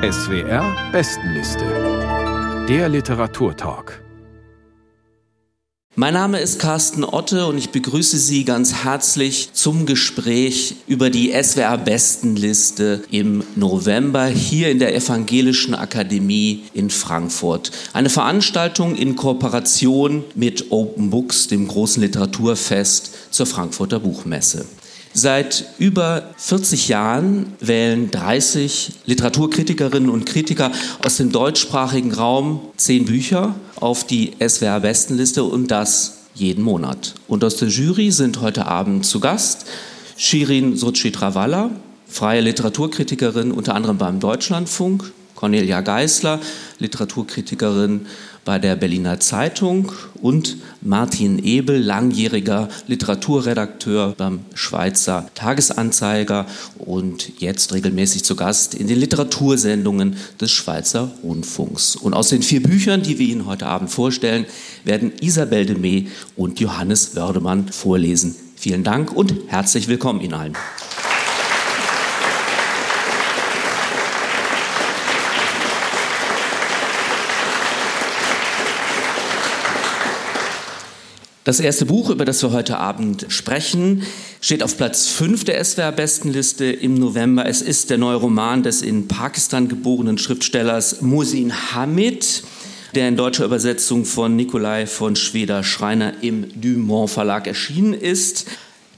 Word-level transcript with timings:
SWR 0.00 0.92
Bestenliste. 0.92 1.64
Der 2.68 2.88
Literaturtalk. 2.88 4.00
Mein 5.96 6.14
Name 6.14 6.38
ist 6.38 6.60
Carsten 6.60 7.02
Otte 7.02 7.46
und 7.46 7.58
ich 7.58 7.70
begrüße 7.70 8.16
Sie 8.16 8.44
ganz 8.44 8.84
herzlich 8.84 9.54
zum 9.54 9.86
Gespräch 9.86 10.76
über 10.86 11.10
die 11.10 11.32
SWR 11.32 11.78
Bestenliste 11.78 13.02
im 13.10 13.42
November 13.56 14.26
hier 14.26 14.70
in 14.70 14.78
der 14.78 14.94
Evangelischen 14.94 15.74
Akademie 15.74 16.62
in 16.74 16.90
Frankfurt. 16.90 17.72
Eine 17.92 18.08
Veranstaltung 18.08 18.94
in 18.94 19.16
Kooperation 19.16 20.22
mit 20.36 20.70
Open 20.70 21.10
Books, 21.10 21.48
dem 21.48 21.66
großen 21.66 22.00
Literaturfest 22.00 23.32
zur 23.32 23.46
Frankfurter 23.46 23.98
Buchmesse. 23.98 24.64
Seit 25.20 25.64
über 25.80 26.30
40 26.36 26.86
Jahren 26.86 27.52
wählen 27.58 28.08
30 28.08 28.92
Literaturkritikerinnen 29.04 30.10
und 30.10 30.26
Kritiker 30.26 30.70
aus 31.04 31.16
dem 31.16 31.32
deutschsprachigen 31.32 32.12
Raum 32.12 32.60
zehn 32.76 33.04
Bücher 33.04 33.56
auf 33.80 34.06
die 34.06 34.34
SWR 34.38 34.78
Bestenliste 34.78 35.42
und 35.42 35.72
das 35.72 36.18
jeden 36.34 36.62
Monat. 36.62 37.16
Und 37.26 37.42
aus 37.42 37.56
der 37.56 37.66
Jury 37.66 38.12
sind 38.12 38.40
heute 38.40 38.66
Abend 38.66 39.04
zu 39.06 39.18
Gast 39.18 39.66
Shirin 40.16 40.76
Sochitrawala, 40.76 41.70
freie 42.06 42.40
Literaturkritikerin 42.40 43.50
unter 43.50 43.74
anderem 43.74 43.98
beim 43.98 44.20
Deutschlandfunk, 44.20 45.10
Cornelia 45.34 45.80
Geisler, 45.80 46.38
Literaturkritikerin 46.78 48.06
bei 48.44 48.58
der 48.58 48.76
Berliner 48.76 49.20
Zeitung 49.20 49.92
und 50.20 50.56
Martin 50.80 51.38
Ebel, 51.42 51.82
langjähriger 51.82 52.68
Literaturredakteur 52.86 54.14
beim 54.16 54.40
Schweizer 54.54 55.28
Tagesanzeiger 55.34 56.46
und 56.78 57.40
jetzt 57.40 57.72
regelmäßig 57.72 58.24
zu 58.24 58.36
Gast 58.36 58.74
in 58.74 58.86
den 58.86 58.98
Literatursendungen 58.98 60.16
des 60.40 60.50
Schweizer 60.50 61.10
Rundfunks. 61.22 61.96
Und 61.96 62.14
aus 62.14 62.28
den 62.28 62.42
vier 62.42 62.62
Büchern, 62.62 63.02
die 63.02 63.18
wir 63.18 63.26
Ihnen 63.26 63.46
heute 63.46 63.66
Abend 63.66 63.90
vorstellen, 63.90 64.46
werden 64.84 65.12
Isabel 65.20 65.66
de 65.66 65.78
Mee 65.78 66.08
und 66.36 66.60
Johannes 66.60 67.14
Wördemann 67.16 67.68
vorlesen. 67.68 68.34
Vielen 68.56 68.82
Dank 68.82 69.12
und 69.12 69.34
herzlich 69.46 69.88
willkommen 69.88 70.20
Ihnen 70.20 70.34
allen. 70.34 70.56
Das 81.48 81.60
erste 81.60 81.86
Buch, 81.86 82.10
über 82.10 82.26
das 82.26 82.42
wir 82.42 82.50
heute 82.50 82.76
Abend 82.76 83.24
sprechen, 83.30 84.02
steht 84.42 84.62
auf 84.62 84.76
Platz 84.76 85.06
5 85.06 85.44
der 85.44 85.64
SWR-Bestenliste 85.64 86.66
im 86.66 86.92
November. 86.92 87.46
Es 87.46 87.62
ist 87.62 87.88
der 87.88 87.96
neue 87.96 88.16
Roman 88.16 88.62
des 88.62 88.82
in 88.82 89.08
Pakistan 89.08 89.66
geborenen 89.66 90.18
Schriftstellers 90.18 91.00
Musin 91.00 91.54
Hamid, 91.72 92.42
der 92.94 93.08
in 93.08 93.16
deutscher 93.16 93.46
Übersetzung 93.46 94.04
von 94.04 94.36
Nikolai 94.36 94.86
von 94.86 95.16
Schweder-Schreiner 95.16 96.22
im 96.22 96.48
Dumont 96.60 97.08
Verlag 97.08 97.46
erschienen 97.46 97.94
ist. 97.94 98.44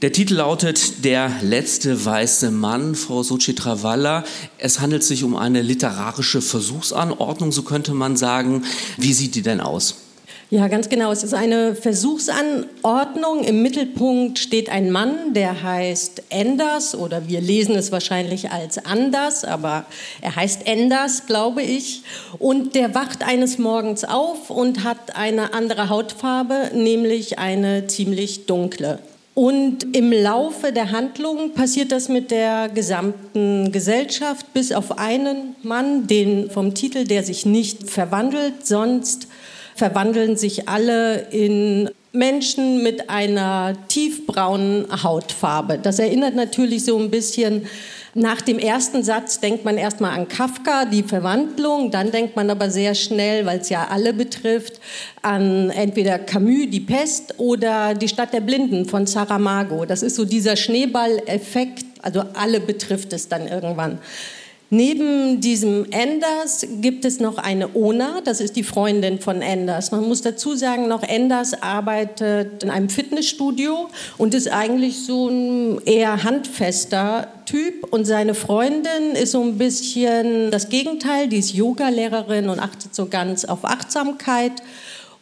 Der 0.01 0.11
Titel 0.11 0.33
lautet 0.33 1.05
Der 1.05 1.31
letzte 1.41 2.03
weiße 2.03 2.51
Mann, 2.51 2.95
Frau 2.95 3.23
Sochitrawalla. 3.23 4.25
Es 4.57 4.81
handelt 4.81 5.05
sich 5.05 5.23
um 5.23 5.37
eine 5.37 5.61
literarische 5.61 6.41
Versuchsanordnung, 6.41 7.53
so 7.53 7.61
könnte 7.61 7.93
man 7.93 8.17
sagen. 8.17 8.65
Wie 8.97 9.13
sieht 9.13 9.35
die 9.35 9.41
denn 9.41 9.61
aus? 9.61 10.10
Ja, 10.53 10.67
ganz 10.67 10.89
genau. 10.89 11.13
Es 11.13 11.23
ist 11.23 11.33
eine 11.33 11.75
Versuchsanordnung. 11.75 13.45
Im 13.45 13.61
Mittelpunkt 13.61 14.37
steht 14.37 14.69
ein 14.69 14.91
Mann, 14.91 15.33
der 15.33 15.63
heißt 15.63 16.23
Enders 16.27 16.93
oder 16.93 17.29
wir 17.29 17.39
lesen 17.39 17.73
es 17.75 17.93
wahrscheinlich 17.93 18.51
als 18.51 18.85
Anders, 18.85 19.45
aber 19.45 19.85
er 20.19 20.35
heißt 20.35 20.67
Enders, 20.67 21.25
glaube 21.25 21.61
ich. 21.61 22.03
Und 22.37 22.75
der 22.75 22.93
wacht 22.93 23.23
eines 23.25 23.59
Morgens 23.59 24.03
auf 24.03 24.49
und 24.49 24.83
hat 24.83 25.15
eine 25.15 25.53
andere 25.53 25.87
Hautfarbe, 25.87 26.71
nämlich 26.73 27.39
eine 27.39 27.87
ziemlich 27.87 28.45
dunkle. 28.45 28.99
Und 29.33 29.95
im 29.95 30.11
Laufe 30.11 30.73
der 30.73 30.91
Handlung 30.91 31.53
passiert 31.53 31.93
das 31.93 32.09
mit 32.09 32.29
der 32.29 32.67
gesamten 32.67 33.71
Gesellschaft, 33.71 34.53
bis 34.53 34.73
auf 34.73 34.99
einen 34.99 35.55
Mann, 35.63 36.07
den 36.07 36.51
vom 36.51 36.73
Titel, 36.73 37.05
der 37.05 37.23
sich 37.23 37.45
nicht 37.45 37.89
verwandelt, 37.89 38.67
sonst 38.67 39.29
verwandeln 39.81 40.37
sich 40.37 40.69
alle 40.69 41.29
in 41.31 41.89
Menschen 42.11 42.83
mit 42.83 43.09
einer 43.09 43.73
tiefbraunen 43.87 44.85
Hautfarbe. 45.01 45.79
Das 45.81 45.97
erinnert 45.97 46.35
natürlich 46.35 46.85
so 46.85 46.99
ein 46.99 47.09
bisschen 47.09 47.65
nach 48.13 48.41
dem 48.41 48.59
ersten 48.59 49.01
Satz 49.01 49.39
denkt 49.39 49.65
man 49.65 49.77
erstmal 49.77 50.11
an 50.11 50.27
Kafka, 50.27 50.85
die 50.85 51.01
Verwandlung, 51.01 51.89
dann 51.89 52.11
denkt 52.11 52.35
man 52.35 52.51
aber 52.51 52.69
sehr 52.69 52.93
schnell, 52.93 53.47
weil 53.47 53.61
es 53.61 53.69
ja 53.69 53.87
alle 53.89 54.13
betrifft, 54.13 54.79
an 55.23 55.71
entweder 55.71 56.19
Camus, 56.19 56.69
die 56.69 56.81
Pest 56.81 57.39
oder 57.39 57.95
die 57.95 58.07
Stadt 58.07 58.33
der 58.33 58.41
Blinden 58.41 58.85
von 58.85 59.07
Saramago. 59.07 59.85
Das 59.85 60.03
ist 60.03 60.15
so 60.15 60.25
dieser 60.25 60.57
Schneeballeffekt, 60.57 61.85
also 62.03 62.21
alle 62.35 62.59
betrifft 62.59 63.13
es 63.13 63.29
dann 63.29 63.47
irgendwann. 63.47 63.97
Neben 64.73 65.41
diesem 65.41 65.85
Enders 65.91 66.65
gibt 66.79 67.03
es 67.03 67.19
noch 67.19 67.37
eine 67.37 67.75
Ona, 67.75 68.21
das 68.23 68.39
ist 68.39 68.55
die 68.55 68.63
Freundin 68.63 69.19
von 69.19 69.41
Enders. 69.41 69.91
Man 69.91 70.07
muss 70.07 70.21
dazu 70.21 70.55
sagen, 70.55 70.87
noch 70.87 71.03
Enders 71.03 71.61
arbeitet 71.61 72.63
in 72.63 72.69
einem 72.69 72.87
Fitnessstudio 72.87 73.89
und 74.17 74.33
ist 74.33 74.47
eigentlich 74.47 75.03
so 75.05 75.27
ein 75.27 75.81
eher 75.85 76.23
handfester 76.23 77.27
Typ. 77.45 77.91
Und 77.91 78.05
seine 78.05 78.33
Freundin 78.33 79.11
ist 79.21 79.31
so 79.31 79.41
ein 79.43 79.57
bisschen 79.57 80.51
das 80.51 80.69
Gegenteil, 80.69 81.27
die 81.27 81.39
ist 81.39 81.53
Yoga-Lehrerin 81.53 82.47
und 82.47 82.61
achtet 82.61 82.95
so 82.95 83.07
ganz 83.07 83.43
auf 83.43 83.65
Achtsamkeit. 83.65 84.53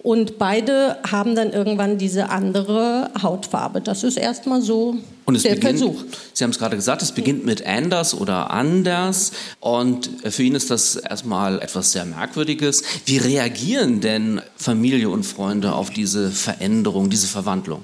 Und 0.01 0.37
beide 0.37 0.97
haben 1.09 1.35
dann 1.35 1.51
irgendwann 1.51 1.97
diese 1.97 2.29
andere 2.29 3.11
Hautfarbe. 3.21 3.81
Das 3.81 4.03
ist 4.03 4.17
erstmal 4.17 4.61
so 4.61 4.95
der 5.27 5.55
beginnt, 5.55 5.61
Versuch. 5.61 6.03
Sie 6.33 6.43
haben 6.43 6.51
es 6.51 6.57
gerade 6.57 6.77
gesagt, 6.77 7.01
es 7.01 7.11
beginnt 7.11 7.45
mit 7.45 7.65
Anders 7.65 8.13
oder 8.13 8.49
Anders. 8.49 9.31
Und 9.59 10.09
für 10.23 10.43
ihn 10.43 10.55
ist 10.55 10.71
das 10.71 10.95
erstmal 10.95 11.61
etwas 11.61 11.91
sehr 11.91 12.05
Merkwürdiges. 12.05 12.83
Wie 13.05 13.17
reagieren 13.17 13.99
denn 13.99 14.41
Familie 14.55 15.09
und 15.09 15.23
Freunde 15.23 15.73
auf 15.73 15.89
diese 15.89 16.31
Veränderung, 16.31 17.09
diese 17.09 17.27
Verwandlung? 17.27 17.81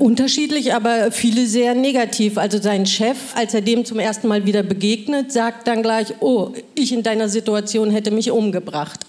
Unterschiedlich, 0.00 0.72
aber 0.72 1.12
viele 1.12 1.46
sehr 1.46 1.74
negativ. 1.74 2.38
Also 2.38 2.58
sein 2.58 2.86
Chef, 2.86 3.18
als 3.34 3.52
er 3.52 3.60
dem 3.60 3.84
zum 3.84 3.98
ersten 3.98 4.28
Mal 4.28 4.46
wieder 4.46 4.62
begegnet, 4.62 5.30
sagt 5.30 5.68
dann 5.68 5.82
gleich, 5.82 6.14
oh, 6.20 6.52
ich 6.74 6.94
in 6.94 7.02
deiner 7.02 7.28
Situation 7.28 7.90
hätte 7.90 8.10
mich 8.10 8.30
umgebracht. 8.30 9.00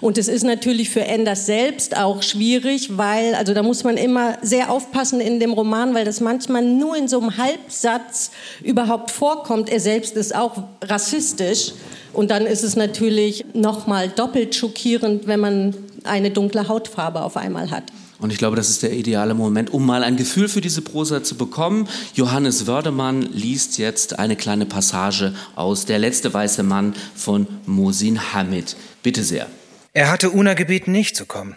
Und 0.00 0.18
es 0.18 0.26
ist 0.26 0.42
natürlich 0.42 0.90
für 0.90 1.02
Enders 1.04 1.46
selbst 1.46 1.96
auch 1.96 2.24
schwierig, 2.24 2.98
weil, 2.98 3.36
also 3.36 3.54
da 3.54 3.62
muss 3.62 3.84
man 3.84 3.96
immer 3.96 4.38
sehr 4.42 4.72
aufpassen 4.72 5.20
in 5.20 5.38
dem 5.38 5.52
Roman, 5.52 5.94
weil 5.94 6.04
das 6.04 6.20
manchmal 6.20 6.62
nur 6.62 6.96
in 6.96 7.06
so 7.06 7.20
einem 7.20 7.36
Halbsatz 7.36 8.32
überhaupt 8.64 9.12
vorkommt. 9.12 9.70
Er 9.70 9.78
selbst 9.78 10.16
ist 10.16 10.34
auch 10.34 10.64
rassistisch. 10.82 11.74
Und 12.12 12.32
dann 12.32 12.44
ist 12.44 12.64
es 12.64 12.74
natürlich 12.74 13.44
nochmal 13.54 14.08
doppelt 14.08 14.56
schockierend, 14.56 15.28
wenn 15.28 15.38
man 15.38 15.76
eine 16.02 16.32
dunkle 16.32 16.66
Hautfarbe 16.66 17.22
auf 17.22 17.36
einmal 17.36 17.70
hat. 17.70 17.84
Und 18.20 18.30
ich 18.30 18.38
glaube, 18.38 18.56
das 18.56 18.68
ist 18.68 18.82
der 18.82 18.92
ideale 18.92 19.34
Moment, 19.34 19.72
um 19.72 19.84
mal 19.84 20.04
ein 20.04 20.16
Gefühl 20.16 20.48
für 20.48 20.60
diese 20.60 20.82
Prosa 20.82 21.22
zu 21.22 21.36
bekommen. 21.36 21.88
Johannes 22.14 22.66
Wördemann 22.66 23.22
liest 23.22 23.78
jetzt 23.78 24.18
eine 24.18 24.36
kleine 24.36 24.66
Passage 24.66 25.34
aus 25.56 25.86
Der 25.86 25.98
letzte 25.98 26.32
weiße 26.32 26.62
Mann 26.62 26.94
von 27.14 27.46
Mosin 27.66 28.32
Hamid. 28.32 28.76
Bitte 29.02 29.24
sehr. 29.24 29.46
Er 29.92 30.10
hatte 30.10 30.30
Una 30.30 30.54
gebeten, 30.54 30.92
nicht 30.92 31.16
zu 31.16 31.26
kommen. 31.26 31.56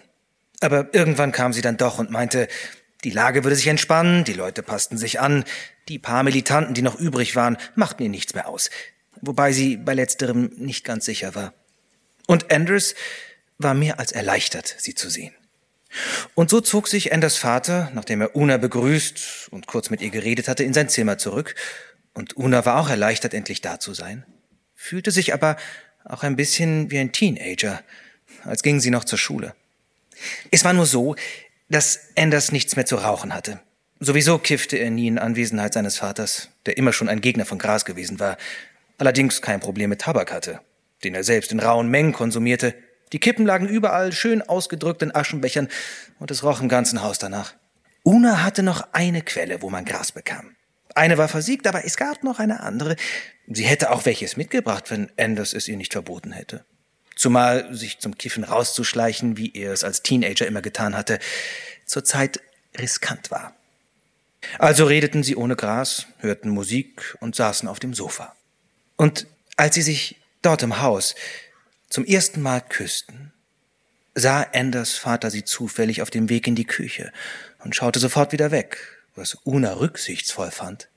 Aber 0.62 0.94
irgendwann 0.94 1.34
kam 1.34 1.52
sie 1.52 1.62
dann 1.62 1.78
doch 1.78 2.00
und 2.00 2.10
meinte, 2.10 2.48
die 3.04 3.10
Lage 3.10 3.44
würde 3.44 3.58
sich 3.58 3.68
entspannen, 3.68 4.24
die 4.24 4.34
Leute 4.34 4.64
passten 4.64 4.98
sich 4.98 5.20
an, 5.20 5.44
die 5.90 6.00
paar 6.00 6.24
Militanten, 6.24 6.74
die 6.74 6.82
noch 6.82 6.98
übrig 6.98 7.36
waren, 7.36 7.58
machten 7.76 8.04
ihr 8.04 8.10
nichts 8.10 8.34
mehr 8.34 8.48
aus. 8.48 8.70
Wobei 9.22 9.52
sie 9.52 9.76
bei 9.76 9.94
letzterem 9.94 10.52
nicht 10.56 10.86
ganz 10.86 11.04
sicher 11.04 11.36
war. 11.36 11.54
Und 12.28 12.52
Anders 12.52 12.96
war 13.58 13.74
mehr 13.74 14.00
als 14.00 14.14
erleichtert, 14.14 14.76
sie 14.78 14.96
zu 14.96 15.10
sehen. 15.10 15.34
Und 16.36 16.50
so 16.50 16.62
zog 16.62 16.88
sich 16.88 17.12
Enders 17.12 17.38
Vater, 17.38 17.92
nachdem 17.94 18.22
er 18.22 18.36
Una 18.36 18.58
begrüßt 18.58 19.50
und 19.52 19.68
kurz 19.68 19.90
mit 19.90 20.02
ihr 20.02 20.10
geredet 20.10 20.48
hatte, 20.48 20.64
in 20.64 20.74
sein 20.74 20.90
Zimmer 20.90 21.18
zurück. 21.18 21.56
Und 22.14 22.38
Una 22.38 22.66
war 22.66 22.80
auch 22.80 22.90
erleichtert, 22.90 23.34
endlich 23.34 23.62
da 23.62 23.80
zu 23.80 23.94
sein, 23.94 24.26
fühlte 24.76 25.12
sich 25.12 25.34
aber 25.34 25.58
auch 26.06 26.24
ein 26.24 26.36
bisschen 26.36 26.92
wie 26.92 27.00
ein 27.00 27.12
Teenager, 27.12 27.82
als 28.44 28.62
ging 28.64 28.80
sie 28.80 28.90
noch 28.90 29.04
zur 29.04 29.18
Schule. 29.18 29.56
Es 30.52 30.64
war 30.64 30.74
nur 30.74 30.86
so, 30.86 31.16
dass 31.70 32.00
Anders 32.16 32.52
nichts 32.52 32.76
mehr 32.76 32.86
zu 32.86 32.98
rauchen 32.98 33.34
hatte. 33.34 33.60
Sowieso 34.00 34.38
kiffte 34.38 34.78
er 34.78 34.92
nie 34.92 35.08
in 35.08 35.18
Anwesenheit 35.18 35.74
seines 35.74 35.98
Vaters, 35.98 36.50
der 36.66 36.78
immer 36.78 36.94
schon 36.94 37.10
ein 37.10 37.22
Gegner 37.22 37.46
von 37.46 37.58
Gras 37.58 37.86
gewesen 37.86 38.20
war, 38.20 38.38
allerdings 38.98 39.42
kein 39.42 39.60
Problem 39.60 39.90
mit 39.90 40.02
Tabak 40.02 40.32
hatte, 40.32 40.60
den 41.04 41.16
er 41.16 41.24
selbst 41.24 41.52
in 41.52 41.60
rauen 41.60 41.88
Mengen 41.88 42.14
konsumierte, 42.14 42.76
die 43.14 43.20
Kippen 43.20 43.46
lagen 43.46 43.68
überall 43.68 44.12
schön 44.12 44.42
ausgedrückt 44.42 45.02
in 45.02 45.16
Aschenbechern 45.16 45.70
und 46.20 46.32
es 46.32 46.44
roch 46.44 46.62
im 46.62 46.68
ganzen 46.68 47.04
Haus 47.04 47.20
danach. 47.20 47.54
Una 48.04 48.44
hatte 48.44 48.64
noch 48.64 48.88
eine 48.92 49.22
Quelle, 49.22 49.62
wo 49.62 49.70
man 49.70 49.86
Gras 49.86 50.12
bekam. 50.12 50.56
Eine 50.96 51.18
war 51.18 51.28
versiegt, 51.28 51.68
aber 51.68 51.86
es 51.86 51.96
gab 51.96 52.24
noch 52.24 52.40
eine 52.40 52.62
andere. 52.62 52.96
Sie 53.48 53.64
hätte 53.64 53.92
auch 53.92 54.06
welches 54.06 54.36
mitgebracht, 54.36 54.92
wenn 54.92 55.12
Anders 55.18 55.54
es 55.54 55.68
ihr 55.68 55.78
nicht 55.78 55.94
verboten 55.94 56.32
hätte. 56.32 56.66
Zumal 57.16 57.74
sich 57.74 58.00
zum 58.00 58.18
Kiffen 58.18 58.44
rauszuschleichen, 58.44 59.38
wie 59.38 59.54
er 59.54 59.72
es 59.72 59.84
als 59.84 60.02
Teenager 60.02 60.48
immer 60.48 60.62
getan 60.62 60.98
hatte, 60.98 61.20
zurzeit 61.86 62.42
riskant 62.78 63.32
war. 63.32 63.56
Also 64.60 64.86
redeten 64.86 65.24
sie 65.24 65.36
ohne 65.36 65.56
Gras, 65.56 66.08
hörten 66.20 66.50
Musik 66.50 67.16
und 67.20 67.36
saßen 67.36 67.70
auf 67.70 67.80
dem 67.80 67.94
Sofa. 67.94 68.36
Und 68.98 69.28
als 69.56 69.76
sie 69.76 69.82
sich 69.82 70.18
dort 70.42 70.64
im 70.64 70.82
Haus 70.82 71.16
zum 71.94 72.06
ersten 72.06 72.42
Mal 72.42 72.60
küssten, 72.60 73.32
sah 74.16 74.48
Anders 74.52 74.96
Vater 74.96 75.30
sie 75.30 75.44
zufällig 75.44 76.02
auf 76.02 76.10
dem 76.10 76.28
Weg 76.28 76.48
in 76.48 76.56
die 76.56 76.66
Küche 76.66 77.14
und 77.60 77.76
schaute 77.76 78.00
sofort 78.00 78.32
wieder 78.32 78.50
weg, 78.50 78.80
was 79.14 79.38
Una 79.44 79.74
rücksichtsvoll 79.74 80.50
fand. 80.50 80.90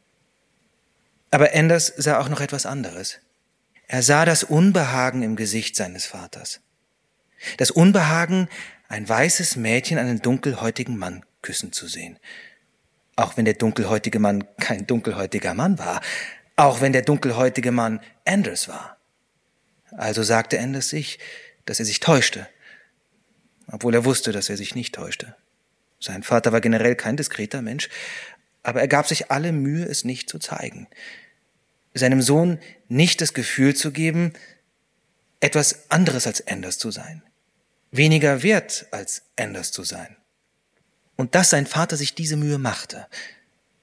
Aber 1.31 1.51
Anders 1.53 1.93
sah 1.99 2.19
auch 2.19 2.31
noch 2.31 2.41
etwas 2.41 2.65
anderes. 2.65 3.19
Er 3.89 4.03
sah 4.03 4.25
das 4.25 4.43
Unbehagen 4.43 5.23
im 5.23 5.37
Gesicht 5.37 5.77
seines 5.77 6.07
Vaters. 6.07 6.61
Das 7.59 7.71
Unbehagen, 7.71 8.49
ein 8.89 9.07
weißes 9.07 9.57
Mädchen 9.57 9.99
einen 9.99 10.23
dunkelhäutigen 10.23 10.97
Mann 10.97 11.27
küssen 11.43 11.73
zu 11.73 11.89
sehen. 11.89 12.19
Auch 13.17 13.37
wenn 13.37 13.45
der 13.45 13.53
dunkelhäutige 13.53 14.19
Mann 14.19 14.45
kein 14.57 14.87
dunkelhäutiger 14.87 15.53
Mann 15.53 15.79
war, 15.79 16.01
auch 16.57 16.81
wenn 16.81 16.95
der 16.95 17.03
dunkelhäutige 17.03 17.71
Mann 17.71 18.01
Anders 18.25 18.67
war. 18.67 18.96
Also 19.97 20.23
sagte 20.23 20.61
Anders 20.61 20.91
sich, 20.91 21.19
dass 21.65 21.81
er 21.81 21.87
sich 21.87 22.01
täuschte, 22.01 22.47
obwohl 23.67 23.95
er 23.95 24.05
wusste, 24.05 24.31
dass 24.31 24.49
er 24.49 24.57
sich 24.57 24.75
nicht 24.75 24.95
täuschte. 24.95 25.35
Sein 25.99 26.23
Vater 26.23 26.53
war 26.53 26.61
generell 26.61 26.95
kein 26.95 27.17
diskreter 27.17 27.63
Mensch, 27.63 27.89
aber 28.63 28.81
er 28.81 28.89
gab 28.89 29.09
sich 29.09 29.31
alle 29.31 29.53
Mühe, 29.53 29.85
es 29.85 30.05
nicht 30.05 30.29
zu 30.29 30.39
zeigen. 30.39 30.87
Seinem 31.95 32.21
Sohn 32.21 32.59
nicht 32.89 33.21
das 33.23 33.33
Gefühl 33.33 33.75
zu 33.75 33.91
geben, 33.91 34.35
etwas 35.41 35.91
anderes 35.91 36.27
als 36.27 36.47
Anders 36.47 36.77
zu 36.79 36.91
sein. 36.91 37.23
Weniger 37.91 38.43
wert 38.43 38.87
als 38.91 39.23
Anders 39.37 39.73
zu 39.73 39.83
sein. 39.83 40.17
Und 41.17 41.35
dass 41.35 41.49
sein 41.49 41.67
Vater 41.67 41.97
sich 41.97 42.15
diese 42.15 42.37
Mühe 42.37 42.59
machte, 42.59 43.07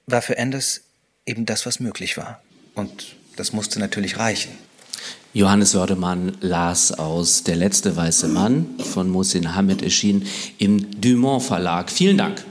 war 0.06 0.22
für 0.22 0.38
Anders 0.38 0.82
eben 1.26 1.46
das, 1.46 1.66
was 1.66 1.80
möglich 1.80 2.16
war. 2.16 2.40
Und 2.74 3.16
das 3.34 3.52
musste 3.52 3.80
natürlich 3.80 4.18
reichen. 4.18 4.56
Johannes 5.32 5.74
Wördemann 5.74 6.36
las 6.40 6.92
aus 6.92 7.42
Der 7.42 7.56
letzte 7.56 7.96
weiße 7.96 8.28
Mann 8.28 8.66
von 8.78 9.10
Mohsin 9.10 9.54
Hamid 9.54 9.82
erschien 9.82 10.26
im 10.58 11.00
Dumont 11.00 11.42
Verlag. 11.42 11.90
Vielen 11.90 12.18
Dank. 12.18 12.44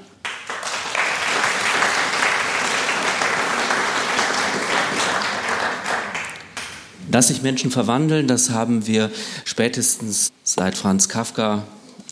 Dass 7.10 7.28
sich 7.28 7.42
Menschen 7.42 7.72
verwandeln, 7.72 8.28
das 8.28 8.50
haben 8.50 8.88
wir 8.88 9.12
spätestens 9.46 10.32
seit 10.44 10.76
Franz 10.76 11.08
Kafka, 11.08 11.64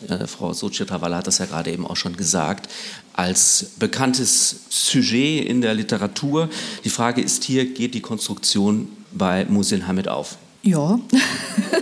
äh, 0.08 0.28
Frau 0.28 0.54
Sochitrawala 0.54 1.18
hat 1.18 1.28
das 1.28 1.40
ja 1.40 1.48
gerade 1.48 1.72
eben 1.72 1.86
auch 1.86 1.98
schon 1.98 2.16
gesagt, 2.16 2.70
als 3.14 3.72
bekanntes 3.78 4.62
Sujet 4.70 5.46
in 5.48 5.62
der 5.62 5.74
Literatur. 5.74 6.50
Die 6.84 6.90
Frage 6.90 7.22
ist 7.22 7.44
hier, 7.44 7.74
geht 7.74 7.94
die 7.94 8.02
Konstruktion 8.02 8.88
bei 9.14 9.46
Musin 9.46 9.88
Hamid 9.88 10.08
auf? 10.08 10.38
Ja, 10.64 11.00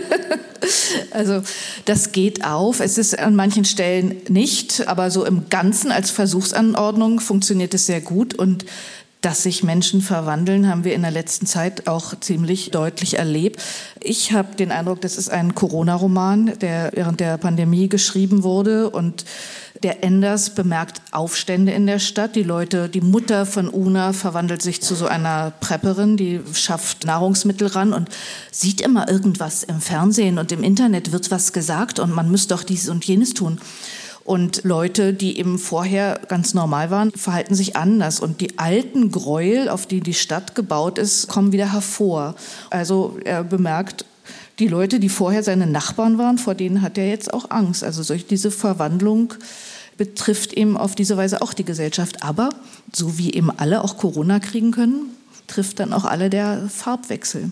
also 1.10 1.42
das 1.84 2.12
geht 2.12 2.44
auf. 2.44 2.80
Es 2.80 2.96
ist 2.96 3.18
an 3.18 3.34
manchen 3.34 3.64
Stellen 3.64 4.16
nicht, 4.28 4.88
aber 4.88 5.10
so 5.10 5.24
im 5.24 5.48
Ganzen 5.50 5.92
als 5.92 6.10
Versuchsanordnung 6.10 7.20
funktioniert 7.20 7.74
es 7.74 7.86
sehr 7.86 8.00
gut 8.00 8.34
und 8.34 8.64
dass 9.20 9.42
sich 9.42 9.62
Menschen 9.62 10.00
verwandeln, 10.00 10.68
haben 10.68 10.84
wir 10.84 10.94
in 10.94 11.02
der 11.02 11.10
letzten 11.10 11.46
Zeit 11.46 11.86
auch 11.86 12.18
ziemlich 12.20 12.70
deutlich 12.70 13.18
erlebt. 13.18 13.62
Ich 14.00 14.32
habe 14.32 14.56
den 14.56 14.72
Eindruck, 14.72 15.02
das 15.02 15.16
ist 15.16 15.30
ein 15.30 15.54
Corona-Roman, 15.54 16.58
der 16.60 16.90
während 16.94 17.20
der 17.20 17.36
Pandemie 17.36 17.88
geschrieben 17.88 18.42
wurde 18.42 18.88
und 18.88 19.24
der 19.82 20.04
Enders 20.04 20.50
bemerkt 20.50 21.00
Aufstände 21.10 21.72
in 21.72 21.86
der 21.86 21.98
Stadt. 21.98 22.36
Die 22.36 22.42
Leute, 22.42 22.88
die 22.88 23.00
Mutter 23.00 23.46
von 23.46 23.68
Una 23.68 24.12
verwandelt 24.12 24.62
sich 24.62 24.82
zu 24.82 24.94
so 24.94 25.06
einer 25.06 25.52
Prepperin, 25.60 26.16
die 26.16 26.40
schafft 26.52 27.04
Nahrungsmittel 27.04 27.68
ran 27.68 27.92
und 27.92 28.08
sieht 28.50 28.80
immer 28.80 29.08
irgendwas 29.08 29.62
im 29.62 29.80
Fernsehen 29.80 30.38
und 30.38 30.52
im 30.52 30.62
Internet 30.62 31.12
wird 31.12 31.30
was 31.30 31.52
gesagt 31.52 31.98
und 31.98 32.14
man 32.14 32.30
müsste 32.30 32.54
doch 32.54 32.62
dies 32.62 32.88
und 32.88 33.04
jenes 33.04 33.32
tun. 33.32 33.60
Und 34.30 34.62
Leute, 34.62 35.12
die 35.12 35.40
eben 35.40 35.58
vorher 35.58 36.20
ganz 36.28 36.54
normal 36.54 36.92
waren, 36.92 37.10
verhalten 37.10 37.56
sich 37.56 37.74
anders. 37.74 38.20
Und 38.20 38.40
die 38.40 38.60
alten 38.60 39.10
Gräuel, 39.10 39.68
auf 39.68 39.86
die 39.86 40.00
die 40.00 40.14
Stadt 40.14 40.54
gebaut 40.54 40.98
ist, 40.98 41.26
kommen 41.26 41.50
wieder 41.50 41.72
hervor. 41.72 42.36
Also 42.70 43.18
er 43.24 43.42
bemerkt, 43.42 44.04
die 44.60 44.68
Leute, 44.68 45.00
die 45.00 45.08
vorher 45.08 45.42
seine 45.42 45.66
Nachbarn 45.66 46.16
waren, 46.16 46.38
vor 46.38 46.54
denen 46.54 46.80
hat 46.80 46.96
er 46.96 47.08
jetzt 47.08 47.34
auch 47.34 47.50
Angst. 47.50 47.82
Also 47.82 48.04
solch 48.04 48.24
diese 48.28 48.52
Verwandlung 48.52 49.34
betrifft 49.96 50.52
eben 50.52 50.76
auf 50.76 50.94
diese 50.94 51.16
Weise 51.16 51.42
auch 51.42 51.52
die 51.52 51.64
Gesellschaft. 51.64 52.22
Aber 52.22 52.50
so 52.92 53.18
wie 53.18 53.34
eben 53.34 53.50
alle 53.50 53.82
auch 53.82 53.96
Corona 53.96 54.38
kriegen 54.38 54.70
können, 54.70 55.10
trifft 55.48 55.80
dann 55.80 55.92
auch 55.92 56.04
alle 56.04 56.30
der 56.30 56.68
Farbwechsel. 56.68 57.50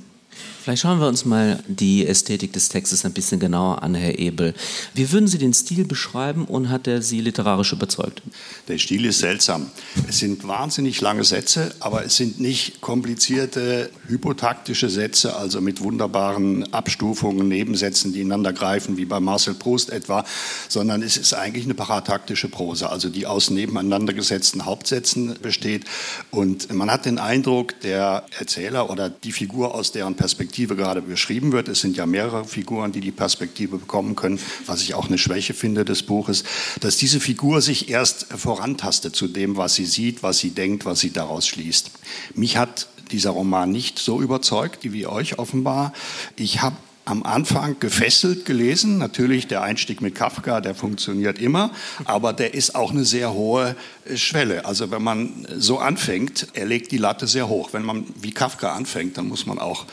Vielleicht 0.69 0.83
schauen 0.83 1.01
wir 1.01 1.09
uns 1.09 1.25
mal 1.25 1.65
die 1.67 2.07
Ästhetik 2.07 2.53
des 2.53 2.69
Textes 2.69 3.07
ein 3.07 3.15
bisschen 3.15 3.41
genauer 3.41 3.83
an, 3.83 3.95
Herr 3.95 4.19
Ebel. 4.19 4.53
Wie 4.93 5.11
würden 5.13 5.27
Sie 5.27 5.39
den 5.39 5.55
Stil 5.55 5.87
beschreiben 5.87 6.45
und 6.45 6.69
hat 6.69 6.87
er 6.87 7.01
Sie 7.01 7.23
literarisch 7.23 7.73
überzeugt? 7.73 8.21
Der 8.69 8.77
Stil 8.77 9.07
ist 9.07 9.21
seltsam. 9.21 9.71
Es 10.07 10.19
sind 10.19 10.47
wahnsinnig 10.47 11.01
lange 11.01 11.25
Sätze, 11.25 11.75
aber 11.81 12.05
es 12.05 12.17
sind 12.17 12.39
nicht 12.39 12.83
komplizierte 12.83 13.89
hypotaktische 14.09 14.91
Sätze, 14.91 15.37
also 15.37 15.63
mit 15.63 15.81
wunderbaren 15.81 16.71
Abstufungen, 16.71 17.49
Nebensätzen, 17.49 18.13
die 18.13 18.21
ineinander 18.21 18.53
greifen, 18.53 18.99
wie 18.99 19.07
bei 19.07 19.21
Marcel 19.21 19.55
Proust 19.55 19.89
etwa, 19.89 20.23
sondern 20.69 21.01
es 21.01 21.17
ist 21.17 21.33
eigentlich 21.33 21.65
eine 21.65 21.73
parataktische 21.73 22.51
Prosa, 22.51 22.89
also 22.89 23.09
die 23.09 23.25
aus 23.25 23.49
nebeneinander 23.49 24.13
gesetzten 24.13 24.67
Hauptsätzen 24.67 25.35
besteht. 25.41 25.87
Und 26.31 26.71
man 26.75 26.91
hat 26.91 27.07
den 27.07 27.19
Eindruck, 27.19 27.81
der 27.81 28.27
Erzähler 28.39 28.91
oder 28.91 29.09
die 29.09 29.33
Figur, 29.33 29.75
aus 29.75 29.93
deren 29.93 30.15
Perspektive 30.15 30.58
Perspektive 30.59 30.75
gerade 30.75 31.03
beschrieben 31.03 31.53
wird. 31.53 31.69
Es 31.69 31.83
sind 31.83 31.97
ja 31.97 32.05
mehrere 32.05 32.45
Figuren, 32.45 32.91
die 32.91 33.01
die 33.01 33.13
Perspektive 33.13 33.79
bekommen 33.79 34.17
können, 34.17 34.41
was 34.67 34.83
ich 34.83 34.95
auch 34.95 35.07
eine 35.07 35.17
Schwäche 35.17 35.55
finde 35.55 35.85
des 35.85 36.03
Buches, 36.03 36.43
dass 36.81 36.97
diese 36.97 37.21
Figur 37.21 37.61
sich 37.61 37.89
erst 37.89 38.27
vorantastet 38.33 39.15
zu 39.15 39.29
dem, 39.29 39.57
was 39.57 39.77
sie 39.77 39.87
sieht, 39.87 40.25
was 40.25 40.39
sie 40.39 40.51
denkt, 40.51 40.85
was 40.85 40.99
sie 40.99 41.13
daraus 41.13 41.47
schließt. 41.47 41.93
Mich 42.35 42.57
hat 42.57 42.89
dieser 43.13 43.31
Roman 43.31 43.71
nicht 43.71 44.01
so 44.01 44.21
überzeugt, 44.21 44.81
wie 44.83 45.07
euch 45.07 45.39
offenbar. 45.39 45.93
Ich 46.35 46.61
habe 46.61 46.77
am 47.09 47.23
Anfang 47.23 47.77
gefesselt 47.81 48.45
gelesen. 48.45 48.99
Natürlich 48.99 49.47
der 49.47 49.63
Einstieg 49.63 50.03
mit 50.03 50.15
Kafka, 50.15 50.61
der 50.61 50.75
funktioniert 50.75 51.39
immer, 51.39 51.71
aber 52.05 52.33
der 52.35 52.53
ist 52.53 52.75
auch 52.75 52.91
eine 52.91 53.05
sehr 53.05 53.33
hohe 53.33 53.77
äh, 54.05 54.17
Schwelle. 54.17 54.67
Also 54.67 54.91
wenn 54.91 55.03
man 55.03 55.47
so 55.57 55.79
anfängt, 55.79 56.49
er 56.53 56.67
legt 56.67 56.93
die 56.93 56.99
Latte 56.99 57.27
sehr 57.27 57.49
hoch. 57.49 57.73
Wenn 57.73 57.85
man 57.85 58.05
wie 58.21 58.33
Kafka 58.33 58.75
anfängt, 58.75 59.17
dann 59.17 59.27
muss 59.29 59.47
man 59.47 59.59
auch 59.59 59.87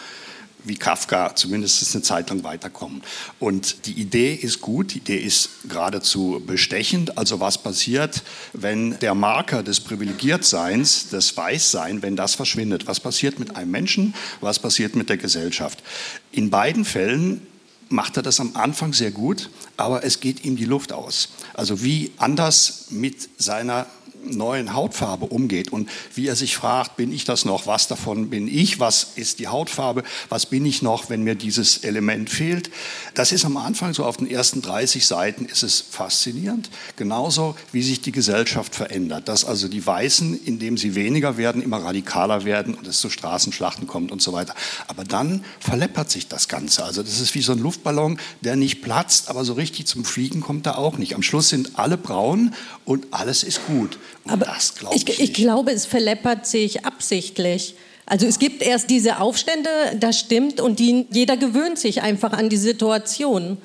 wie 0.66 0.76
Kafka 0.76 1.36
zumindest 1.36 1.94
eine 1.94 2.04
Zeit 2.04 2.30
lang 2.30 2.44
weiterkommen. 2.44 3.02
Und 3.40 3.86
die 3.86 3.94
Idee 3.94 4.34
ist 4.34 4.62
gut, 4.62 4.94
die 4.94 4.98
Idee 5.00 5.18
ist 5.18 5.50
geradezu 5.70 6.42
bestechend. 6.46 7.18
Also 7.18 7.40
was 7.40 7.58
passiert, 7.58 8.24
wenn 8.54 9.00
der 9.00 9.16
Marker 9.16 9.64
des 9.64 9.80
Privilegiertseins, 9.80 11.10
des 11.10 11.36
Weißsein, 11.38 12.02
wenn 12.02 12.16
das 12.16 12.36
verschwindet? 12.36 12.88
Was 12.88 13.00
passiert 13.00 13.40
mit 13.40 13.56
einem 13.56 13.72
Menschen? 13.72 14.14
Was 14.42 14.60
passiert 14.60 14.96
mit 14.96 15.10
der 15.10 15.18
Gesellschaft? 15.18 15.84
In 16.32 16.50
beiden 16.50 16.86
Fällen 16.86 17.46
macht 17.90 18.18
er 18.18 18.24
das 18.24 18.40
am 18.40 18.56
Anfang 18.56 18.94
sehr 18.94 19.12
gut, 19.12 19.50
aber 19.78 20.04
es 20.04 20.20
geht 20.20 20.44
ihm 20.44 20.56
die 20.56 20.66
Luft 20.66 20.92
aus. 20.92 21.30
Also 21.54 21.84
wie 21.84 22.12
anders 22.18 22.88
mit 22.90 23.30
seiner 23.38 23.86
neuen 24.32 24.74
Hautfarbe 24.74 25.26
umgeht 25.26 25.72
und 25.72 25.90
wie 26.14 26.28
er 26.28 26.36
sich 26.36 26.56
fragt, 26.56 26.98
bin 26.98 27.12
ich 27.12 27.26
das 27.26 27.46
noch? 27.46 27.68
Was 27.68 27.88
davon 27.88 28.30
bin 28.30 28.48
ich? 28.48 28.80
Was 28.80 29.12
ist 29.16 29.40
die 29.40 29.48
Hautfarbe? 29.48 30.04
Was 30.30 30.46
bin 30.46 30.66
ich 30.66 30.82
noch, 30.82 31.10
wenn 31.10 31.24
mir 31.24 31.36
dieses 31.36 31.80
Element 31.80 32.30
fehlt? 32.30 32.70
Das 33.14 33.32
ist 33.32 33.46
am 33.46 33.58
Anfang, 33.58 33.94
so 33.94 34.06
auf 34.06 34.18
den 34.18 34.30
ersten 34.30 34.62
30 34.62 35.06
Seiten, 35.06 35.46
ist 35.46 35.64
es 35.64 35.82
faszinierend. 35.82 36.70
Genauso 36.96 37.56
wie 37.72 37.82
sich 37.82 38.02
die 38.02 38.12
Gesellschaft 38.12 38.76
verändert. 38.76 39.28
Dass 39.28 39.46
also 39.46 39.68
die 39.68 39.86
Weißen, 39.86 40.46
indem 40.46 40.78
sie 40.78 40.96
weniger 40.96 41.38
werden, 41.38 41.62
immer 41.62 41.78
radikaler 41.78 42.46
werden 42.46 42.74
und 42.74 42.88
es 42.88 43.00
zu 43.00 43.10
Straßenschlachten 43.10 43.88
kommt 43.88 44.12
und 44.12 44.22
so 44.22 44.34
weiter. 44.34 44.56
Aber 44.88 45.04
dann 45.04 45.44
verleppert 45.60 46.10
sich 46.12 46.28
das 46.28 46.48
Ganze. 46.48 46.84
Also 46.84 47.04
das 47.04 47.20
ist 47.20 47.36
wie 47.36 47.42
so 47.42 47.52
ein 47.52 47.60
Luftballon, 47.60 48.20
der 48.42 48.56
nicht 48.56 48.82
platzt, 48.82 49.30
aber 49.30 49.46
so 49.46 49.54
richtig 49.54 49.88
zum 49.88 50.06
Fliegen 50.06 50.42
kommt 50.42 50.66
er 50.66 50.78
auch 50.78 50.98
nicht. 50.98 51.16
Am 51.16 51.24
Schluss 51.24 51.50
sind 51.50 51.78
alle 51.78 51.98
braun 51.98 52.54
und 52.86 53.08
alles 53.12 53.44
ist 53.44 53.66
gut. 53.68 53.98
Aber 54.28 54.48
ich, 54.94 55.08
ich, 55.08 55.20
ich 55.20 55.34
glaube, 55.34 55.72
es 55.72 55.86
verleppert 55.86 56.48
sich 56.48 56.86
absichtlich. 56.86 57.76
Also 58.06 58.28
es 58.28 58.38
gibt 58.40 58.62
erst 58.62 58.90
diese 58.90 59.20
Aufstände, 59.20 59.70
das 60.00 60.20
stimmt, 60.20 60.62
und 60.62 60.80
die, 60.80 61.08
jeder 61.12 61.38
gewöhnt 61.38 61.80
sich 61.80 62.02
einfach 62.02 62.34
an 62.34 62.50
die 62.50 62.58
Situation. 62.58 63.58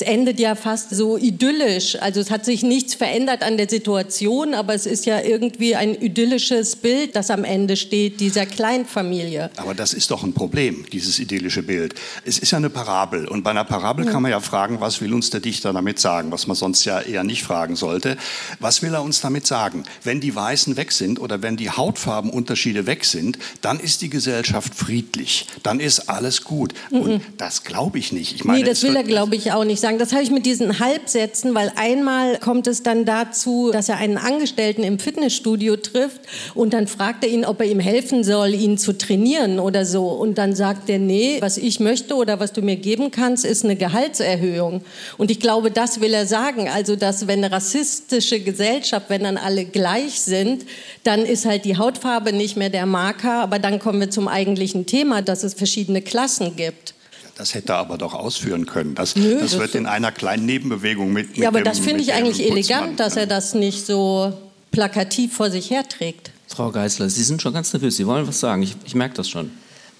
Es 0.00 0.06
endet 0.06 0.40
ja 0.40 0.54
fast 0.54 0.94
so 0.94 1.18
idyllisch. 1.18 2.00
Also 2.00 2.20
es 2.20 2.30
hat 2.30 2.46
sich 2.46 2.62
nichts 2.62 2.94
verändert 2.94 3.42
an 3.42 3.58
der 3.58 3.68
Situation, 3.68 4.54
aber 4.54 4.74
es 4.74 4.86
ist 4.86 5.04
ja 5.04 5.20
irgendwie 5.20 5.76
ein 5.76 5.94
idyllisches 5.94 6.76
Bild, 6.76 7.14
das 7.16 7.30
am 7.30 7.44
Ende 7.44 7.76
steht, 7.76 8.18
dieser 8.18 8.46
Kleinfamilie. 8.46 9.50
Aber 9.56 9.74
das 9.74 9.92
ist 9.92 10.10
doch 10.10 10.22
ein 10.22 10.32
Problem, 10.32 10.86
dieses 10.90 11.18
idyllische 11.18 11.62
Bild. 11.62 11.94
Es 12.24 12.38
ist 12.38 12.50
ja 12.50 12.56
eine 12.56 12.70
Parabel 12.70 13.28
und 13.28 13.42
bei 13.42 13.50
einer 13.50 13.64
Parabel 13.64 14.06
ja. 14.06 14.10
kann 14.12 14.22
man 14.22 14.30
ja 14.30 14.40
fragen, 14.40 14.80
was 14.80 15.02
will 15.02 15.12
uns 15.12 15.28
der 15.28 15.40
Dichter 15.40 15.74
damit 15.74 15.98
sagen, 15.98 16.32
was 16.32 16.46
man 16.46 16.56
sonst 16.56 16.86
ja 16.86 17.02
eher 17.02 17.22
nicht 17.22 17.42
fragen 17.42 17.76
sollte. 17.76 18.16
Was 18.58 18.80
will 18.80 18.94
er 18.94 19.02
uns 19.02 19.20
damit 19.20 19.46
sagen? 19.46 19.84
Wenn 20.02 20.22
die 20.22 20.34
Weißen 20.34 20.78
weg 20.78 20.92
sind 20.92 21.20
oder 21.20 21.42
wenn 21.42 21.58
die 21.58 21.68
Hautfarbenunterschiede 21.68 22.86
weg 22.86 23.04
sind, 23.04 23.38
dann 23.60 23.78
ist 23.78 24.00
die 24.00 24.08
Gesellschaft 24.08 24.74
friedlich, 24.74 25.46
dann 25.62 25.78
ist 25.78 26.08
alles 26.08 26.42
gut. 26.42 26.72
Mhm. 26.90 27.00
Und 27.00 27.22
das 27.36 27.64
glaube 27.64 27.98
ich 27.98 28.12
nicht. 28.12 28.34
Ich 28.34 28.44
meine, 28.44 28.60
nee, 28.60 28.64
das 28.64 28.82
will 28.82 28.96
er, 28.96 29.04
glaube 29.04 29.36
ich, 29.36 29.52
auch 29.52 29.64
nicht 29.64 29.80
sagen. 29.80 29.89
Das 29.98 30.12
habe 30.12 30.22
ich 30.22 30.30
mit 30.30 30.46
diesen 30.46 30.78
Halbsätzen, 30.78 31.54
weil 31.54 31.72
einmal 31.76 32.38
kommt 32.38 32.66
es 32.66 32.82
dann 32.82 33.04
dazu, 33.04 33.70
dass 33.72 33.88
er 33.88 33.96
einen 33.96 34.18
Angestellten 34.18 34.82
im 34.82 34.98
Fitnessstudio 34.98 35.76
trifft 35.76 36.20
und 36.54 36.72
dann 36.72 36.86
fragt 36.86 37.24
er 37.24 37.30
ihn, 37.30 37.44
ob 37.44 37.60
er 37.60 37.66
ihm 37.66 37.80
helfen 37.80 38.24
soll, 38.24 38.54
ihn 38.54 38.78
zu 38.78 38.96
trainieren 38.96 39.58
oder 39.58 39.84
so. 39.84 40.08
Und 40.08 40.38
dann 40.38 40.54
sagt 40.54 40.90
er, 40.90 40.98
nee, 40.98 41.38
was 41.40 41.56
ich 41.56 41.80
möchte 41.80 42.14
oder 42.14 42.40
was 42.40 42.52
du 42.52 42.62
mir 42.62 42.76
geben 42.76 43.10
kannst, 43.10 43.44
ist 43.44 43.64
eine 43.64 43.76
Gehaltserhöhung. 43.76 44.82
Und 45.18 45.30
ich 45.30 45.40
glaube, 45.40 45.70
das 45.70 46.00
will 46.00 46.14
er 46.14 46.26
sagen. 46.26 46.68
Also, 46.68 46.96
dass 46.96 47.26
wenn 47.26 47.44
eine 47.44 47.52
rassistische 47.52 48.40
Gesellschaft, 48.40 49.06
wenn 49.08 49.24
dann 49.24 49.36
alle 49.36 49.64
gleich 49.64 50.20
sind, 50.20 50.66
dann 51.04 51.24
ist 51.24 51.46
halt 51.46 51.64
die 51.64 51.76
Hautfarbe 51.76 52.32
nicht 52.32 52.56
mehr 52.56 52.70
der 52.70 52.86
Marker. 52.86 53.40
Aber 53.40 53.58
dann 53.58 53.78
kommen 53.78 54.00
wir 54.00 54.10
zum 54.10 54.28
eigentlichen 54.28 54.86
Thema, 54.86 55.22
dass 55.22 55.42
es 55.42 55.54
verschiedene 55.54 56.02
Klassen 56.02 56.56
gibt. 56.56 56.94
Das 57.40 57.54
hätte 57.54 57.72
er 57.72 57.78
aber 57.78 57.96
doch 57.96 58.12
ausführen 58.12 58.66
können. 58.66 58.94
Das, 58.94 59.16
Nö, 59.16 59.38
das, 59.40 59.52
das 59.52 59.58
wird 59.58 59.74
in 59.74 59.86
einer 59.86 60.12
kleinen 60.12 60.44
Nebenbewegung 60.44 61.10
mit. 61.10 61.28
mit 61.30 61.38
ja, 61.38 61.48
aber 61.48 61.62
dem, 61.62 61.64
das 61.64 61.78
finde 61.78 62.02
ich 62.02 62.12
eigentlich 62.12 62.46
elegant, 62.46 63.00
dass 63.00 63.16
er 63.16 63.26
das 63.26 63.54
nicht 63.54 63.86
so 63.86 64.34
plakativ 64.72 65.32
vor 65.36 65.50
sich 65.50 65.70
herträgt. 65.70 66.32
Frau 66.48 66.70
Geisler, 66.70 67.08
Sie 67.08 67.22
sind 67.22 67.40
schon 67.40 67.54
ganz 67.54 67.72
nervös. 67.72 67.96
Sie 67.96 68.06
wollen 68.06 68.28
was 68.28 68.40
sagen. 68.40 68.62
Ich, 68.62 68.76
ich 68.84 68.94
merke 68.94 69.14
das 69.14 69.30
schon. 69.30 69.52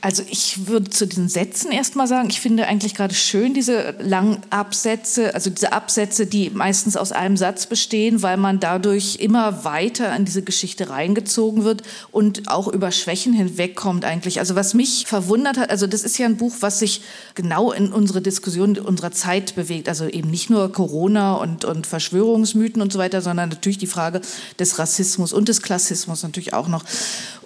Also 0.02 0.22
ich 0.30 0.66
würde 0.66 0.88
zu 0.88 1.06
diesen 1.06 1.28
Sätzen 1.28 1.72
erstmal 1.72 2.06
sagen, 2.06 2.30
ich 2.30 2.40
finde 2.40 2.66
eigentlich 2.66 2.94
gerade 2.94 3.14
schön 3.14 3.52
diese 3.52 3.94
langen 3.98 4.38
Absätze, 4.48 5.34
also 5.34 5.50
diese 5.50 5.72
Absätze, 5.72 6.26
die 6.26 6.48
meistens 6.48 6.96
aus 6.96 7.12
einem 7.12 7.36
Satz 7.36 7.66
bestehen, 7.66 8.22
weil 8.22 8.38
man 8.38 8.60
dadurch 8.60 9.16
immer 9.16 9.64
weiter 9.64 10.14
in 10.16 10.24
diese 10.24 10.42
Geschichte 10.42 10.88
reingezogen 10.88 11.64
wird 11.64 11.82
und 12.12 12.48
auch 12.48 12.68
über 12.68 12.92
Schwächen 12.92 13.34
hinwegkommt 13.34 14.06
eigentlich. 14.06 14.38
Also 14.38 14.54
was 14.54 14.72
mich 14.72 15.04
verwundert 15.06 15.58
hat, 15.58 15.70
also 15.70 15.86
das 15.86 16.02
ist 16.02 16.16
ja 16.16 16.24
ein 16.24 16.38
Buch, 16.38 16.54
was 16.60 16.78
sich 16.78 17.02
genau 17.34 17.70
in 17.70 17.92
unsere 17.92 18.22
Diskussion 18.22 18.78
unserer 18.78 19.12
Zeit 19.12 19.54
bewegt. 19.54 19.88
Also 19.88 20.06
eben 20.06 20.30
nicht 20.30 20.48
nur 20.48 20.72
Corona 20.72 21.34
und, 21.34 21.66
und 21.66 21.86
Verschwörungsmythen 21.86 22.80
und 22.80 22.90
so 22.90 22.98
weiter, 22.98 23.20
sondern 23.20 23.50
natürlich 23.50 23.78
die 23.78 23.86
Frage 23.86 24.22
des 24.58 24.78
Rassismus 24.78 25.34
und 25.34 25.48
des 25.48 25.60
Klassismus 25.60 26.22
natürlich 26.22 26.54
auch 26.54 26.68
noch. 26.68 26.84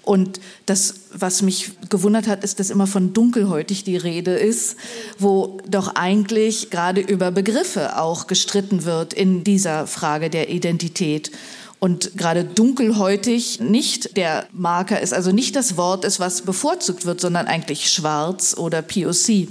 Und 0.04 0.40
das, 0.66 0.94
was 1.12 1.42
mich 1.42 1.72
gewundert 1.88 2.26
hat, 2.26 2.44
ist, 2.44 2.60
dass 2.60 2.70
immer 2.70 2.86
von 2.86 3.12
dunkelhäutig 3.12 3.84
die 3.84 3.96
Rede 3.96 4.32
ist, 4.32 4.76
wo 5.18 5.58
doch 5.68 5.94
eigentlich 5.94 6.70
gerade 6.70 7.00
über 7.00 7.30
Begriffe 7.30 7.98
auch 7.98 8.26
gestritten 8.26 8.84
wird 8.84 9.14
in 9.14 9.44
dieser 9.44 9.86
Frage 9.86 10.30
der 10.30 10.50
Identität. 10.50 11.30
Und 11.78 12.16
gerade 12.16 12.44
dunkelhäutig 12.44 13.60
nicht 13.60 14.16
der 14.16 14.46
Marker 14.52 15.00
ist, 15.00 15.12
also 15.12 15.32
nicht 15.32 15.54
das 15.56 15.76
Wort 15.76 16.04
ist, 16.04 16.20
was 16.20 16.42
bevorzugt 16.42 17.04
wird, 17.04 17.20
sondern 17.20 17.46
eigentlich 17.46 17.90
schwarz 17.90 18.54
oder 18.56 18.80
POC. 18.80 19.48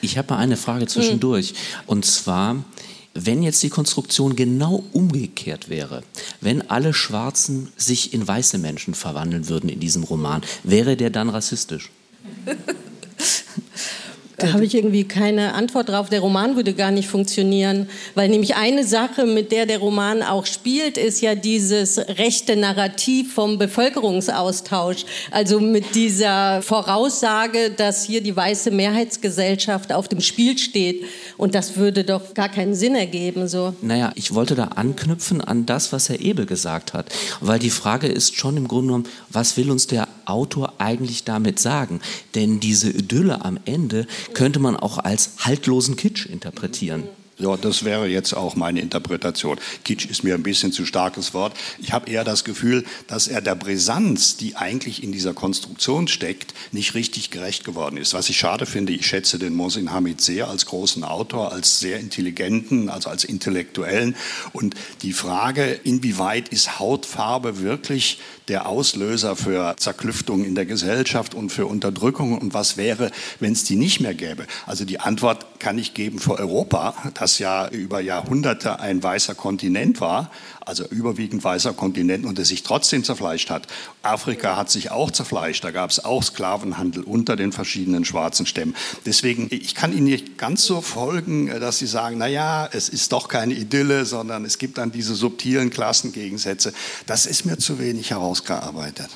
Ich 0.00 0.18
habe 0.18 0.34
mal 0.34 0.38
eine 0.38 0.56
Frage 0.56 0.86
zwischendurch. 0.86 1.54
Und 1.86 2.04
zwar, 2.04 2.62
wenn 3.14 3.42
jetzt 3.42 3.62
die 3.62 3.70
Konstruktion 3.70 4.36
genau 4.36 4.84
umgekehrt 4.92 5.68
wäre, 5.68 6.02
wenn 6.40 6.68
alle 6.68 6.92
Schwarzen 6.92 7.72
sich 7.76 8.12
in 8.12 8.26
weiße 8.26 8.58
Menschen 8.58 8.94
verwandeln 8.94 9.48
würden 9.48 9.70
in 9.70 9.80
diesem 9.80 10.02
Roman, 10.02 10.42
wäre 10.64 10.96
der 10.96 11.10
dann 11.10 11.30
rassistisch? 11.30 11.90
Da 14.36 14.52
habe 14.52 14.64
ich 14.64 14.74
irgendwie 14.74 15.04
keine 15.04 15.54
Antwort 15.54 15.88
drauf. 15.88 16.08
Der 16.08 16.20
Roman 16.20 16.56
würde 16.56 16.74
gar 16.74 16.90
nicht 16.90 17.08
funktionieren, 17.08 17.88
weil 18.14 18.28
nämlich 18.28 18.56
eine 18.56 18.84
Sache, 18.84 19.26
mit 19.26 19.52
der 19.52 19.66
der 19.66 19.78
Roman 19.78 20.22
auch 20.22 20.46
spielt, 20.46 20.98
ist 20.98 21.20
ja 21.20 21.34
dieses 21.34 21.98
rechte 21.98 22.56
Narrativ 22.56 23.34
vom 23.34 23.58
Bevölkerungsaustausch. 23.58 25.04
Also 25.30 25.60
mit 25.60 25.94
dieser 25.94 26.62
Voraussage, 26.62 27.70
dass 27.70 28.04
hier 28.04 28.22
die 28.22 28.34
weiße 28.34 28.70
Mehrheitsgesellschaft 28.70 29.92
auf 29.92 30.08
dem 30.08 30.20
Spiel 30.20 30.58
steht. 30.58 31.04
Und 31.36 31.54
das 31.54 31.76
würde 31.76 32.04
doch 32.04 32.34
gar 32.34 32.48
keinen 32.48 32.74
Sinn 32.74 32.96
ergeben. 32.96 33.46
So. 33.46 33.74
Naja, 33.82 34.12
ich 34.16 34.34
wollte 34.34 34.54
da 34.54 34.64
anknüpfen 34.64 35.40
an 35.40 35.66
das, 35.66 35.92
was 35.92 36.08
Herr 36.08 36.20
Ebel 36.20 36.46
gesagt 36.46 36.92
hat. 36.92 37.06
Weil 37.40 37.58
die 37.58 37.70
Frage 37.70 38.08
ist 38.08 38.36
schon 38.36 38.56
im 38.56 38.66
Grunde 38.66 38.88
genommen, 38.88 39.08
was 39.30 39.56
will 39.56 39.70
uns 39.70 39.86
der 39.86 40.08
Autor 40.26 40.74
eigentlich 40.78 41.24
damit 41.24 41.58
sagen? 41.58 42.00
Denn 42.34 42.60
diese 42.60 42.90
Idylle 42.90 43.44
am 43.44 43.58
Ende 43.64 44.06
könnte 44.32 44.58
man 44.58 44.76
auch 44.76 44.98
als 44.98 45.30
haltlosen 45.40 45.96
Kitsch 45.96 46.26
interpretieren. 46.26 47.04
Ja, 47.36 47.56
das 47.56 47.84
wäre 47.84 48.06
jetzt 48.06 48.32
auch 48.32 48.54
meine 48.54 48.80
Interpretation. 48.80 49.58
Kitsch 49.82 50.06
ist 50.06 50.22
mir 50.22 50.34
ein 50.34 50.44
bisschen 50.44 50.70
zu 50.70 50.86
starkes 50.86 51.34
Wort. 51.34 51.56
Ich 51.80 51.92
habe 51.92 52.08
eher 52.08 52.22
das 52.22 52.44
Gefühl, 52.44 52.84
dass 53.08 53.26
er 53.26 53.40
der 53.40 53.56
Brisanz, 53.56 54.36
die 54.36 54.54
eigentlich 54.54 55.02
in 55.02 55.10
dieser 55.10 55.34
Konstruktion 55.34 56.06
steckt, 56.06 56.54
nicht 56.70 56.94
richtig 56.94 57.30
gerecht 57.30 57.64
geworden 57.64 57.96
ist. 57.96 58.14
Was 58.14 58.28
ich 58.28 58.36
schade 58.36 58.66
finde, 58.66 58.92
ich 58.92 59.06
schätze 59.06 59.40
den 59.40 59.54
Mohsin 59.54 59.90
Hamid 59.90 60.20
sehr 60.20 60.48
als 60.48 60.66
großen 60.66 61.02
Autor, 61.02 61.50
als 61.50 61.80
sehr 61.80 61.98
intelligenten, 61.98 62.88
also 62.88 63.10
als 63.10 63.24
Intellektuellen. 63.24 64.14
Und 64.52 64.76
die 65.02 65.12
Frage, 65.12 65.80
inwieweit 65.82 66.50
ist 66.50 66.78
Hautfarbe 66.78 67.58
wirklich 67.58 68.20
der 68.48 68.68
Auslöser 68.68 69.36
für 69.36 69.74
Zerklüftung 69.76 70.44
in 70.44 70.54
der 70.54 70.66
Gesellschaft 70.66 71.34
und 71.34 71.50
für 71.50 71.66
Unterdrückung 71.66 72.36
und 72.38 72.54
was 72.54 72.76
wäre, 72.76 73.10
wenn 73.40 73.52
es 73.52 73.64
die 73.64 73.76
nicht 73.76 74.00
mehr 74.00 74.14
gäbe? 74.14 74.46
Also 74.66 74.84
die 74.84 75.00
Antwort 75.00 75.60
kann 75.60 75.78
ich 75.78 75.94
geben 75.94 76.18
für 76.18 76.38
Europa, 76.38 76.94
das 77.14 77.38
ja 77.38 77.68
über 77.68 78.00
Jahrhunderte 78.00 78.80
ein 78.80 79.02
weißer 79.02 79.34
Kontinent 79.34 80.00
war, 80.00 80.30
also 80.66 80.84
überwiegend 80.86 81.44
weißer 81.44 81.72
Kontinent 81.72 82.24
und 82.24 82.38
der 82.38 82.44
sich 82.44 82.62
trotzdem 82.62 83.04
zerfleischt 83.04 83.50
hat. 83.50 83.66
Afrika 84.02 84.56
hat 84.56 84.70
sich 84.70 84.90
auch 84.90 85.10
zerfleischt, 85.10 85.64
da 85.64 85.70
gab 85.70 85.90
es 85.90 86.04
auch 86.04 86.22
Sklavenhandel 86.22 87.02
unter 87.02 87.36
den 87.36 87.52
verschiedenen 87.52 88.04
schwarzen 88.04 88.46
Stämmen. 88.46 88.74
Deswegen, 89.06 89.48
ich 89.50 89.74
kann 89.74 89.92
Ihnen 89.92 90.04
nicht 90.04 90.38
ganz 90.38 90.64
so 90.64 90.80
folgen, 90.80 91.46
dass 91.60 91.78
Sie 91.78 91.86
sagen, 91.86 92.18
na 92.18 92.26
ja, 92.26 92.68
es 92.72 92.88
ist 92.88 93.12
doch 93.12 93.28
keine 93.28 93.54
Idylle, 93.54 94.04
sondern 94.04 94.44
es 94.44 94.58
gibt 94.58 94.78
dann 94.78 94.92
diese 94.92 95.14
subtilen 95.14 95.70
Klassengegensätze. 95.70 96.72
Das 97.06 97.26
ist 97.26 97.44
mir 97.44 97.58
zu 97.58 97.78
wenig 97.78 98.10
herausgearbeitet. 98.10 99.10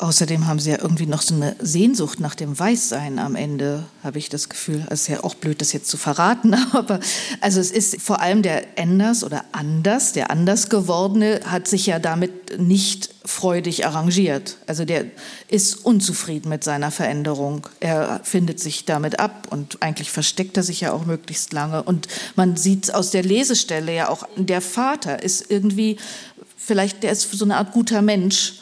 Außerdem 0.00 0.46
haben 0.46 0.58
sie 0.58 0.70
ja 0.70 0.78
irgendwie 0.80 1.04
noch 1.04 1.20
so 1.20 1.34
eine 1.34 1.56
Sehnsucht 1.60 2.20
nach 2.20 2.34
dem 2.34 2.58
Weißsein 2.58 3.18
am 3.18 3.36
Ende, 3.36 3.84
habe 4.02 4.16
ich 4.18 4.30
das 4.30 4.48
Gefühl. 4.48 4.86
Es 4.88 5.02
ist 5.02 5.08
ja 5.08 5.24
auch 5.24 5.34
blöd, 5.34 5.60
das 5.60 5.74
jetzt 5.74 5.90
zu 5.90 5.98
verraten, 5.98 6.54
aber 6.72 7.00
also 7.42 7.60
es 7.60 7.70
ist 7.70 8.00
vor 8.00 8.22
allem 8.22 8.40
der 8.40 8.78
Enders 8.78 9.22
oder 9.22 9.44
Anders, 9.52 10.14
der 10.14 10.30
anders 10.30 10.70
gewordene, 10.70 11.40
hat 11.44 11.68
sich 11.68 11.84
ja 11.84 11.98
damit 11.98 12.58
nicht 12.58 13.10
freudig 13.26 13.84
arrangiert. 13.84 14.56
Also 14.66 14.86
der 14.86 15.04
ist 15.48 15.84
unzufrieden 15.84 16.48
mit 16.48 16.64
seiner 16.64 16.90
Veränderung. 16.90 17.66
Er 17.80 18.20
findet 18.22 18.58
sich 18.58 18.86
damit 18.86 19.20
ab 19.20 19.48
und 19.50 19.82
eigentlich 19.82 20.10
versteckt 20.10 20.56
er 20.56 20.62
sich 20.62 20.80
ja 20.80 20.92
auch 20.92 21.04
möglichst 21.04 21.52
lange. 21.52 21.82
Und 21.82 22.08
man 22.36 22.56
sieht 22.56 22.94
aus 22.94 23.10
der 23.10 23.22
Lesestelle 23.22 23.94
ja 23.94 24.08
auch, 24.08 24.26
der 24.36 24.62
Vater 24.62 25.22
ist 25.22 25.50
irgendwie, 25.50 25.98
vielleicht 26.56 27.02
der 27.02 27.12
ist 27.12 27.30
so 27.30 27.44
eine 27.44 27.58
Art 27.58 27.72
guter 27.72 28.00
Mensch 28.00 28.54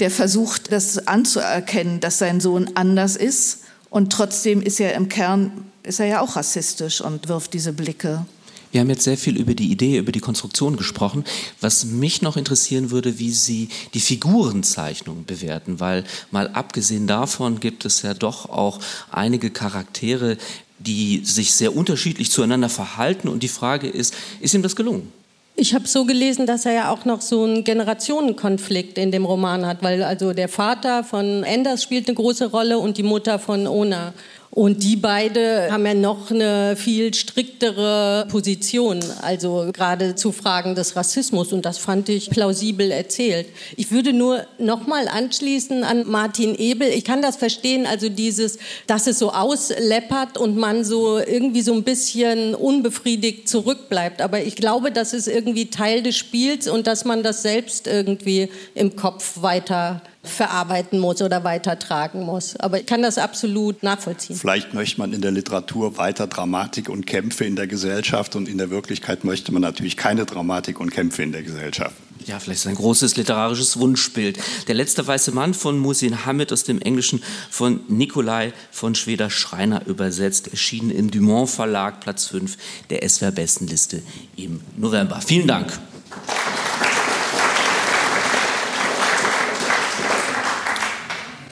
der 0.00 0.10
versucht, 0.10 0.72
das 0.72 1.06
anzuerkennen, 1.06 2.00
dass 2.00 2.18
sein 2.18 2.40
Sohn 2.40 2.70
anders 2.74 3.16
ist. 3.16 3.60
Und 3.90 4.12
trotzdem 4.12 4.62
ist 4.62 4.80
er 4.80 4.94
im 4.94 5.08
Kern, 5.08 5.64
ist 5.82 6.00
er 6.00 6.06
ja 6.06 6.20
auch 6.20 6.36
rassistisch 6.36 7.00
und 7.00 7.28
wirft 7.28 7.54
diese 7.54 7.72
Blicke. 7.72 8.26
Wir 8.72 8.80
haben 8.80 8.90
jetzt 8.90 9.04
sehr 9.04 9.16
viel 9.16 9.38
über 9.38 9.54
die 9.54 9.70
Idee, 9.70 9.96
über 9.96 10.12
die 10.12 10.20
Konstruktion 10.20 10.76
gesprochen. 10.76 11.24
Was 11.60 11.86
mich 11.86 12.20
noch 12.20 12.36
interessieren 12.36 12.90
würde, 12.90 13.18
wie 13.18 13.30
Sie 13.30 13.68
die 13.94 14.00
Figurenzeichnung 14.00 15.24
bewerten, 15.24 15.80
weil 15.80 16.04
mal 16.30 16.48
abgesehen 16.48 17.06
davon 17.06 17.60
gibt 17.60 17.84
es 17.86 18.02
ja 18.02 18.12
doch 18.12 18.50
auch 18.50 18.80
einige 19.10 19.50
Charaktere, 19.50 20.36
die 20.78 21.24
sich 21.24 21.54
sehr 21.54 21.74
unterschiedlich 21.74 22.30
zueinander 22.30 22.68
verhalten. 22.68 23.28
Und 23.28 23.42
die 23.42 23.48
Frage 23.48 23.88
ist, 23.88 24.14
ist 24.40 24.52
ihm 24.52 24.62
das 24.62 24.76
gelungen? 24.76 25.10
Ich 25.58 25.74
habe 25.74 25.88
so 25.88 26.04
gelesen, 26.04 26.44
dass 26.44 26.66
er 26.66 26.72
ja 26.72 26.90
auch 26.90 27.06
noch 27.06 27.22
so 27.22 27.44
einen 27.44 27.64
Generationenkonflikt 27.64 28.98
in 28.98 29.10
dem 29.10 29.24
Roman 29.24 29.64
hat, 29.64 29.82
weil 29.82 30.02
also 30.02 30.34
der 30.34 30.50
Vater 30.50 31.02
von 31.02 31.44
Enders 31.44 31.82
spielt 31.82 32.08
eine 32.08 32.14
große 32.14 32.50
Rolle 32.50 32.78
und 32.78 32.98
die 32.98 33.02
Mutter 33.02 33.38
von 33.38 33.66
Ona. 33.66 34.12
Und 34.56 34.82
die 34.82 34.96
beide 34.96 35.70
haben 35.70 35.84
ja 35.84 35.92
noch 35.92 36.30
eine 36.30 36.76
viel 36.76 37.12
striktere 37.12 38.26
Position, 38.30 39.00
also 39.20 39.68
gerade 39.70 40.14
zu 40.14 40.32
Fragen 40.32 40.74
des 40.74 40.96
Rassismus. 40.96 41.52
Und 41.52 41.66
das 41.66 41.76
fand 41.76 42.08
ich 42.08 42.30
plausibel 42.30 42.90
erzählt. 42.90 43.48
Ich 43.76 43.90
würde 43.90 44.14
nur 44.14 44.46
noch 44.58 44.86
mal 44.86 45.08
anschließen 45.08 45.84
an 45.84 46.08
Martin 46.08 46.54
Ebel. 46.54 46.88
Ich 46.88 47.04
kann 47.04 47.20
das 47.20 47.36
verstehen, 47.36 47.84
also 47.84 48.08
dieses, 48.08 48.56
dass 48.86 49.06
es 49.06 49.18
so 49.18 49.30
ausleppert 49.30 50.38
und 50.38 50.56
man 50.56 50.84
so 50.84 51.18
irgendwie 51.18 51.60
so 51.60 51.74
ein 51.74 51.84
bisschen 51.84 52.54
unbefriedigt 52.54 53.50
zurückbleibt. 53.50 54.22
Aber 54.22 54.42
ich 54.42 54.56
glaube, 54.56 54.90
das 54.90 55.12
ist 55.12 55.28
irgendwie 55.28 55.68
Teil 55.68 56.02
des 56.02 56.16
Spiels 56.16 56.66
und 56.66 56.86
dass 56.86 57.04
man 57.04 57.22
das 57.22 57.42
selbst 57.42 57.86
irgendwie 57.86 58.48
im 58.74 58.96
Kopf 58.96 59.42
weiter 59.42 60.00
verarbeiten 60.28 60.98
muss 60.98 61.22
oder 61.22 61.44
weitertragen 61.44 62.22
muss. 62.22 62.56
Aber 62.56 62.80
ich 62.80 62.86
kann 62.86 63.02
das 63.02 63.18
absolut 63.18 63.82
nachvollziehen. 63.82 64.36
Vielleicht 64.36 64.74
möchte 64.74 65.00
man 65.00 65.12
in 65.12 65.20
der 65.20 65.32
Literatur 65.32 65.96
weiter 65.96 66.26
Dramatik 66.26 66.88
und 66.88 67.06
Kämpfe 67.06 67.44
in 67.44 67.56
der 67.56 67.66
Gesellschaft 67.66 68.36
und 68.36 68.48
in 68.48 68.58
der 68.58 68.70
Wirklichkeit 68.70 69.24
möchte 69.24 69.52
man 69.52 69.62
natürlich 69.62 69.96
keine 69.96 70.26
Dramatik 70.26 70.80
und 70.80 70.90
Kämpfe 70.90 71.22
in 71.22 71.32
der 71.32 71.42
Gesellschaft. 71.42 71.94
Ja, 72.26 72.40
vielleicht 72.40 72.60
ist 72.60 72.66
ein 72.66 72.74
großes 72.74 73.16
literarisches 73.16 73.78
Wunschbild. 73.78 74.38
Der 74.66 74.74
letzte 74.74 75.06
weiße 75.06 75.30
Mann 75.30 75.54
von 75.54 75.78
Musin 75.78 76.26
Hamid 76.26 76.52
aus 76.52 76.64
dem 76.64 76.80
Englischen 76.80 77.22
von 77.50 77.80
Nikolai 77.88 78.52
von 78.72 78.96
Schweder 78.96 79.30
Schreiner 79.30 79.86
übersetzt, 79.86 80.48
erschienen 80.48 80.90
im 80.90 81.10
Dumont 81.10 81.50
Verlag, 81.50 82.00
Platz 82.00 82.26
5 82.26 82.56
der 82.90 83.08
SWR 83.08 83.30
Bestenliste 83.30 84.02
im 84.36 84.60
November. 84.76 85.20
Vielen 85.20 85.46
Dank. 85.46 85.78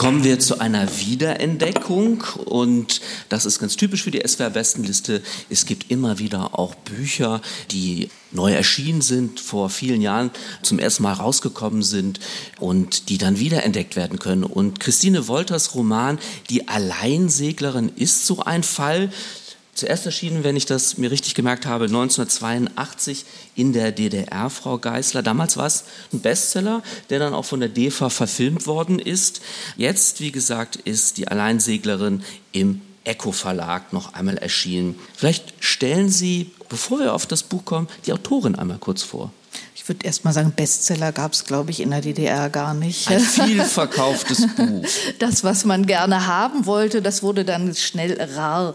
Kommen 0.05 0.23
wir 0.23 0.39
zu 0.39 0.61
einer 0.61 0.87
Wiederentdeckung 0.99 2.25
und 2.45 3.01
das 3.31 3.47
ist 3.47 3.59
ganz 3.59 3.75
typisch 3.77 4.03
für 4.03 4.11
die 4.11 4.21
SWR 4.23 4.51
Bestenliste. 4.51 5.23
Es 5.49 5.65
gibt 5.65 5.91
immer 5.91 6.19
wieder 6.19 6.59
auch 6.59 6.75
Bücher, 6.75 7.41
die 7.71 8.11
neu 8.31 8.53
erschienen 8.53 9.01
sind, 9.01 9.41
vor 9.41 9.71
vielen 9.71 10.03
Jahren 10.03 10.31
zum 10.61 10.79
ersten 10.79 11.05
Mal 11.05 11.15
rausgekommen 11.15 11.83
sind 11.83 12.21
und 12.61 13.09
die 13.09 13.17
dann 13.17 13.39
wiederentdeckt 13.39 13.97
werden 13.97 14.19
können. 14.19 14.45
Und 14.45 14.79
Christine 14.79 15.27
Wolters 15.27 15.75
Roman 15.75 16.19
Die 16.51 16.69
Alleinseglerin 16.69 17.91
ist 17.97 18.27
so 18.27 18.41
ein 18.41 18.63
Fall. 18.63 19.11
Zuerst 19.75 20.07
erschienen, 20.07 20.45
wenn 20.45 20.55
ich 20.55 20.67
das 20.67 20.99
mir 20.99 21.11
richtig 21.11 21.35
gemerkt 21.35 21.67
habe, 21.67 21.87
1982 21.87 23.25
in 23.57 23.73
der 23.73 23.91
DDR, 23.91 24.49
Frau 24.49 24.79
Geißler. 24.79 25.23
Damals 25.23 25.57
war 25.57 25.67
es 25.67 25.85
ein 26.13 26.21
Bestseller, 26.21 26.83
der 27.11 27.19
dann 27.19 27.35
auch 27.35 27.45
von 27.45 27.59
der 27.59 27.69
DEFA 27.69 28.09
verfilmt 28.09 28.69
worden 28.69 29.01
ist. 29.01 29.41
Jetzt, 29.77 30.21
wie 30.21 30.31
gesagt, 30.31 30.77
ist 30.77 31.19
die 31.19 31.27
Alleinseglerin 31.27 32.23
im 32.53 32.83
Echo 33.03 33.33
Verlag 33.33 33.93
noch 33.93 34.15
einmal 34.15 34.39
erschienen. 34.39 34.95
Vielleicht 35.17 35.53
stellen 35.59 36.09
Sie, 36.09 36.53
bevor 36.69 37.01
wir 37.01 37.13
auf 37.13 37.27
das 37.27 37.43
Buch 37.43 37.65
kommen, 37.65 37.89
die 38.07 38.13
Autorin 38.13 38.55
einmal 38.55 38.79
kurz 38.79 39.03
vor. 39.03 39.33
Ich 39.75 39.89
würde 39.89 40.07
erst 40.07 40.25
mal 40.25 40.33
sagen, 40.33 40.53
Bestseller 40.53 41.13
gab 41.13 41.35
es, 41.35 41.45
glaube 41.45 41.71
ich, 41.71 41.81
in 41.81 41.91
der 41.91 42.01
DDR 42.01 42.49
gar 42.49 42.73
nicht. 42.73 43.09
Ein 43.11 43.21
viel 43.21 43.63
verkauftes 43.63 44.47
Buch. 44.57 44.87
Das, 45.19 45.45
was 45.45 45.67
man 45.67 45.87
gerne 45.87 46.27
haben 46.27 46.65
wollte, 46.65 47.03
das 47.03 47.23
wurde 47.23 47.45
dann 47.45 47.75
schnell 47.75 48.19
rar. 48.35 48.75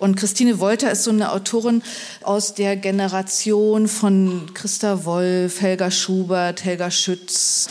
Und 0.00 0.16
Christine 0.16 0.58
Wolter 0.60 0.90
ist 0.90 1.04
so 1.04 1.10
eine 1.10 1.30
Autorin 1.30 1.82
aus 2.22 2.54
der 2.54 2.74
Generation 2.74 3.86
von 3.86 4.50
Christa 4.54 5.04
Wolf, 5.04 5.60
Helga 5.60 5.90
Schubert, 5.90 6.64
Helga 6.64 6.90
Schütz, 6.90 7.68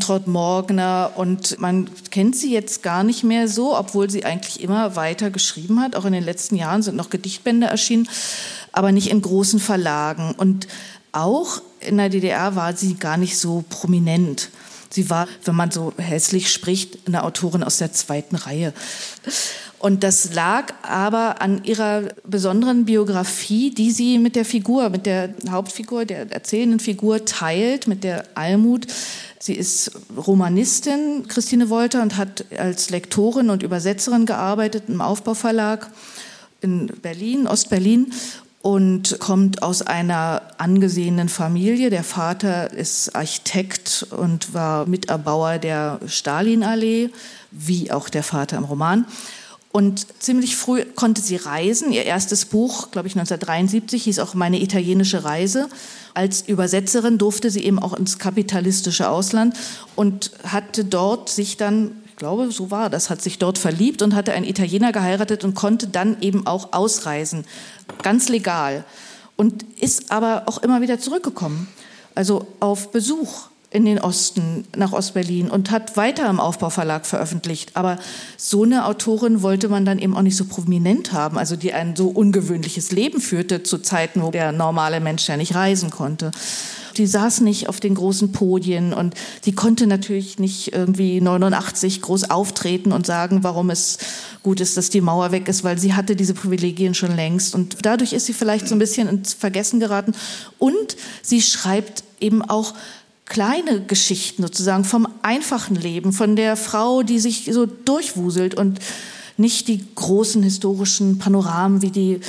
Traut 0.00 0.26
Morgner. 0.26 1.12
Und 1.14 1.60
man 1.60 1.88
kennt 2.10 2.34
sie 2.34 2.52
jetzt 2.52 2.82
gar 2.82 3.04
nicht 3.04 3.22
mehr 3.22 3.46
so, 3.46 3.78
obwohl 3.78 4.10
sie 4.10 4.24
eigentlich 4.24 4.60
immer 4.60 4.96
weiter 4.96 5.30
geschrieben 5.30 5.80
hat. 5.80 5.94
Auch 5.94 6.04
in 6.04 6.12
den 6.12 6.24
letzten 6.24 6.56
Jahren 6.56 6.82
sind 6.82 6.96
noch 6.96 7.08
Gedichtbände 7.08 7.68
erschienen, 7.68 8.08
aber 8.72 8.90
nicht 8.90 9.08
in 9.08 9.22
großen 9.22 9.60
Verlagen. 9.60 10.34
Und 10.36 10.66
auch 11.12 11.62
in 11.78 11.98
der 11.98 12.08
DDR 12.08 12.56
war 12.56 12.76
sie 12.76 12.94
gar 12.94 13.16
nicht 13.16 13.38
so 13.38 13.64
prominent. 13.70 14.50
Sie 14.90 15.08
war, 15.08 15.28
wenn 15.44 15.54
man 15.54 15.70
so 15.70 15.92
hässlich 15.98 16.52
spricht, 16.52 17.06
eine 17.06 17.22
Autorin 17.22 17.62
aus 17.62 17.78
der 17.78 17.92
zweiten 17.92 18.34
Reihe. 18.34 18.72
Und 19.80 20.04
das 20.04 20.34
lag 20.34 20.74
aber 20.82 21.40
an 21.40 21.64
ihrer 21.64 22.10
besonderen 22.24 22.84
Biografie, 22.84 23.70
die 23.70 23.90
sie 23.90 24.18
mit 24.18 24.36
der 24.36 24.44
Figur, 24.44 24.90
mit 24.90 25.06
der 25.06 25.32
Hauptfigur, 25.48 26.04
der 26.04 26.30
erzählenden 26.30 26.80
Figur 26.80 27.24
teilt, 27.24 27.86
mit 27.86 28.04
der 28.04 28.24
Almut. 28.34 28.86
Sie 29.38 29.54
ist 29.54 29.92
Romanistin, 30.14 31.26
Christine 31.28 31.70
Wolter, 31.70 32.02
und 32.02 32.18
hat 32.18 32.44
als 32.58 32.90
Lektorin 32.90 33.48
und 33.48 33.62
Übersetzerin 33.62 34.26
gearbeitet 34.26 34.84
im 34.88 35.00
Aufbauverlag 35.00 35.90
in 36.60 36.88
Berlin, 37.00 37.46
Ostberlin 37.46 38.12
und 38.60 39.18
kommt 39.18 39.62
aus 39.62 39.80
einer 39.80 40.42
angesehenen 40.58 41.30
Familie. 41.30 41.88
Der 41.88 42.04
Vater 42.04 42.70
ist 42.70 43.16
Architekt 43.16 44.06
und 44.10 44.52
war 44.52 44.84
Miterbauer 44.84 45.56
der 45.56 46.00
Stalinallee, 46.06 47.08
wie 47.50 47.90
auch 47.90 48.10
der 48.10 48.22
Vater 48.22 48.58
im 48.58 48.64
Roman. 48.64 49.06
Und 49.72 50.06
ziemlich 50.20 50.56
früh 50.56 50.84
konnte 50.84 51.20
sie 51.20 51.36
reisen. 51.36 51.92
Ihr 51.92 52.04
erstes 52.04 52.44
Buch, 52.44 52.90
glaube 52.90 53.06
ich 53.06 53.14
1973, 53.14 54.02
hieß 54.02 54.18
auch 54.18 54.34
Meine 54.34 54.60
italienische 54.60 55.22
Reise. 55.22 55.68
Als 56.12 56.42
Übersetzerin 56.42 57.18
durfte 57.18 57.50
sie 57.50 57.62
eben 57.62 57.78
auch 57.78 57.94
ins 57.94 58.18
kapitalistische 58.18 59.08
Ausland 59.08 59.56
und 59.94 60.32
hatte 60.44 60.84
dort 60.84 61.28
sich 61.28 61.56
dann, 61.56 61.92
ich 62.06 62.16
glaube, 62.16 62.50
so 62.50 62.72
war 62.72 62.90
das, 62.90 63.10
hat 63.10 63.22
sich 63.22 63.38
dort 63.38 63.58
verliebt 63.58 64.02
und 64.02 64.16
hatte 64.16 64.32
einen 64.32 64.44
Italiener 64.44 64.90
geheiratet 64.90 65.44
und 65.44 65.54
konnte 65.54 65.86
dann 65.86 66.20
eben 66.20 66.48
auch 66.48 66.72
ausreisen. 66.72 67.44
Ganz 68.02 68.28
legal. 68.28 68.84
Und 69.36 69.64
ist 69.78 70.10
aber 70.10 70.42
auch 70.46 70.58
immer 70.58 70.80
wieder 70.80 70.98
zurückgekommen. 70.98 71.68
Also 72.16 72.48
auf 72.58 72.90
Besuch 72.90 73.49
in 73.72 73.84
den 73.84 74.00
Osten, 74.00 74.64
nach 74.76 74.92
Ostberlin 74.92 75.48
und 75.48 75.70
hat 75.70 75.96
weiter 75.96 76.28
im 76.28 76.40
Aufbauverlag 76.40 77.06
veröffentlicht. 77.06 77.76
Aber 77.76 77.98
so 78.36 78.64
eine 78.64 78.84
Autorin 78.84 79.42
wollte 79.42 79.68
man 79.68 79.84
dann 79.84 80.00
eben 80.00 80.16
auch 80.16 80.22
nicht 80.22 80.36
so 80.36 80.44
prominent 80.44 81.12
haben, 81.12 81.38
also 81.38 81.54
die 81.54 81.72
ein 81.72 81.94
so 81.94 82.08
ungewöhnliches 82.08 82.90
Leben 82.90 83.20
führte 83.20 83.62
zu 83.62 83.78
Zeiten, 83.78 84.22
wo 84.22 84.32
der 84.32 84.50
normale 84.50 84.98
Mensch 84.98 85.28
ja 85.28 85.36
nicht 85.36 85.54
reisen 85.54 85.90
konnte. 85.90 86.32
Die 86.96 87.06
saß 87.06 87.42
nicht 87.42 87.68
auf 87.68 87.78
den 87.78 87.94
großen 87.94 88.32
Podien 88.32 88.92
und 88.92 89.14
sie 89.42 89.52
konnte 89.52 89.86
natürlich 89.86 90.40
nicht 90.40 90.72
irgendwie 90.72 91.20
89 91.20 92.02
groß 92.02 92.30
auftreten 92.30 92.90
und 92.90 93.06
sagen, 93.06 93.44
warum 93.44 93.70
es 93.70 93.98
gut 94.42 94.60
ist, 94.60 94.76
dass 94.76 94.90
die 94.90 95.00
Mauer 95.00 95.30
weg 95.30 95.46
ist, 95.46 95.62
weil 95.62 95.78
sie 95.78 95.94
hatte 95.94 96.16
diese 96.16 96.34
Privilegien 96.34 96.94
schon 96.94 97.14
längst. 97.14 97.54
Und 97.54 97.86
dadurch 97.86 98.12
ist 98.12 98.26
sie 98.26 98.32
vielleicht 98.32 98.66
so 98.66 98.74
ein 98.74 98.80
bisschen 98.80 99.08
ins 99.08 99.32
Vergessen 99.32 99.78
geraten. 99.78 100.12
Und 100.58 100.96
sie 101.22 101.40
schreibt 101.40 102.02
eben 102.20 102.42
auch 102.42 102.74
kleine 103.30 103.80
Geschichten 103.80 104.42
sozusagen 104.42 104.84
vom 104.84 105.08
einfachen 105.22 105.76
Leben, 105.76 106.12
von 106.12 106.34
der 106.34 106.56
Frau, 106.56 107.02
die 107.02 107.20
sich 107.20 107.48
so 107.50 107.64
durchwuselt 107.64 108.56
und 108.56 108.80
nicht 109.36 109.68
die 109.68 109.82
großen 109.94 110.42
historischen 110.42 111.18
Panoramen 111.18 111.80
wie 111.80 111.92
die 111.92 112.20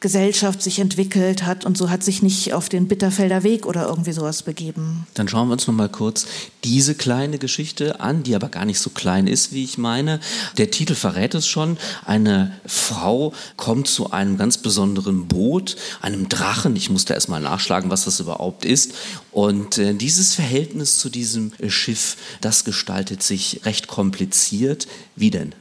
Gesellschaft 0.00 0.62
sich 0.62 0.78
entwickelt 0.78 1.44
hat 1.44 1.64
und 1.64 1.78
so 1.78 1.88
hat 1.88 2.04
sich 2.04 2.22
nicht 2.22 2.52
auf 2.52 2.68
den 2.68 2.86
Bitterfelder 2.86 3.42
Weg 3.42 3.64
oder 3.64 3.88
irgendwie 3.88 4.12
sowas 4.12 4.42
begeben. 4.42 5.06
Dann 5.14 5.26
schauen 5.26 5.48
wir 5.48 5.54
uns 5.54 5.66
noch 5.66 5.74
mal 5.74 5.88
kurz 5.88 6.26
diese 6.64 6.94
kleine 6.94 7.38
Geschichte 7.38 7.98
an, 7.98 8.22
die 8.22 8.34
aber 8.34 8.50
gar 8.50 8.66
nicht 8.66 8.78
so 8.78 8.90
klein 8.90 9.26
ist, 9.26 9.52
wie 9.52 9.64
ich 9.64 9.78
meine. 9.78 10.20
Der 10.58 10.70
Titel 10.70 10.94
verrät 10.94 11.34
es 11.34 11.46
schon. 11.46 11.78
Eine 12.04 12.52
Frau 12.66 13.32
kommt 13.56 13.88
zu 13.88 14.10
einem 14.10 14.36
ganz 14.36 14.58
besonderen 14.58 15.28
Boot, 15.28 15.76
einem 16.02 16.28
Drachen. 16.28 16.76
Ich 16.76 16.90
musste 16.90 17.14
erst 17.14 17.30
mal 17.30 17.40
nachschlagen, 17.40 17.90
was 17.90 18.04
das 18.04 18.20
überhaupt 18.20 18.66
ist. 18.66 18.92
Und 19.32 19.78
äh, 19.78 19.94
dieses 19.94 20.34
Verhältnis 20.34 20.98
zu 20.98 21.08
diesem 21.08 21.52
Schiff, 21.68 22.16
das 22.42 22.64
gestaltet 22.64 23.22
sich 23.22 23.62
recht 23.64 23.86
kompliziert. 23.86 24.88
Wie 25.14 25.30
denn? 25.30 25.54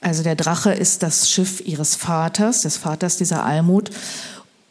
Also 0.00 0.22
der 0.22 0.36
Drache 0.36 0.72
ist 0.72 1.02
das 1.02 1.30
Schiff 1.30 1.60
ihres 1.64 1.96
Vaters, 1.96 2.62
des 2.62 2.76
Vaters 2.76 3.16
dieser 3.16 3.44
Almut. 3.44 3.90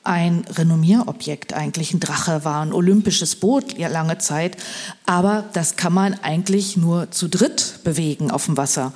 Ein 0.04 0.46
Renommierobjekt 0.50 1.54
eigentlich. 1.54 1.94
Ein 1.94 2.00
Drache 2.00 2.46
war 2.46 2.62
ein 2.62 2.72
olympisches 2.72 3.36
Boot 3.36 3.78
ja, 3.78 3.90
lange 3.90 4.20
Zeit. 4.20 4.56
Aber 5.06 5.44
das 5.52 5.76
kann 5.76 5.94
man 5.94 6.14
eigentlich 6.14 6.78
nur 6.78 7.12
zu 7.12 7.28
dritt 7.28 7.80
bewegen 7.84 8.32
auf 8.32 8.46
dem 8.46 8.56
Wasser. 8.56 8.94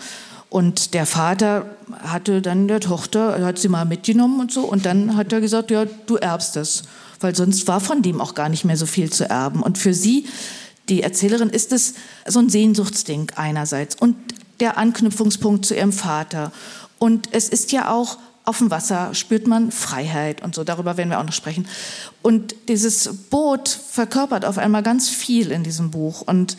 Und 0.50 0.94
der 0.94 1.06
Vater 1.06 1.66
hatte 2.04 2.42
dann 2.42 2.68
der 2.68 2.80
Tochter, 2.80 3.44
hat 3.46 3.58
sie 3.58 3.70
mal 3.70 3.86
mitgenommen 3.86 4.40
und 4.40 4.52
so. 4.52 4.62
Und 4.62 4.86
dann 4.86 5.18
hat 5.18 5.34
er 5.34 5.42
gesagt, 5.42 5.72
ja, 5.72 5.86
du 5.86 6.16
erbst 6.16 6.56
es. 6.56 6.84
Weil 7.20 7.36
sonst 7.36 7.68
war 7.68 7.82
von 7.82 8.02
dem 8.02 8.22
auch 8.22 8.36
gar 8.36 8.50
nicht 8.50 8.64
mehr 8.64 8.78
so 8.78 8.86
viel 8.86 9.12
zu 9.12 9.30
erben. 9.30 9.64
Und 9.64 9.78
für 9.78 9.94
sie, 9.94 10.28
die 10.88 11.04
Erzählerin, 11.04 11.50
ist 11.50 11.74
es 11.74 11.96
so 12.26 12.40
ein 12.40 12.50
Sehnsuchtsding 12.50 13.32
einerseits. 13.36 13.96
Und 13.96 14.16
der 14.62 14.78
Anknüpfungspunkt 14.78 15.66
zu 15.66 15.76
ihrem 15.76 15.92
Vater. 15.92 16.54
Und 17.00 17.30
es 17.34 17.50
ist 17.50 17.72
ja 17.72 17.92
auch 17.92 18.18
auf 18.44 18.58
dem 18.58 18.72
Wasser 18.72 19.14
spürt 19.14 19.46
man 19.46 19.72
Freiheit 19.72 20.44
und 20.44 20.56
so. 20.56 20.64
Darüber 20.64 20.98
werden 20.98 21.10
wir 21.10 21.20
auch 21.20 21.24
noch 21.24 21.34
sprechen. 21.34 21.68
Und 22.24 22.56
dieses 22.68 23.10
Boot 23.30 23.70
verkörpert 23.70 24.46
auf 24.46 24.58
einmal 24.58 24.82
ganz 24.82 25.10
viel 25.10 25.52
in 25.52 25.64
diesem 25.64 25.92
Buch. 25.92 26.22
Und 26.22 26.58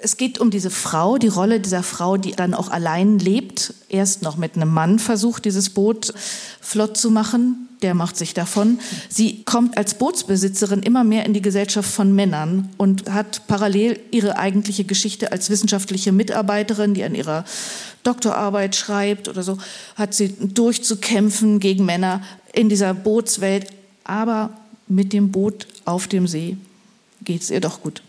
Es 0.00 0.16
geht 0.16 0.38
um 0.38 0.50
diese 0.50 0.70
Frau, 0.70 1.18
die 1.18 1.28
Rolle 1.28 1.58
dieser 1.58 1.82
Frau, 1.82 2.16
die 2.16 2.30
dann 2.30 2.54
auch 2.54 2.70
allein 2.70 3.18
lebt, 3.18 3.74
erst 3.88 4.22
noch 4.22 4.36
mit 4.36 4.54
einem 4.54 4.72
Mann 4.72 5.00
versucht, 5.00 5.44
dieses 5.44 5.70
Boot 5.70 6.14
flott 6.60 6.96
zu 6.96 7.10
machen. 7.10 7.67
Der 7.82 7.94
macht 7.94 8.16
sich 8.16 8.34
davon. 8.34 8.80
Sie 9.08 9.44
kommt 9.44 9.76
als 9.76 9.94
Bootsbesitzerin 9.94 10.82
immer 10.82 11.04
mehr 11.04 11.24
in 11.26 11.32
die 11.32 11.42
Gesellschaft 11.42 11.90
von 11.90 12.12
Männern 12.12 12.68
und 12.76 13.10
hat 13.10 13.46
parallel 13.46 14.00
ihre 14.10 14.36
eigentliche 14.36 14.84
Geschichte 14.84 15.30
als 15.30 15.48
wissenschaftliche 15.48 16.10
Mitarbeiterin, 16.10 16.94
die 16.94 17.04
an 17.04 17.14
ihrer 17.14 17.44
Doktorarbeit 18.02 18.74
schreibt 18.74 19.28
oder 19.28 19.42
so, 19.42 19.58
hat 19.94 20.14
sie 20.14 20.34
durchzukämpfen 20.40 21.60
gegen 21.60 21.84
Männer 21.84 22.22
in 22.52 22.68
dieser 22.68 22.94
Bootswelt. 22.94 23.66
Aber 24.04 24.50
mit 24.88 25.12
dem 25.12 25.30
Boot 25.30 25.66
auf 25.84 26.08
dem 26.08 26.26
See 26.26 26.56
geht 27.24 27.42
es 27.42 27.50
ihr 27.50 27.60
doch 27.60 27.82
gut 27.82 28.02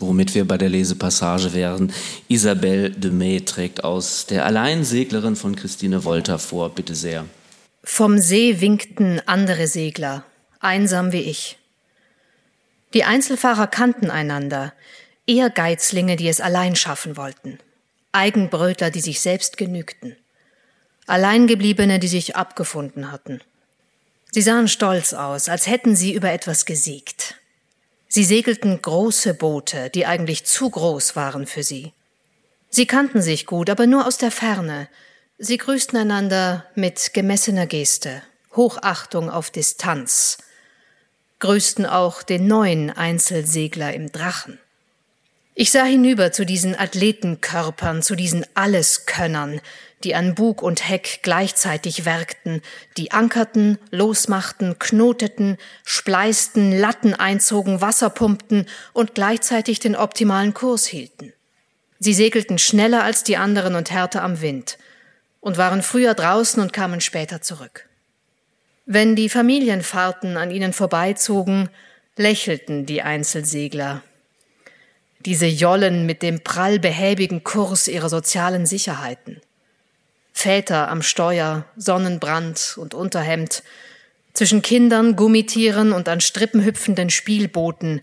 womit 0.00 0.34
wir 0.34 0.46
bei 0.46 0.58
der 0.58 0.68
Lesepassage 0.68 1.52
wären. 1.54 1.92
Isabelle 2.28 2.90
de 2.90 3.10
May 3.10 3.40
trägt 3.40 3.84
aus 3.84 4.26
der 4.26 4.44
Alleinseglerin 4.44 5.36
von 5.36 5.56
Christine 5.56 6.04
Wolter 6.04 6.38
vor. 6.38 6.70
Bitte 6.70 6.94
sehr. 6.94 7.24
Vom 7.86 8.18
See 8.18 8.62
winkten 8.62 9.20
andere 9.26 9.66
Segler, 9.66 10.24
einsam 10.58 11.12
wie 11.12 11.20
ich. 11.20 11.58
Die 12.94 13.04
Einzelfahrer 13.04 13.66
kannten 13.66 14.10
einander, 14.10 14.72
Ehrgeizlinge, 15.26 16.16
die 16.16 16.28
es 16.28 16.40
allein 16.40 16.76
schaffen 16.76 17.18
wollten, 17.18 17.58
Eigenbrötler, 18.12 18.90
die 18.90 19.02
sich 19.02 19.20
selbst 19.20 19.58
genügten, 19.58 20.16
Alleingebliebene, 21.06 21.98
die 21.98 22.08
sich 22.08 22.36
abgefunden 22.36 23.12
hatten. 23.12 23.42
Sie 24.32 24.40
sahen 24.40 24.68
stolz 24.68 25.12
aus, 25.12 25.50
als 25.50 25.66
hätten 25.66 25.94
sie 25.94 26.14
über 26.14 26.32
etwas 26.32 26.64
gesiegt. 26.64 27.34
Sie 28.08 28.24
segelten 28.24 28.80
große 28.80 29.34
Boote, 29.34 29.90
die 29.90 30.06
eigentlich 30.06 30.46
zu 30.46 30.70
groß 30.70 31.16
waren 31.16 31.46
für 31.46 31.62
sie. 31.62 31.92
Sie 32.70 32.86
kannten 32.86 33.20
sich 33.20 33.44
gut, 33.44 33.68
aber 33.68 33.86
nur 33.86 34.06
aus 34.06 34.16
der 34.16 34.30
Ferne. 34.30 34.88
Sie 35.38 35.56
grüßten 35.56 35.98
einander 35.98 36.64
mit 36.76 37.12
gemessener 37.12 37.66
Geste, 37.66 38.22
Hochachtung 38.54 39.30
auf 39.30 39.50
Distanz, 39.50 40.38
grüßten 41.40 41.86
auch 41.86 42.22
den 42.22 42.46
neuen 42.46 42.90
Einzelsegler 42.90 43.92
im 43.94 44.12
Drachen. 44.12 44.60
Ich 45.56 45.72
sah 45.72 45.82
hinüber 45.82 46.30
zu 46.30 46.46
diesen 46.46 46.78
Athletenkörpern, 46.78 48.00
zu 48.00 48.14
diesen 48.14 48.46
Alleskönnern, 48.54 49.60
die 50.04 50.14
an 50.14 50.36
Bug 50.36 50.62
und 50.62 50.88
Heck 50.88 51.20
gleichzeitig 51.24 52.04
werkten, 52.04 52.62
die 52.96 53.10
ankerten, 53.10 53.78
losmachten, 53.90 54.78
knoteten, 54.78 55.58
spleisten, 55.84 56.78
Latten 56.78 57.12
einzogen, 57.12 57.80
Wasser 57.80 58.10
pumpten 58.10 58.66
und 58.92 59.16
gleichzeitig 59.16 59.80
den 59.80 59.96
optimalen 59.96 60.54
Kurs 60.54 60.86
hielten. 60.86 61.32
Sie 61.98 62.14
segelten 62.14 62.58
schneller 62.58 63.02
als 63.02 63.24
die 63.24 63.36
anderen 63.36 63.74
und 63.74 63.90
härter 63.90 64.22
am 64.22 64.40
Wind 64.40 64.78
und 65.44 65.58
waren 65.58 65.82
früher 65.82 66.14
draußen 66.14 66.62
und 66.62 66.72
kamen 66.72 67.02
später 67.02 67.42
zurück. 67.42 67.86
Wenn 68.86 69.14
die 69.14 69.28
Familienfahrten 69.28 70.38
an 70.38 70.50
ihnen 70.50 70.72
vorbeizogen, 70.72 71.68
lächelten 72.16 72.86
die 72.86 73.02
Einzelsegler. 73.02 74.02
Diese 75.20 75.44
Jollen 75.44 76.06
mit 76.06 76.22
dem 76.22 76.40
prallbehäbigen 76.42 77.44
Kurs 77.44 77.88
ihrer 77.88 78.08
sozialen 78.08 78.64
Sicherheiten. 78.64 79.42
Väter 80.32 80.88
am 80.88 81.02
Steuer, 81.02 81.66
Sonnenbrand 81.76 82.76
und 82.78 82.94
Unterhemd, 82.94 83.62
zwischen 84.32 84.62
Kindern, 84.62 85.14
Gummitieren 85.14 85.92
und 85.92 86.08
an 86.08 86.22
Strippen 86.22 86.64
hüpfenden 86.64 87.10
Spielbooten, 87.10 88.00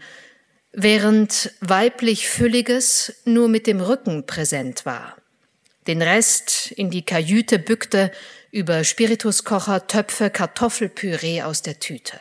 während 0.73 1.51
weiblich 1.59 2.29
Fülliges 2.29 3.15
nur 3.25 3.47
mit 3.47 3.65
dem 3.65 3.81
Rücken 3.81 4.27
präsent 4.27 4.85
war. 4.85 5.15
Den 5.87 6.01
Rest 6.01 6.71
in 6.71 6.89
die 6.91 7.03
Kajüte 7.03 7.57
bückte 7.57 8.11
über 8.51 8.83
Spirituskocher, 8.83 9.87
Töpfe, 9.87 10.29
Kartoffelpüree 10.29 11.41
aus 11.41 11.61
der 11.61 11.79
Tüte. 11.79 12.19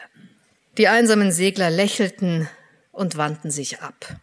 Die 0.78 0.88
einsamen 0.88 1.32
Segler 1.32 1.68
lächelten 1.68 2.48
und 2.92 3.16
wandten 3.16 3.50
sich 3.50 3.80
ab. 3.80 4.16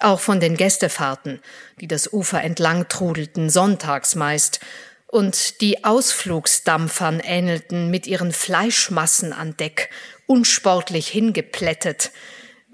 Auch 0.00 0.20
von 0.20 0.40
den 0.40 0.56
Gästefahrten, 0.56 1.40
die 1.80 1.88
das 1.88 2.12
Ufer 2.12 2.42
entlang 2.42 2.88
trudelten, 2.88 3.50
sonntags 3.50 4.14
meist, 4.14 4.60
und 5.06 5.60
die 5.60 5.84
Ausflugsdampfern 5.84 7.20
ähnelten 7.20 7.88
mit 7.88 8.08
ihren 8.08 8.32
Fleischmassen 8.32 9.32
an 9.32 9.56
Deck, 9.56 9.90
unsportlich 10.26 11.06
hingeplättet, 11.06 12.10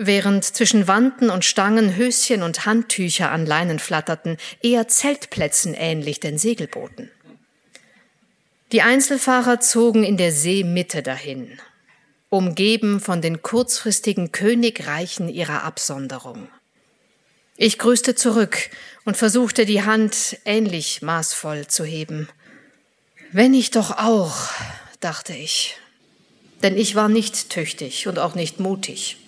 während 0.02 0.44
zwischen 0.44 0.88
Wanden 0.88 1.28
und 1.28 1.44
Stangen 1.44 1.94
Höschen 1.94 2.42
und 2.42 2.64
Handtücher 2.64 3.30
an 3.30 3.44
Leinen 3.44 3.78
flatterten, 3.78 4.38
eher 4.62 4.88
Zeltplätzen 4.88 5.74
ähnlich 5.74 6.20
den 6.20 6.38
Segelbooten. 6.38 7.10
Die 8.72 8.80
Einzelfahrer 8.80 9.60
zogen 9.60 10.02
in 10.02 10.16
der 10.16 10.32
Seemitte 10.32 11.02
dahin, 11.02 11.60
umgeben 12.30 12.98
von 13.00 13.20
den 13.20 13.42
kurzfristigen 13.42 14.32
Königreichen 14.32 15.28
ihrer 15.28 15.64
Absonderung. 15.64 16.48
Ich 17.58 17.78
grüßte 17.78 18.14
zurück 18.14 18.70
und 19.04 19.18
versuchte 19.18 19.66
die 19.66 19.82
Hand 19.82 20.38
ähnlich 20.46 21.02
maßvoll 21.02 21.66
zu 21.66 21.84
heben. 21.84 22.26
Wenn 23.32 23.52
ich 23.52 23.70
doch 23.70 23.98
auch, 23.98 24.48
dachte 25.00 25.34
ich. 25.34 25.76
Denn 26.62 26.78
ich 26.78 26.94
war 26.94 27.10
nicht 27.10 27.50
tüchtig 27.50 28.06
und 28.06 28.18
auch 28.18 28.34
nicht 28.34 28.60
mutig. 28.60 29.19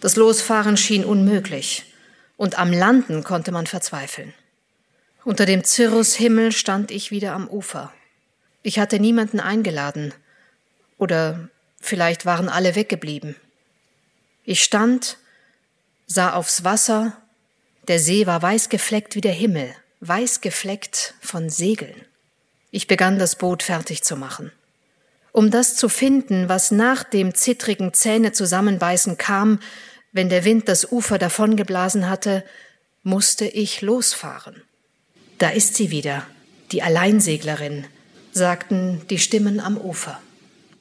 Das 0.00 0.16
Losfahren 0.16 0.76
schien 0.76 1.04
unmöglich, 1.04 1.84
und 2.36 2.58
am 2.58 2.72
Landen 2.72 3.22
konnte 3.22 3.52
man 3.52 3.66
verzweifeln. 3.66 4.32
Unter 5.24 5.44
dem 5.46 5.62
Cirrushimmel 5.62 6.52
stand 6.52 6.90
ich 6.90 7.10
wieder 7.10 7.32
am 7.34 7.48
Ufer. 7.48 7.92
Ich 8.62 8.78
hatte 8.78 8.98
niemanden 8.98 9.40
eingeladen, 9.40 10.14
oder 10.96 11.48
vielleicht 11.80 12.26
waren 12.26 12.48
alle 12.48 12.74
weggeblieben. 12.74 13.36
Ich 14.44 14.64
stand, 14.64 15.18
sah 16.06 16.32
aufs 16.32 16.64
Wasser 16.64 17.16
der 17.90 17.98
See 17.98 18.24
war 18.26 18.40
weiß 18.40 18.68
gefleckt 18.68 19.16
wie 19.16 19.20
der 19.20 19.32
Himmel, 19.32 19.74
weiß 19.98 20.42
gefleckt 20.42 21.14
von 21.20 21.50
Segeln. 21.50 22.04
Ich 22.70 22.86
begann 22.86 23.18
das 23.18 23.34
Boot 23.34 23.64
fertig 23.64 24.04
zu 24.04 24.16
machen. 24.16 24.52
Um 25.32 25.50
das 25.50 25.74
zu 25.74 25.88
finden, 25.88 26.48
was 26.48 26.70
nach 26.70 27.02
dem 27.02 27.34
zittrigen 27.34 27.92
Zähne 27.92 28.30
zusammenbeißen 28.30 29.16
kam, 29.16 29.58
wenn 30.12 30.28
der 30.28 30.44
Wind 30.44 30.68
das 30.68 30.90
Ufer 30.90 31.18
davongeblasen 31.18 32.08
hatte, 32.08 32.44
musste 33.02 33.46
ich 33.46 33.80
losfahren. 33.80 34.62
Da 35.38 35.50
ist 35.50 35.74
sie 35.74 35.90
wieder, 35.90 36.26
die 36.72 36.82
Alleinseglerin, 36.82 37.86
sagten 38.32 39.02
die 39.08 39.18
Stimmen 39.18 39.60
am 39.60 39.76
Ufer. 39.76 40.20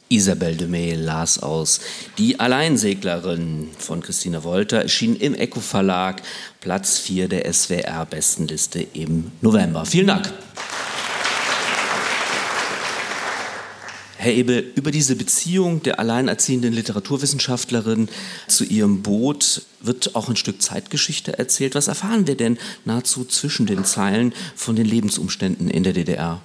Isabelle 0.09 0.55
de 0.55 0.67
May 0.67 0.95
las 0.95 1.41
aus 1.41 1.79
Die 2.17 2.39
Alleinseglerin 2.39 3.69
von 3.77 4.01
Christina 4.01 4.43
Wolter 4.43 4.81
erschien 4.81 5.15
im 5.15 5.35
Eco 5.35 5.59
Verlag, 5.59 6.21
Platz 6.61 6.97
4 6.97 7.27
der 7.27 7.53
SWR 7.53 8.07
Bestenliste 8.07 8.81
im 8.93 9.31
November. 9.41 9.85
Vielen 9.85 10.07
Dank. 10.07 10.33
Herr 14.21 14.33
Ebel, 14.33 14.73
über 14.75 14.91
diese 14.91 15.15
Beziehung 15.15 15.81
der 15.81 15.97
alleinerziehenden 15.97 16.73
Literaturwissenschaftlerin 16.73 18.09
zu 18.49 18.65
ihrem 18.65 19.01
Boot 19.01 19.61
wird 19.79 20.13
auch 20.13 20.27
ein 20.27 20.35
Stück 20.35 20.61
Zeitgeschichte 20.61 21.39
erzählt. 21.39 21.73
Was 21.73 21.87
erfahren 21.87 22.27
wir 22.27 22.35
denn 22.35 22.57
nahezu 22.83 23.23
zwischen 23.23 23.65
den 23.65 23.85
Zeilen 23.85 24.33
von 24.57 24.75
den 24.75 24.85
Lebensumständen 24.85 25.69
in 25.69 25.83
der 25.83 25.93
DDR? 25.93 26.41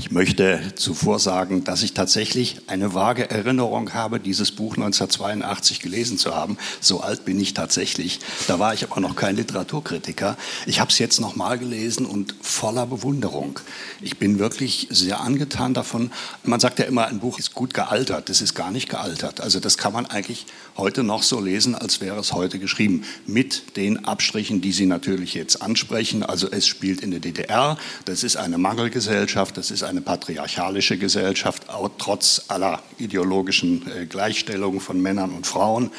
Ich 0.00 0.10
möchte 0.10 0.62
zuvor 0.76 1.18
sagen, 1.18 1.62
dass 1.62 1.82
ich 1.82 1.92
tatsächlich 1.92 2.62
eine 2.68 2.94
vage 2.94 3.28
Erinnerung 3.28 3.92
habe, 3.92 4.18
dieses 4.18 4.50
Buch 4.50 4.72
1982 4.76 5.80
gelesen 5.80 6.16
zu 6.16 6.34
haben. 6.34 6.56
So 6.80 7.02
alt 7.02 7.26
bin 7.26 7.38
ich 7.38 7.52
tatsächlich. 7.52 8.18
Da 8.48 8.58
war 8.58 8.72
ich 8.72 8.82
aber 8.82 8.98
noch 9.02 9.14
kein 9.14 9.36
Literaturkritiker. 9.36 10.38
Ich 10.64 10.80
habe 10.80 10.90
es 10.90 10.98
jetzt 10.98 11.20
nochmal 11.20 11.58
gelesen 11.58 12.06
und 12.06 12.34
voller 12.40 12.86
Bewunderung. 12.86 13.60
Ich 14.00 14.16
bin 14.16 14.38
wirklich 14.38 14.88
sehr 14.88 15.20
angetan 15.20 15.74
davon. 15.74 16.10
Man 16.44 16.60
sagt 16.60 16.78
ja 16.78 16.86
immer, 16.86 17.06
ein 17.06 17.20
Buch 17.20 17.38
ist 17.38 17.52
gut 17.52 17.74
gealtert. 17.74 18.30
Das 18.30 18.40
ist 18.40 18.54
gar 18.54 18.70
nicht 18.70 18.88
gealtert. 18.88 19.42
Also 19.42 19.60
das 19.60 19.76
kann 19.76 19.92
man 19.92 20.06
eigentlich 20.06 20.46
heute 20.78 21.02
noch 21.02 21.22
so 21.22 21.40
lesen, 21.40 21.74
als 21.74 22.00
wäre 22.00 22.18
es 22.18 22.32
heute 22.32 22.58
geschrieben. 22.58 23.04
Mit 23.26 23.76
den 23.76 24.06
Abstrichen, 24.06 24.62
die 24.62 24.72
Sie 24.72 24.86
natürlich 24.86 25.34
jetzt 25.34 25.60
ansprechen. 25.60 26.22
Also 26.22 26.50
es 26.50 26.66
spielt 26.66 27.02
in 27.02 27.10
der 27.10 27.20
DDR. 27.20 27.76
Das 28.06 28.24
ist 28.24 28.38
eine 28.38 28.56
Mangelgesellschaft. 28.56 29.58
Das 29.58 29.70
ist 29.70 29.89
eine 29.90 30.00
patriarchalische 30.00 30.96
Gesellschaft, 30.96 31.64
trotz 31.98 32.44
aller 32.48 32.80
ideologischen 32.98 33.86
äh, 33.90 34.06
Gleichstellung 34.06 34.80
von 34.80 35.00
Männern 35.00 35.30
und 35.30 35.46
Frauen. 35.46 35.90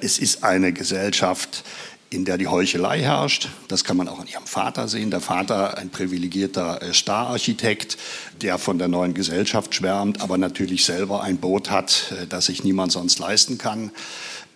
Es 0.00 0.18
ist 0.18 0.44
eine 0.44 0.72
Gesellschaft, 0.72 1.64
in 2.10 2.24
der 2.24 2.38
die 2.38 2.48
Heuchelei 2.48 3.00
herrscht. 3.00 3.48
Das 3.68 3.84
kann 3.84 3.96
man 3.96 4.08
auch 4.08 4.18
an 4.18 4.26
ihrem 4.26 4.46
Vater 4.46 4.88
sehen. 4.88 5.10
Der 5.10 5.20
Vater, 5.20 5.78
ein 5.78 5.90
privilegierter 5.90 6.82
äh, 6.82 6.94
Stararchitekt, 6.94 7.96
der 8.42 8.58
von 8.58 8.78
der 8.78 8.88
neuen 8.88 9.14
Gesellschaft 9.14 9.74
schwärmt, 9.74 10.20
aber 10.20 10.38
natürlich 10.38 10.84
selber 10.84 11.22
ein 11.22 11.38
Boot 11.38 11.70
hat, 11.70 12.12
äh, 12.12 12.26
das 12.26 12.46
sich 12.46 12.64
niemand 12.64 12.92
sonst 12.92 13.18
leisten 13.18 13.58
kann. 13.58 13.92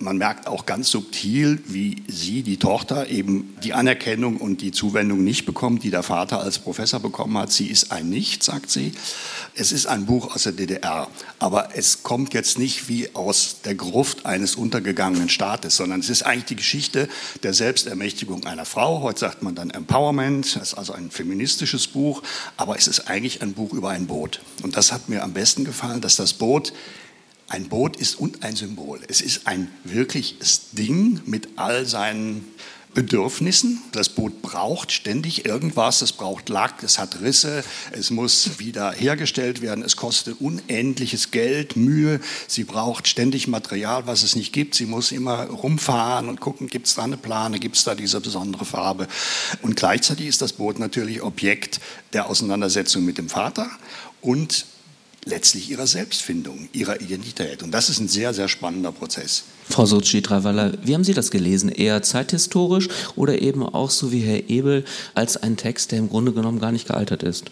Man 0.03 0.19
merkt 0.19 0.47
auch 0.47 0.67
ganz 0.67 0.91
subtil, 0.91 1.63
wie 1.67 2.03
sie, 2.09 2.43
die 2.43 2.59
Tochter, 2.59 3.09
eben 3.09 3.57
die 3.63 3.73
Anerkennung 3.73 4.37
und 4.37 4.61
die 4.61 4.73
Zuwendung 4.73 5.23
nicht 5.25 5.47
bekommt, 5.47 5.85
die 5.85 5.91
der 5.91 6.03
Vater 6.03 6.41
als 6.41 6.59
Professor 6.59 7.01
bekommen 7.01 7.39
hat. 7.39 7.53
Sie 7.53 7.69
ist 7.69 7.93
ein 7.93 8.11
Nichts, 8.11 8.47
sagt 8.47 8.71
sie. 8.71 8.93
Es 9.55 9.71
ist 9.71 9.87
ein 9.87 10.07
Buch 10.07 10.35
aus 10.35 10.43
der 10.45 10.53
DDR, 10.53 11.09
aber 11.39 11.71
es 11.77 12.03
kommt 12.03 12.35
jetzt 12.35 12.59
nicht 12.59 12.89
wie 12.89 13.15
aus 13.15 13.57
der 13.65 13.75
Gruft 13.75 14.27
eines 14.27 14.57
untergegangenen 14.57 15.29
Staates, 15.29 15.77
sondern 15.77 16.01
es 16.01 16.11
ist 16.11 16.23
eigentlich 16.23 16.47
die 16.47 16.57
Geschichte 16.57 17.09
der 17.43 17.55
Selbstermächtigung 17.55 18.45
einer 18.45 18.65
Frau. 18.65 19.03
Heute 19.03 19.21
sagt 19.21 19.43
man 19.43 19.55
dann 19.55 19.71
Empowerment, 19.71 20.47
es 20.47 20.57
ist 20.57 20.75
also 20.75 20.93
ein 20.93 21.11
feministisches 21.11 21.87
Buch, 21.87 22.23
aber 22.57 22.77
es 22.77 22.89
ist 22.89 23.09
eigentlich 23.09 23.43
ein 23.43 23.53
Buch 23.53 23.73
über 23.73 23.91
ein 23.91 24.07
Boot. 24.07 24.41
Und 24.63 24.77
das 24.77 24.93
hat 24.93 25.09
mir 25.09 25.23
am 25.23 25.33
besten 25.33 25.65
gefallen, 25.65 26.01
dass 26.01 26.17
das 26.17 26.33
Boot 26.33 26.73
ein 27.53 27.69
Boot 27.69 27.97
ist 27.97 28.19
und 28.19 28.43
ein 28.43 28.57
Symbol. 28.57 29.01
Es 29.09 29.21
ist 29.21 29.47
ein 29.47 29.69
wirkliches 29.85 30.71
Ding 30.73 31.21
mit 31.27 31.51
all 31.57 31.85
seinen 31.85 32.47
Bedürfnissen. 32.95 33.83
Das 33.93 34.09
Boot 34.09 34.41
braucht 34.41 34.91
ständig 34.91 35.45
irgendwas. 35.45 36.01
Es 36.01 36.13
braucht 36.13 36.49
Lack, 36.49 36.83
es 36.83 36.99
hat 36.99 37.21
Risse, 37.21 37.63
es 37.91 38.11
muss 38.11 38.59
wieder 38.59 38.93
hergestellt 38.93 39.61
werden. 39.61 39.85
Es 39.85 39.97
kostet 39.97 40.41
unendliches 40.41 41.31
Geld, 41.31 41.77
Mühe. 41.77 42.21
Sie 42.49 42.65
braucht 42.65 43.07
ständig 43.07 43.49
Material, 43.49 44.07
was 44.07 44.23
es 44.23 44.35
nicht 44.35 44.55
gibt. 44.55 44.75
Sie 44.75 44.87
muss 44.87 45.13
immer 45.13 45.45
rumfahren 45.45 46.31
und 46.31 46.41
gucken, 46.41 46.69
gibt 46.69 46.87
es 46.87 46.95
da 46.95 47.03
eine 47.03 47.19
Plane, 47.19 47.59
gibt 47.59 47.77
es 47.77 47.85
da 47.85 47.95
diese 47.95 48.23
besondere 48.23 48.65
Farbe. 48.65 49.09
Und 49.61 49.77
gleichzeitig 49.77 50.27
ist 50.27 50.41
das 50.41 50.55
Boot 50.55 50.79
natürlich 50.79 51.23
Objekt 51.23 51.81
der 52.15 52.31
Auseinandersetzung 52.31 53.05
mit 53.05 53.19
dem 53.19 53.29
Vater 53.29 53.71
und 54.23 54.65
letztlich 55.25 55.71
ihrer 55.71 55.87
Selbstfindung, 55.87 56.69
ihrer 56.73 57.01
Identität. 57.01 57.63
Und 57.63 57.71
das 57.71 57.89
ist 57.89 58.01
ein 58.01 58.09
sehr, 58.09 58.35
sehr 58.35 58.49
spannender 58.49 58.93
Prozess. 58.93 59.45
Frau 59.69 59.87
Sochi-Travalla, 59.87 60.73
wie 60.83 60.95
haben 60.95 61.05
Sie 61.05 61.15
das 61.15 61.31
gelesen? 61.31 61.69
Eher 61.71 62.03
zeithistorisch 62.03 62.89
oder 63.15 63.41
eben 63.41 63.63
auch 63.63 63.91
so 63.91 64.13
wie 64.13 64.21
Herr 64.21 64.51
Ebel 64.51 64.85
als 65.15 65.37
ein 65.37 65.57
Text, 65.57 65.93
der 65.93 66.01
im 66.01 66.09
Grunde 66.09 66.33
genommen 66.33 66.59
gar 66.59 66.73
nicht 66.73 66.89
gealtert 66.89 67.23
ist? 67.23 67.45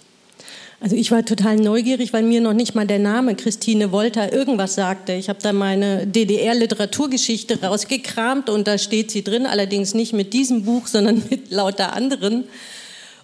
Also 0.83 0.97
ich 0.97 1.11
war 1.11 1.25
total 1.27 1.57
neugierig, 1.57 2.15
weil 2.15 2.23
mir 2.23 2.41
noch 2.41 2.55
nicht 2.55 2.75
mal 2.75 2.87
der 2.87 2.99
Name 2.99 3.35
Christine 3.35 3.93
Wolter 3.93 4.33
irgendwas 4.33 4.75
sagte. 4.75 5.13
Ich 5.13 5.29
habe 5.29 5.39
da 5.43 5.53
meine 5.53 6.07
DDR-Literaturgeschichte 6.07 7.61
rausgekramt 7.63 8.49
und 8.49 8.67
da 8.67 8.79
steht 8.79 9.11
sie 9.11 9.23
drin, 9.23 9.45
allerdings 9.45 9.93
nicht 9.93 10.15
mit 10.15 10.33
diesem 10.33 10.65
Buch, 10.65 10.87
sondern 10.87 11.23
mit 11.29 11.51
lauter 11.51 11.93
anderen. 11.93 12.45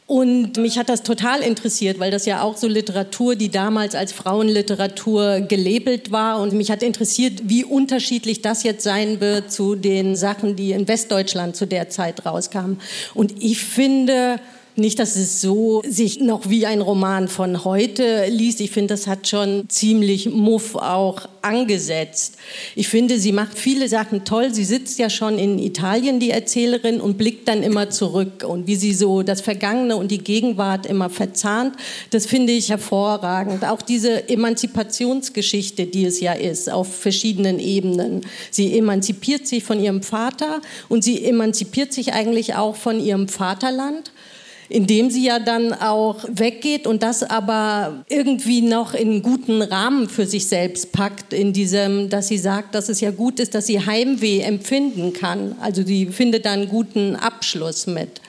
Und 0.06 0.56
mich 0.58 0.78
hat 0.78 0.88
das 0.88 1.02
total 1.02 1.40
interessiert, 1.40 1.98
weil 1.98 2.12
das 2.12 2.26
ja 2.26 2.42
auch 2.42 2.56
so 2.56 2.68
Literatur, 2.68 3.34
die 3.34 3.48
damals 3.48 3.96
als 3.96 4.12
Frauenliteratur 4.12 5.40
gelabelt 5.40 6.12
war. 6.12 6.40
Und 6.40 6.52
mich 6.52 6.70
hat 6.70 6.84
interessiert, 6.84 7.40
wie 7.44 7.64
unterschiedlich 7.64 8.40
das 8.40 8.62
jetzt 8.62 8.84
sein 8.84 9.20
wird 9.20 9.50
zu 9.50 9.74
den 9.74 10.14
Sachen, 10.14 10.54
die 10.54 10.70
in 10.70 10.86
Westdeutschland 10.86 11.56
zu 11.56 11.66
der 11.66 11.88
Zeit 11.88 12.24
rauskamen. 12.24 12.80
Und 13.14 13.42
ich 13.42 13.64
finde, 13.64 14.38
nicht, 14.78 14.98
dass 14.98 15.16
es 15.16 15.40
so 15.40 15.82
sich 15.86 16.20
noch 16.20 16.48
wie 16.48 16.66
ein 16.66 16.80
Roman 16.80 17.28
von 17.28 17.64
heute 17.64 18.26
liest. 18.28 18.60
Ich 18.60 18.70
finde, 18.70 18.94
das 18.94 19.06
hat 19.06 19.28
schon 19.28 19.68
ziemlich 19.68 20.30
Muff 20.30 20.74
auch 20.74 21.28
angesetzt. 21.42 22.36
Ich 22.74 22.88
finde, 22.88 23.18
sie 23.18 23.32
macht 23.32 23.58
viele 23.58 23.88
Sachen 23.88 24.24
toll. 24.24 24.52
Sie 24.52 24.64
sitzt 24.64 24.98
ja 24.98 25.08
schon 25.08 25.38
in 25.38 25.58
Italien, 25.58 26.20
die 26.20 26.30
Erzählerin, 26.30 27.00
und 27.00 27.18
blickt 27.18 27.48
dann 27.48 27.62
immer 27.62 27.90
zurück. 27.90 28.44
Und 28.46 28.66
wie 28.66 28.76
sie 28.76 28.92
so 28.92 29.22
das 29.22 29.40
Vergangene 29.40 29.96
und 29.96 30.10
die 30.10 30.18
Gegenwart 30.18 30.86
immer 30.86 31.08
verzahnt, 31.08 31.76
das 32.10 32.26
finde 32.26 32.52
ich 32.52 32.70
hervorragend. 32.70 33.64
Auch 33.64 33.82
diese 33.82 34.28
Emanzipationsgeschichte, 34.28 35.86
die 35.86 36.04
es 36.04 36.20
ja 36.20 36.32
ist, 36.32 36.70
auf 36.70 36.94
verschiedenen 36.94 37.58
Ebenen. 37.60 38.26
Sie 38.50 38.76
emanzipiert 38.76 39.46
sich 39.46 39.64
von 39.64 39.82
ihrem 39.82 40.02
Vater 40.02 40.60
und 40.88 41.04
sie 41.04 41.24
emanzipiert 41.24 41.92
sich 41.92 42.12
eigentlich 42.12 42.54
auch 42.54 42.76
von 42.76 43.00
ihrem 43.00 43.28
Vaterland 43.28 44.10
indem 44.68 45.10
sie 45.10 45.24
ja 45.24 45.38
dann 45.38 45.72
auch 45.72 46.24
weggeht 46.28 46.86
und 46.86 47.02
das 47.02 47.22
aber 47.22 48.04
irgendwie 48.08 48.62
noch 48.62 48.94
in 48.94 49.22
guten 49.22 49.62
Rahmen 49.62 50.08
für 50.08 50.26
sich 50.26 50.48
selbst 50.48 50.92
packt, 50.92 51.32
in 51.32 51.52
diesem, 51.52 52.08
dass 52.08 52.28
sie 52.28 52.38
sagt, 52.38 52.74
dass 52.74 52.88
es 52.88 53.00
ja 53.00 53.10
gut 53.10 53.40
ist, 53.40 53.54
dass 53.54 53.66
sie 53.66 53.84
Heimweh 53.84 54.40
empfinden 54.40 55.12
kann. 55.12 55.56
Also 55.60 55.84
sie 55.84 56.06
findet 56.06 56.46
da 56.46 56.52
einen 56.52 56.68
guten 56.68 57.16
Abschluss 57.16 57.86
mit. 57.86 58.20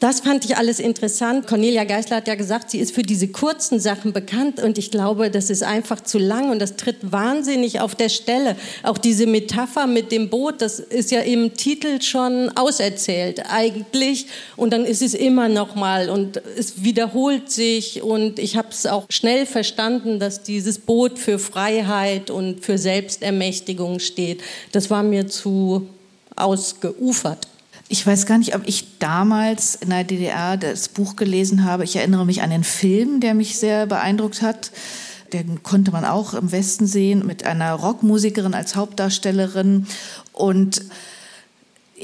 Das 0.00 0.20
fand 0.20 0.44
ich 0.44 0.56
alles 0.56 0.80
interessant. 0.80 1.46
Cornelia 1.46 1.84
Geisler 1.84 2.16
hat 2.16 2.28
ja 2.28 2.34
gesagt, 2.34 2.70
sie 2.70 2.78
ist 2.78 2.94
für 2.94 3.02
diese 3.02 3.28
kurzen 3.28 3.78
Sachen 3.78 4.12
bekannt 4.12 4.60
und 4.60 4.76
ich 4.76 4.90
glaube, 4.90 5.30
das 5.30 5.50
ist 5.50 5.62
einfach 5.62 6.00
zu 6.00 6.18
lang 6.18 6.50
und 6.50 6.58
das 6.58 6.76
tritt 6.76 7.12
wahnsinnig 7.12 7.80
auf 7.80 7.94
der 7.94 8.08
Stelle. 8.08 8.56
Auch 8.82 8.98
diese 8.98 9.26
Metapher 9.26 9.86
mit 9.86 10.10
dem 10.10 10.30
Boot, 10.30 10.60
das 10.60 10.80
ist 10.80 11.10
ja 11.10 11.20
im 11.20 11.54
Titel 11.54 12.02
schon 12.02 12.50
auserzählt 12.56 13.42
eigentlich 13.48 14.26
und 14.56 14.72
dann 14.72 14.84
ist 14.84 15.00
es 15.00 15.14
immer 15.14 15.48
noch 15.48 15.74
mal 15.74 16.10
und 16.10 16.42
es 16.58 16.82
wiederholt 16.82 17.50
sich 17.50 18.02
und 18.02 18.38
ich 18.38 18.56
habe 18.56 18.68
es 18.70 18.86
auch 18.86 19.06
schnell 19.10 19.46
verstanden, 19.46 20.18
dass 20.18 20.42
dieses 20.42 20.78
Boot 20.78 21.18
für 21.18 21.38
Freiheit 21.38 22.30
und 22.30 22.64
für 22.64 22.78
Selbstermächtigung 22.78 24.00
steht. 24.00 24.42
Das 24.72 24.90
war 24.90 25.02
mir 25.02 25.28
zu 25.28 25.88
ausgeufert. 26.36 27.46
Ich 27.94 28.04
weiß 28.04 28.26
gar 28.26 28.38
nicht, 28.38 28.56
ob 28.56 28.62
ich 28.66 28.98
damals 28.98 29.76
in 29.76 29.90
der 29.90 30.02
DDR 30.02 30.56
das 30.56 30.88
Buch 30.88 31.14
gelesen 31.14 31.62
habe. 31.62 31.84
Ich 31.84 31.94
erinnere 31.94 32.26
mich 32.26 32.42
an 32.42 32.50
den 32.50 32.64
Film, 32.64 33.20
der 33.20 33.34
mich 33.34 33.56
sehr 33.56 33.86
beeindruckt 33.86 34.42
hat. 34.42 34.72
Den 35.32 35.62
konnte 35.62 35.92
man 35.92 36.04
auch 36.04 36.34
im 36.34 36.50
Westen 36.50 36.88
sehen 36.88 37.24
mit 37.24 37.46
einer 37.46 37.72
Rockmusikerin 37.72 38.52
als 38.52 38.74
Hauptdarstellerin. 38.74 39.86
Und 40.32 40.82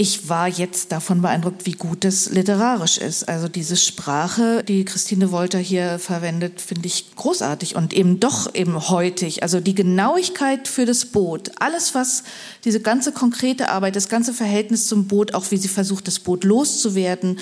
ich 0.01 0.31
war 0.31 0.49
jetzt 0.49 0.93
davon 0.93 1.21
beeindruckt, 1.21 1.67
wie 1.67 1.73
gut 1.73 2.07
es 2.07 2.31
literarisch 2.31 2.97
ist. 2.97 3.29
Also 3.29 3.49
diese 3.49 3.77
Sprache, 3.77 4.65
die 4.65 4.87
Christine 4.87 5.31
Wolter 5.31 5.59
hier 5.59 5.99
verwendet, 5.99 6.63
finde 6.63 6.87
ich 6.87 7.15
großartig 7.17 7.77
und 7.77 7.93
eben 7.93 8.19
doch 8.19 8.55
eben 8.55 8.89
heutig. 8.89 9.43
Also 9.43 9.61
die 9.61 9.75
Genauigkeit 9.75 10.69
für 10.69 10.87
das 10.87 11.05
Boot, 11.05 11.51
alles 11.59 11.95
was 11.95 12.23
diese 12.65 12.81
ganze 12.81 13.13
konkrete 13.13 13.69
Arbeit, 13.69 13.95
das 13.95 14.09
ganze 14.09 14.33
Verhältnis 14.33 14.87
zum 14.87 15.07
Boot, 15.07 15.35
auch 15.35 15.51
wie 15.51 15.59
sie 15.59 15.69
versucht, 15.69 16.07
das 16.07 16.19
Boot 16.19 16.45
loszuwerden, 16.45 17.39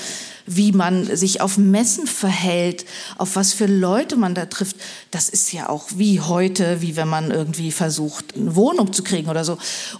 wie 0.48 0.72
man 0.72 1.16
sich 1.16 1.40
auf 1.40 1.58
Messen 1.58 2.06
verhält, 2.06 2.84
auf 3.18 3.36
was 3.36 3.52
für 3.52 3.66
Leute 3.66 4.16
man 4.16 4.34
da 4.34 4.46
trifft, 4.46 4.76
das 5.10 5.28
ist 5.28 5.52
ja 5.52 5.68
auch 5.68 5.86
wie 5.94 6.20
heute, 6.20 6.80
wie 6.80 6.96
wenn 6.96 7.08
man 7.08 7.30
irgendwie 7.30 7.70
versucht, 7.70 8.34
eine 8.34 8.56
Wohnung 8.56 8.92
zu 8.92 9.02
kriegen 9.02 9.28
oder 9.28 9.44
so. 9.44 9.58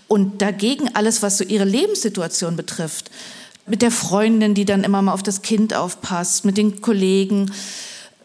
Und 0.09 0.41
dagegen 0.41 0.91
alles, 0.95 1.23
was 1.23 1.39
so 1.39 1.45
ihre 1.45 1.65
Lebenssituation 1.65 2.57
betrifft, 2.57 3.11
mit 3.67 3.83
der 3.83 3.91
Freundin, 3.91 4.55
die 4.55 4.65
dann 4.65 4.85
immer 4.85 5.03
mal 5.03 5.13
auf 5.13 5.23
das 5.23 5.43
Kind 5.43 5.75
aufpasst, 5.75 6.45
mit 6.45 6.57
den 6.57 6.81
Kollegen, 6.81 7.53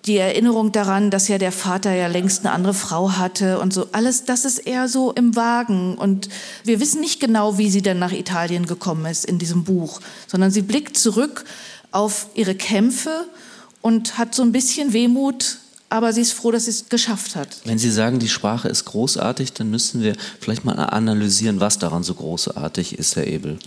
die 0.05 0.17
Erinnerung 0.17 0.71
daran, 0.73 1.12
dass 1.12 1.29
ja 1.29 1.38
der 1.38 1.53
Vater 1.53 1.93
ja 1.93 2.07
längst 2.07 2.45
eine 2.45 2.53
andere 2.53 2.73
Frau 2.73 3.13
hatte 3.13 3.59
und 3.59 3.73
so. 3.73 3.88
Alles 3.93 4.25
das 4.25 4.43
ist 4.43 4.59
eher 4.59 4.89
so 4.89 5.13
im 5.13 5.36
Wagen. 5.36 5.95
Und 5.97 6.27
wir 6.65 6.81
wissen 6.81 6.99
nicht 6.99 7.21
genau, 7.21 7.57
wie 7.57 7.69
sie 7.69 7.81
dann 7.81 7.99
nach 7.99 8.12
Italien 8.12 8.65
gekommen 8.65 9.05
ist 9.05 9.25
in 9.25 9.39
diesem 9.39 9.63
Buch, 9.63 10.01
sondern 10.27 10.51
sie 10.51 10.62
blickt 10.62 10.97
zurück 10.97 11.45
auf 11.93 12.27
ihre 12.36 12.56
Kämpfe 12.56 13.27
und 13.82 14.17
hat 14.17 14.34
so 14.36 14.41
ein 14.43 14.51
bisschen 14.51 14.93
Wehmut, 14.93 15.60
aber 15.89 16.12
sie 16.12 16.21
ist 16.21 16.34
froh, 16.34 16.51
dass 16.51 16.65
sie 16.65 16.71
es 16.71 16.89
geschafft 16.89 17.36
hat. 17.36 17.49
Wenn 17.65 17.77
Sie 17.77 17.91
sagen, 17.91 18.17
die 18.17 18.29
Sprache 18.29 18.67
ist 18.67 18.86
großartig, 18.86 19.53
dann 19.53 19.69
müssen 19.69 20.01
wir 20.01 20.15
vielleicht 20.39 20.65
mal 20.65 20.73
analysieren, 20.73 21.60
was 21.60 21.77
daran 21.77 22.01
so 22.01 22.15
großartig 22.15 22.97
ist, 22.97 23.15
Herr 23.15 23.27
Ebel. 23.27 23.60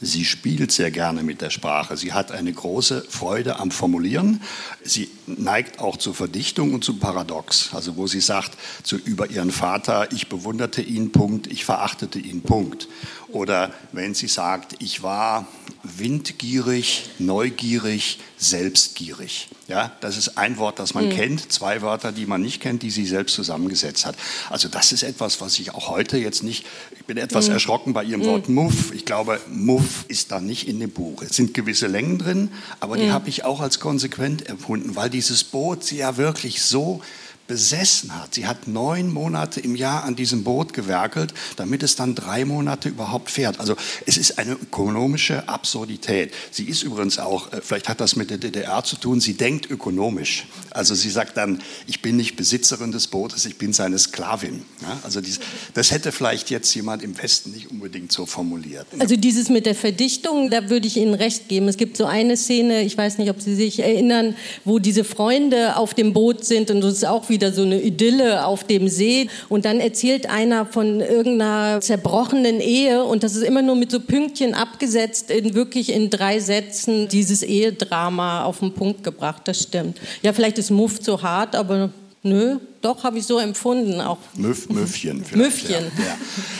Sie 0.00 0.24
spielt 0.24 0.72
sehr 0.72 0.90
gerne 0.90 1.22
mit 1.22 1.40
der 1.40 1.50
Sprache. 1.50 1.96
Sie 1.96 2.12
hat 2.12 2.32
eine 2.32 2.52
große 2.52 3.04
Freude 3.08 3.58
am 3.58 3.70
Formulieren. 3.70 4.40
Sie 4.82 5.10
neigt 5.26 5.78
auch 5.78 5.96
zur 5.96 6.14
Verdichtung 6.14 6.74
und 6.74 6.84
zum 6.84 6.98
Paradox. 6.98 7.70
Also 7.72 7.96
wo 7.96 8.06
sie 8.06 8.20
sagt 8.20 8.58
zu, 8.82 8.96
über 8.96 9.30
ihren 9.30 9.50
Vater, 9.50 10.10
ich 10.12 10.28
bewunderte 10.28 10.82
ihn, 10.82 11.12
Punkt, 11.12 11.46
ich 11.46 11.64
verachtete 11.64 12.18
ihn, 12.18 12.42
Punkt. 12.42 12.88
Oder 13.34 13.72
wenn 13.90 14.14
sie 14.14 14.28
sagt, 14.28 14.76
ich 14.78 15.02
war 15.02 15.48
windgierig, 15.82 17.10
neugierig, 17.18 18.20
selbstgierig. 18.38 19.48
Ja, 19.66 19.90
das 20.00 20.16
ist 20.16 20.38
ein 20.38 20.56
Wort, 20.58 20.78
das 20.78 20.94
man 20.94 21.06
mhm. 21.06 21.10
kennt, 21.10 21.52
zwei 21.52 21.82
Wörter, 21.82 22.12
die 22.12 22.26
man 22.26 22.42
nicht 22.42 22.62
kennt, 22.62 22.84
die 22.84 22.90
sie 22.90 23.04
selbst 23.04 23.34
zusammengesetzt 23.34 24.06
hat. 24.06 24.14
Also 24.50 24.68
das 24.68 24.92
ist 24.92 25.02
etwas, 25.02 25.40
was 25.40 25.58
ich 25.58 25.74
auch 25.74 25.88
heute 25.88 26.16
jetzt 26.16 26.44
nicht, 26.44 26.64
ich 26.92 27.04
bin 27.06 27.16
etwas 27.16 27.48
mhm. 27.48 27.54
erschrocken 27.54 27.92
bei 27.92 28.04
ihrem 28.04 28.20
mhm. 28.20 28.26
Wort 28.26 28.48
Muff. 28.48 28.92
Ich 28.94 29.04
glaube, 29.04 29.40
Muff 29.50 30.04
ist 30.06 30.30
da 30.30 30.40
nicht 30.40 30.68
in 30.68 30.78
dem 30.78 30.90
Buch. 30.90 31.20
Es 31.22 31.34
sind 31.34 31.54
gewisse 31.54 31.88
Längen 31.88 32.18
drin, 32.18 32.52
aber 32.78 32.96
die 32.96 33.06
hm. 33.06 33.12
habe 33.12 33.28
ich 33.28 33.44
auch 33.44 33.60
als 33.60 33.80
konsequent 33.80 34.48
empfunden, 34.48 34.94
weil 34.94 35.10
dieses 35.10 35.42
Boot 35.42 35.82
sie 35.82 35.96
ja 35.96 36.16
wirklich 36.16 36.62
so 36.62 37.02
besessen 37.46 38.14
hat. 38.14 38.34
Sie 38.34 38.46
hat 38.46 38.66
neun 38.68 39.12
Monate 39.12 39.60
im 39.60 39.76
Jahr 39.76 40.04
an 40.04 40.16
diesem 40.16 40.44
Boot 40.44 40.72
gewerkelt, 40.72 41.34
damit 41.56 41.82
es 41.82 41.94
dann 41.94 42.14
drei 42.14 42.44
Monate 42.44 42.88
überhaupt 42.88 43.30
fährt. 43.30 43.60
Also 43.60 43.76
es 44.06 44.16
ist 44.16 44.38
eine 44.38 44.52
ökonomische 44.52 45.48
Absurdität. 45.48 46.32
Sie 46.50 46.64
ist 46.64 46.82
übrigens 46.82 47.18
auch, 47.18 47.52
äh, 47.52 47.60
vielleicht 47.60 47.88
hat 47.88 48.00
das 48.00 48.16
mit 48.16 48.30
der 48.30 48.38
DDR 48.38 48.82
zu 48.82 48.96
tun, 48.96 49.20
sie 49.20 49.34
denkt 49.34 49.70
ökonomisch. 49.70 50.46
Also 50.70 50.94
sie 50.94 51.10
sagt 51.10 51.36
dann, 51.36 51.60
ich 51.86 52.00
bin 52.00 52.16
nicht 52.16 52.36
Besitzerin 52.36 52.92
des 52.92 53.08
Bootes, 53.08 53.44
ich 53.44 53.58
bin 53.58 53.72
seine 53.72 53.98
Sklavin. 53.98 54.62
Ja, 54.80 54.98
also 55.02 55.20
dies, 55.20 55.38
das 55.74 55.90
hätte 55.90 56.12
vielleicht 56.12 56.50
jetzt 56.50 56.74
jemand 56.74 57.02
im 57.02 57.16
Westen 57.22 57.52
nicht 57.52 57.70
unbedingt 57.70 58.10
so 58.10 58.24
formuliert. 58.26 58.86
Also 58.98 59.16
dieses 59.16 59.50
mit 59.50 59.66
der 59.66 59.74
Verdichtung, 59.74 60.50
da 60.50 60.70
würde 60.70 60.86
ich 60.86 60.96
Ihnen 60.96 61.14
recht 61.14 61.48
geben. 61.48 61.68
Es 61.68 61.76
gibt 61.76 61.96
so 61.96 62.06
eine 62.06 62.36
Szene, 62.36 62.82
ich 62.82 62.96
weiß 62.96 63.18
nicht, 63.18 63.30
ob 63.30 63.40
Sie 63.40 63.54
sich 63.54 63.80
erinnern, 63.80 64.34
wo 64.64 64.78
diese 64.78 65.04
Freunde 65.04 65.76
auf 65.76 65.92
dem 65.92 66.12
Boot 66.14 66.44
sind 66.44 66.70
und 66.70 66.80
das 66.80 66.94
ist 66.94 67.06
auch 67.06 67.28
wieder 67.34 67.52
so 67.52 67.62
eine 67.62 67.80
Idylle 67.80 68.46
auf 68.46 68.64
dem 68.64 68.88
See 68.88 69.28
und 69.48 69.64
dann 69.64 69.80
erzählt 69.80 70.30
einer 70.30 70.64
von 70.64 71.00
irgendeiner 71.00 71.80
zerbrochenen 71.80 72.60
Ehe 72.60 73.04
und 73.04 73.22
das 73.22 73.34
ist 73.34 73.42
immer 73.42 73.62
nur 73.62 73.74
mit 73.76 73.90
so 73.90 74.00
Pünktchen 74.00 74.54
abgesetzt, 74.54 75.30
in 75.30 75.54
wirklich 75.54 75.92
in 75.92 76.10
drei 76.10 76.38
Sätzen 76.38 77.08
dieses 77.08 77.42
Ehedrama 77.42 78.44
auf 78.44 78.60
den 78.60 78.72
Punkt 78.72 79.02
gebracht. 79.02 79.42
Das 79.44 79.62
stimmt. 79.62 79.98
Ja, 80.22 80.32
vielleicht 80.32 80.58
ist 80.58 80.70
Muff 80.70 81.00
zu 81.00 81.22
hart, 81.22 81.56
aber 81.56 81.90
nö, 82.22 82.58
doch, 82.84 83.02
habe 83.02 83.18
ich 83.18 83.26
so 83.26 83.38
empfunden. 83.38 84.00
Auch. 84.00 84.18
Müff, 84.34 84.68
Müffchen. 84.68 85.24
Müffchen. 85.34 85.70
Ja, 85.96 86.04
ja. 86.04 86.16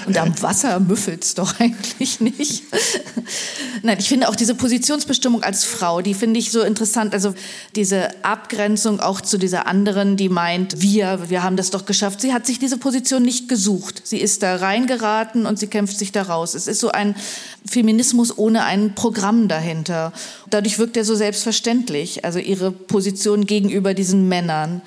Und 0.06 0.16
am 0.16 0.42
Wasser 0.42 0.80
müffelt 0.80 1.22
es 1.24 1.34
doch 1.34 1.60
eigentlich 1.60 2.20
nicht. 2.20 2.62
Nein, 3.82 3.98
ich 4.00 4.08
finde 4.08 4.28
auch 4.28 4.36
diese 4.36 4.54
Positionsbestimmung 4.54 5.42
als 5.42 5.64
Frau, 5.64 6.00
die 6.00 6.14
finde 6.14 6.40
ich 6.40 6.50
so 6.50 6.62
interessant. 6.62 7.12
Also 7.12 7.34
diese 7.76 8.24
Abgrenzung 8.24 9.00
auch 9.00 9.20
zu 9.20 9.36
dieser 9.36 9.66
anderen, 9.66 10.16
die 10.16 10.30
meint, 10.30 10.80
wir, 10.80 11.28
wir 11.28 11.42
haben 11.42 11.56
das 11.56 11.70
doch 11.70 11.84
geschafft. 11.84 12.22
Sie 12.22 12.32
hat 12.32 12.46
sich 12.46 12.58
diese 12.58 12.78
Position 12.78 13.22
nicht 13.22 13.48
gesucht. 13.48 14.00
Sie 14.04 14.18
ist 14.18 14.42
da 14.42 14.56
reingeraten 14.56 15.44
und 15.44 15.58
sie 15.58 15.66
kämpft 15.66 15.98
sich 15.98 16.12
da 16.12 16.22
raus. 16.22 16.54
Es 16.54 16.66
ist 16.66 16.80
so 16.80 16.90
ein 16.90 17.14
Feminismus 17.66 18.36
ohne 18.38 18.64
ein 18.64 18.94
Programm 18.94 19.48
dahinter. 19.48 20.12
Dadurch 20.48 20.78
wirkt 20.78 20.96
er 20.96 21.04
so 21.04 21.14
selbstverständlich. 21.14 22.24
Also 22.24 22.38
ihre 22.38 22.70
Position 22.70 23.46
gegenüber 23.46 23.92
diesen 23.92 24.28
Männern. 24.28 24.80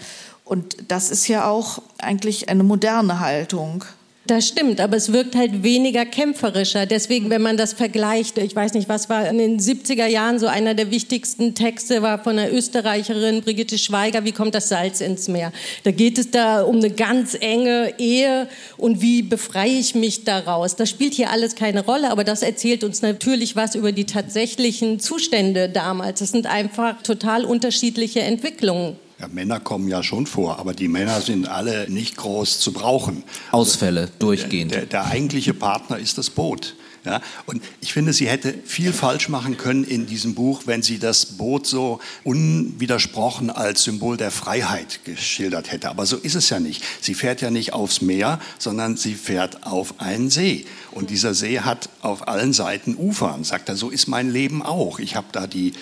Und 0.48 0.78
das 0.88 1.12
ist 1.12 1.28
ja 1.28 1.50
auch 1.50 1.82
eigentlich 1.98 2.48
eine 2.48 2.64
moderne 2.64 3.20
Haltung. 3.20 3.84
Das 4.28 4.46
stimmt, 4.46 4.82
aber 4.82 4.98
es 4.98 5.14
wirkt 5.14 5.38
halt 5.38 5.64
weniger 5.64 6.06
kämpferischer. 6.06 6.86
Deswegen, 6.86 7.30
wenn 7.30 7.42
man 7.42 7.56
das 7.56 7.72
vergleicht, 7.72 8.38
ich 8.38 8.54
weiß 8.54 8.74
nicht, 8.74 8.90
was 8.90 9.10
war 9.10 9.26
in 9.30 9.38
den 9.38 9.58
70er 9.58 10.06
Jahren 10.06 10.38
so 10.38 10.48
einer 10.48 10.74
der 10.74 10.92
wichtigsten 10.92 11.56
Texte 11.56 12.02
war 12.02 12.22
von 12.22 12.38
einer 12.38 12.52
Österreicherin, 12.52 13.42
Brigitte 13.42 13.78
Schweiger, 13.78 14.26
wie 14.26 14.34
kommt 14.34 14.54
das 14.54 14.68
Salz 14.68 15.00
ins 15.00 15.30
Meer? 15.30 15.54
Da 15.84 15.92
geht 15.92 16.18
es 16.18 16.30
da 16.30 16.64
um 16.64 16.76
eine 16.78 16.90
ganz 16.90 17.38
enge 17.40 17.94
Ehe 18.00 18.50
und 18.76 19.02
wie 19.02 19.22
befreie 19.22 19.80
ich 19.80 19.96
mich 19.96 20.26
daraus? 20.26 20.76
Das 20.76 20.90
spielt 20.90 21.14
hier 21.14 21.32
alles 21.32 21.56
keine 21.56 21.86
Rolle, 21.86 22.12
aber 22.12 22.26
das 22.26 22.42
erzählt 22.42 22.84
uns 22.84 23.02
natürlich 23.02 23.56
was 23.56 23.76
über 23.76 23.94
die 23.94 24.06
tatsächlichen 24.06 25.00
Zustände 25.00 25.70
damals. 25.70 26.20
Das 26.20 26.32
sind 26.32 26.48
einfach 26.48 27.02
total 27.02 27.46
unterschiedliche 27.46 28.20
Entwicklungen. 28.20 28.98
Ja, 29.20 29.28
Männer 29.28 29.60
kommen 29.60 29.88
ja 29.88 30.04
schon 30.04 30.28
vor, 30.28 30.60
aber 30.60 30.74
die 30.74 30.88
Männer 30.88 31.22
sind 31.22 31.48
alle 31.48 31.90
nicht 31.90 32.18
groß 32.18 32.60
zu 32.60 32.72
brauchen. 32.72 33.24
Ausfälle 33.52 34.12
durchgehend. 34.20 34.72
Der, 34.72 34.82
der, 34.82 35.04
der 35.04 35.06
eigentliche 35.06 35.56
Partner 35.56 35.98
ist 35.98 36.20
das 36.20 36.30
Boot. 36.30 36.76
Ja, 37.08 37.22
und 37.46 37.64
ich 37.80 37.94
finde, 37.94 38.12
sie 38.12 38.28
hätte 38.28 38.54
viel 38.66 38.92
falsch 38.92 39.30
machen 39.30 39.56
können 39.56 39.86
in 39.86 40.08
diesem 40.08 40.36
Buch, 40.36 40.64
wenn 40.66 40.82
sie 40.82 41.00
das 41.00 41.26
Boot 41.26 41.66
so 41.66 42.02
unwidersprochen 42.26 43.50
als 43.50 43.84
Symbol 43.84 44.18
der 44.18 44.30
Freiheit 44.30 45.00
geschildert 45.06 45.72
hätte. 45.72 45.90
Aber 45.90 46.06
so 46.06 46.18
ist 46.18 46.36
es 46.36 46.50
ja 46.50 46.60
nicht. 46.60 46.84
Sie 47.00 47.14
fährt 47.14 47.40
ja 47.40 47.50
nicht 47.50 47.72
aufs 47.72 48.02
Meer, 48.02 48.40
sondern 48.60 48.98
sie 48.98 49.14
fährt 49.14 49.66
auf 49.66 50.02
einen 50.02 50.30
See. 50.30 50.66
Und 50.92 51.10
dieser 51.10 51.34
See 51.34 51.62
hat 51.62 51.90
auf 52.02 52.28
allen 52.28 52.52
Seiten 52.52 52.96
Ufern. 52.98 53.46
Sagt 53.46 53.70
er, 53.70 53.78
so 53.78 53.90
ist 53.90 54.08
mein 54.08 54.30
Leben 54.30 54.62
auch. 54.62 55.00
Ich 55.00 55.16
habe 55.16 55.28
da 55.32 55.48
die 55.48 55.74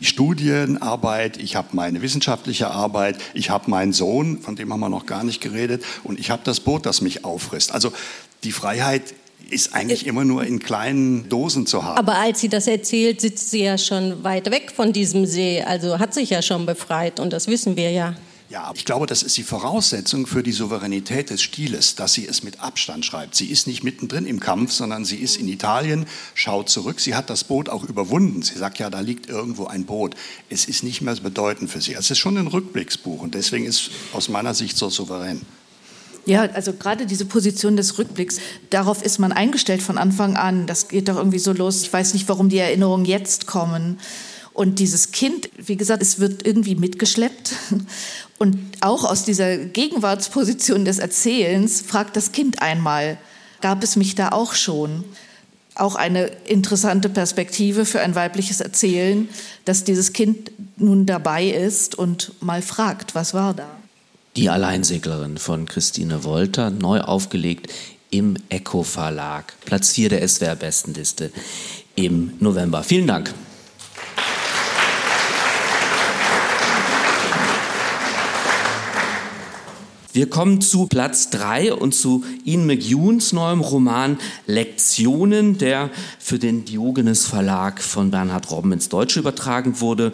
Studienarbeit, 0.00 1.36
ich 1.36 1.56
habe 1.56 1.68
meine 1.72 2.02
wissenschaftliche 2.02 2.68
Arbeit, 2.68 3.16
ich 3.32 3.50
habe 3.50 3.70
meinen 3.70 3.92
Sohn, 3.92 4.38
von 4.40 4.56
dem 4.56 4.72
haben 4.72 4.80
wir 4.80 4.88
noch 4.88 5.06
gar 5.06 5.24
nicht 5.24 5.40
geredet, 5.40 5.84
und 6.02 6.18
ich 6.18 6.30
habe 6.30 6.42
das 6.44 6.60
Boot, 6.60 6.86
das 6.86 7.00
mich 7.00 7.24
auffrisst. 7.24 7.72
Also 7.72 7.92
die 8.42 8.52
Freiheit 8.52 9.14
ist 9.50 9.74
eigentlich 9.74 10.06
immer 10.06 10.24
nur 10.24 10.44
in 10.44 10.58
kleinen 10.58 11.28
Dosen 11.28 11.66
zu 11.66 11.84
haben. 11.84 11.98
Aber 11.98 12.16
als 12.16 12.40
sie 12.40 12.48
das 12.48 12.66
erzählt, 12.66 13.20
sitzt 13.20 13.50
sie 13.50 13.62
ja 13.62 13.78
schon 13.78 14.24
weit 14.24 14.50
weg 14.50 14.72
von 14.74 14.92
diesem 14.92 15.26
See, 15.26 15.62
also 15.62 15.98
hat 15.98 16.14
sich 16.14 16.30
ja 16.30 16.42
schon 16.42 16.66
befreit 16.66 17.20
und 17.20 17.32
das 17.32 17.46
wissen 17.46 17.76
wir 17.76 17.90
ja. 17.90 18.14
Ja, 18.54 18.70
ich 18.72 18.84
glaube, 18.84 19.06
das 19.06 19.24
ist 19.24 19.36
die 19.36 19.42
Voraussetzung 19.42 20.28
für 20.28 20.44
die 20.44 20.52
Souveränität 20.52 21.30
des 21.30 21.42
Stiles, 21.42 21.96
dass 21.96 22.12
sie 22.12 22.24
es 22.24 22.44
mit 22.44 22.60
Abstand 22.60 23.04
schreibt. 23.04 23.34
Sie 23.34 23.46
ist 23.46 23.66
nicht 23.66 23.82
mittendrin 23.82 24.26
im 24.26 24.38
Kampf, 24.38 24.70
sondern 24.70 25.04
sie 25.04 25.16
ist 25.16 25.38
in 25.38 25.48
Italien, 25.48 26.06
schaut 26.34 26.68
zurück. 26.68 27.00
Sie 27.00 27.16
hat 27.16 27.30
das 27.30 27.42
Boot 27.42 27.68
auch 27.68 27.82
überwunden. 27.82 28.42
Sie 28.42 28.56
sagt 28.56 28.78
ja, 28.78 28.90
da 28.90 29.00
liegt 29.00 29.28
irgendwo 29.28 29.66
ein 29.66 29.86
Boot. 29.86 30.14
Es 30.50 30.66
ist 30.66 30.84
nicht 30.84 31.02
mehr 31.02 31.16
bedeutend 31.16 31.68
für 31.68 31.80
sie. 31.80 31.94
Es 31.94 32.12
ist 32.12 32.18
schon 32.18 32.38
ein 32.38 32.46
Rückblicksbuch 32.46 33.22
und 33.22 33.34
deswegen 33.34 33.66
ist 33.66 33.90
aus 34.12 34.28
meiner 34.28 34.54
Sicht 34.54 34.76
so 34.76 34.88
souverän. 34.88 35.40
Ja, 36.24 36.42
also 36.42 36.74
gerade 36.74 37.06
diese 37.06 37.24
Position 37.24 37.76
des 37.76 37.98
Rückblicks, 37.98 38.38
darauf 38.70 39.02
ist 39.02 39.18
man 39.18 39.32
eingestellt 39.32 39.82
von 39.82 39.98
Anfang 39.98 40.36
an. 40.36 40.68
Das 40.68 40.86
geht 40.86 41.08
doch 41.08 41.16
irgendwie 41.16 41.40
so 41.40 41.52
los. 41.52 41.82
Ich 41.82 41.92
weiß 41.92 42.14
nicht, 42.14 42.28
warum 42.28 42.50
die 42.50 42.58
Erinnerungen 42.58 43.04
jetzt 43.04 43.48
kommen. 43.48 43.98
Und 44.54 44.78
dieses 44.78 45.10
Kind, 45.10 45.50
wie 45.58 45.76
gesagt, 45.76 46.00
es 46.00 46.20
wird 46.20 46.46
irgendwie 46.46 46.76
mitgeschleppt. 46.76 47.52
Und 48.38 48.56
auch 48.80 49.04
aus 49.04 49.24
dieser 49.24 49.56
Gegenwartsposition 49.56 50.84
des 50.84 50.98
Erzählens 50.98 51.82
fragt 51.82 52.16
das 52.16 52.32
Kind 52.32 52.62
einmal, 52.62 53.18
gab 53.60 53.82
es 53.82 53.96
mich 53.96 54.14
da 54.14 54.30
auch 54.30 54.54
schon? 54.54 55.04
Auch 55.74 55.96
eine 55.96 56.26
interessante 56.46 57.08
Perspektive 57.08 57.84
für 57.84 58.00
ein 58.00 58.14
weibliches 58.14 58.60
Erzählen, 58.60 59.28
dass 59.64 59.82
dieses 59.82 60.12
Kind 60.12 60.52
nun 60.76 61.04
dabei 61.04 61.46
ist 61.48 61.96
und 61.96 62.32
mal 62.40 62.62
fragt, 62.62 63.14
was 63.16 63.34
war 63.34 63.54
da? 63.54 63.68
Die 64.36 64.50
Alleinseglerin 64.50 65.38
von 65.38 65.66
Christine 65.66 66.22
Wolter, 66.22 66.70
neu 66.70 67.00
aufgelegt 67.00 67.72
im 68.10 68.36
Echo 68.50 68.84
Verlag. 68.84 69.54
Platz 69.64 69.92
4 69.92 70.10
der 70.10 70.28
SWR 70.28 70.54
Bestenliste 70.54 71.32
im 71.96 72.34
November. 72.38 72.84
Vielen 72.84 73.08
Dank. 73.08 73.34
Wir 80.14 80.30
kommen 80.30 80.60
zu 80.60 80.86
Platz 80.86 81.30
3 81.30 81.74
und 81.74 81.92
zu 81.92 82.22
Ian 82.44 82.68
McEwens 82.68 83.32
neuem 83.32 83.58
Roman 83.58 84.16
Lektionen, 84.46 85.58
der 85.58 85.90
für 86.20 86.38
den 86.38 86.64
Diogenes 86.64 87.26
Verlag 87.26 87.82
von 87.82 88.12
Bernhard 88.12 88.48
Robben 88.52 88.70
ins 88.70 88.88
Deutsche 88.88 89.18
übertragen 89.18 89.80
wurde. 89.80 90.12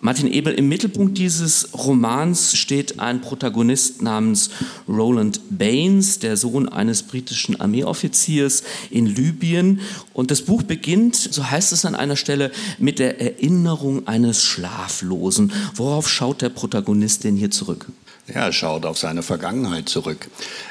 Martin 0.00 0.26
Ebel, 0.26 0.52
im 0.54 0.68
Mittelpunkt 0.68 1.16
dieses 1.16 1.68
Romans 1.74 2.56
steht 2.56 2.98
ein 2.98 3.20
Protagonist 3.20 4.02
namens 4.02 4.50
Roland 4.88 5.40
Baines, 5.48 6.18
der 6.18 6.36
Sohn 6.36 6.68
eines 6.68 7.04
britischen 7.04 7.60
Armeeoffiziers 7.60 8.64
in 8.90 9.06
Libyen. 9.06 9.80
Und 10.12 10.32
das 10.32 10.42
Buch 10.42 10.64
beginnt, 10.64 11.14
so 11.14 11.48
heißt 11.48 11.72
es 11.72 11.84
an 11.84 11.94
einer 11.94 12.16
Stelle, 12.16 12.50
mit 12.78 12.98
der 12.98 13.20
Erinnerung 13.20 14.08
eines 14.08 14.42
Schlaflosen. 14.42 15.52
Worauf 15.76 16.08
schaut 16.08 16.42
der 16.42 16.48
Protagonist 16.48 17.22
denn 17.22 17.36
hier 17.36 17.52
zurück? 17.52 17.86
Er 18.28 18.52
schaut 18.52 18.86
auf 18.86 18.98
seine 18.98 19.22
Vergangenheit 19.22 19.88
zurück. 19.88 20.28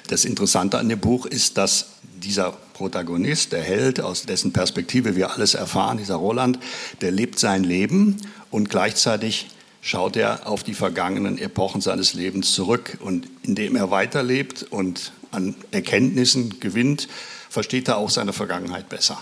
Das 0.07 0.25
Interessante 0.25 0.77
an 0.77 0.89
dem 0.89 0.99
Buch 0.99 1.25
ist, 1.25 1.57
dass 1.57 1.87
dieser 2.03 2.51
Protagonist, 2.73 3.53
der 3.53 3.63
Held, 3.63 4.01
aus 4.01 4.23
dessen 4.23 4.51
Perspektive 4.51 5.15
wir 5.15 5.31
alles 5.31 5.53
erfahren, 5.53 5.97
dieser 5.97 6.15
Roland, 6.15 6.59
der 6.99 7.11
lebt 7.11 7.39
sein 7.39 7.63
Leben 7.63 8.17
und 8.51 8.69
gleichzeitig 8.69 9.47
schaut 9.79 10.17
er 10.17 10.47
auf 10.47 10.63
die 10.63 10.73
vergangenen 10.73 11.37
Epochen 11.37 11.79
seines 11.79 12.13
Lebens 12.13 12.53
zurück. 12.53 12.97
Und 12.99 13.29
indem 13.43 13.75
er 13.77 13.91
weiterlebt 13.91 14.63
und 14.63 15.13
an 15.31 15.55
Erkenntnissen 15.71 16.59
gewinnt, 16.59 17.07
versteht 17.49 17.87
er 17.87 17.97
auch 17.97 18.09
seine 18.09 18.33
Vergangenheit 18.33 18.89
besser. 18.89 19.21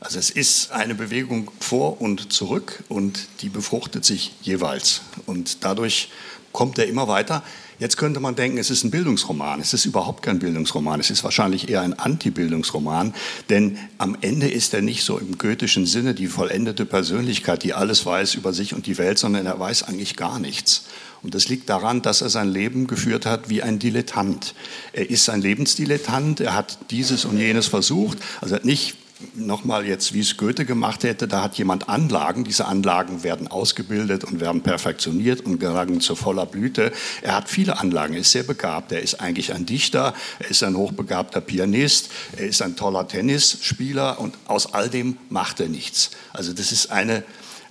Also 0.00 0.18
es 0.18 0.28
ist 0.28 0.72
eine 0.72 0.94
Bewegung 0.94 1.50
vor 1.60 2.02
und 2.02 2.30
zurück 2.30 2.84
und 2.90 3.26
die 3.40 3.48
befruchtet 3.48 4.04
sich 4.04 4.34
jeweils. 4.42 5.00
Und 5.24 5.64
dadurch 5.64 6.10
kommt 6.54 6.78
er 6.78 6.86
immer 6.86 7.08
weiter. 7.08 7.42
Jetzt 7.80 7.96
könnte 7.96 8.20
man 8.20 8.36
denken, 8.36 8.56
es 8.56 8.70
ist 8.70 8.84
ein 8.84 8.92
Bildungsroman. 8.92 9.60
Es 9.60 9.74
ist 9.74 9.84
überhaupt 9.84 10.22
kein 10.22 10.38
Bildungsroman. 10.38 11.00
Es 11.00 11.10
ist 11.10 11.24
wahrscheinlich 11.24 11.68
eher 11.68 11.82
ein 11.82 11.92
Anti-Bildungsroman, 11.92 13.12
denn 13.50 13.76
am 13.98 14.16
Ende 14.20 14.48
ist 14.48 14.72
er 14.72 14.80
nicht 14.80 15.02
so 15.02 15.18
im 15.18 15.36
goethischen 15.36 15.84
Sinne 15.84 16.14
die 16.14 16.28
vollendete 16.28 16.86
Persönlichkeit, 16.86 17.64
die 17.64 17.74
alles 17.74 18.06
weiß 18.06 18.36
über 18.36 18.52
sich 18.52 18.72
und 18.72 18.86
die 18.86 18.96
Welt, 18.96 19.18
sondern 19.18 19.44
er 19.44 19.58
weiß 19.58 19.82
eigentlich 19.82 20.16
gar 20.16 20.38
nichts. 20.38 20.84
Und 21.24 21.34
das 21.34 21.48
liegt 21.48 21.68
daran, 21.68 22.02
dass 22.02 22.20
er 22.22 22.30
sein 22.30 22.48
Leben 22.48 22.86
geführt 22.86 23.26
hat 23.26 23.50
wie 23.50 23.62
ein 23.62 23.80
Dilettant. 23.80 24.54
Er 24.92 25.10
ist 25.10 25.28
ein 25.28 25.40
Lebensdilettant, 25.40 26.40
er 26.40 26.54
hat 26.54 26.78
dieses 26.90 27.24
und 27.24 27.38
jenes 27.38 27.66
versucht, 27.66 28.18
also 28.40 28.54
er 28.54 28.58
hat 28.58 28.64
nicht 28.64 28.96
nochmal 29.34 29.86
jetzt, 29.86 30.12
wie 30.12 30.20
es 30.20 30.36
Goethe 30.36 30.64
gemacht 30.64 31.04
hätte, 31.04 31.28
da 31.28 31.42
hat 31.42 31.56
jemand 31.56 31.88
Anlagen, 31.88 32.44
diese 32.44 32.66
Anlagen 32.66 33.22
werden 33.22 33.48
ausgebildet 33.48 34.24
und 34.24 34.40
werden 34.40 34.62
perfektioniert 34.62 35.40
und 35.40 35.58
gelangen 35.58 36.00
zu 36.00 36.14
voller 36.14 36.46
Blüte. 36.46 36.92
Er 37.22 37.34
hat 37.36 37.48
viele 37.48 37.78
Anlagen, 37.78 38.14
er 38.14 38.20
ist 38.20 38.32
sehr 38.32 38.42
begabt, 38.42 38.92
er 38.92 39.02
ist 39.02 39.20
eigentlich 39.20 39.52
ein 39.52 39.66
Dichter, 39.66 40.14
er 40.38 40.50
ist 40.50 40.62
ein 40.62 40.76
hochbegabter 40.76 41.40
Pianist, 41.40 42.10
er 42.36 42.46
ist 42.46 42.62
ein 42.62 42.76
toller 42.76 43.06
Tennisspieler 43.08 44.20
und 44.20 44.36
aus 44.46 44.72
all 44.74 44.88
dem 44.88 45.16
macht 45.28 45.60
er 45.60 45.68
nichts. 45.68 46.10
Also 46.32 46.52
das 46.52 46.72
ist 46.72 46.90
eine 46.90 47.24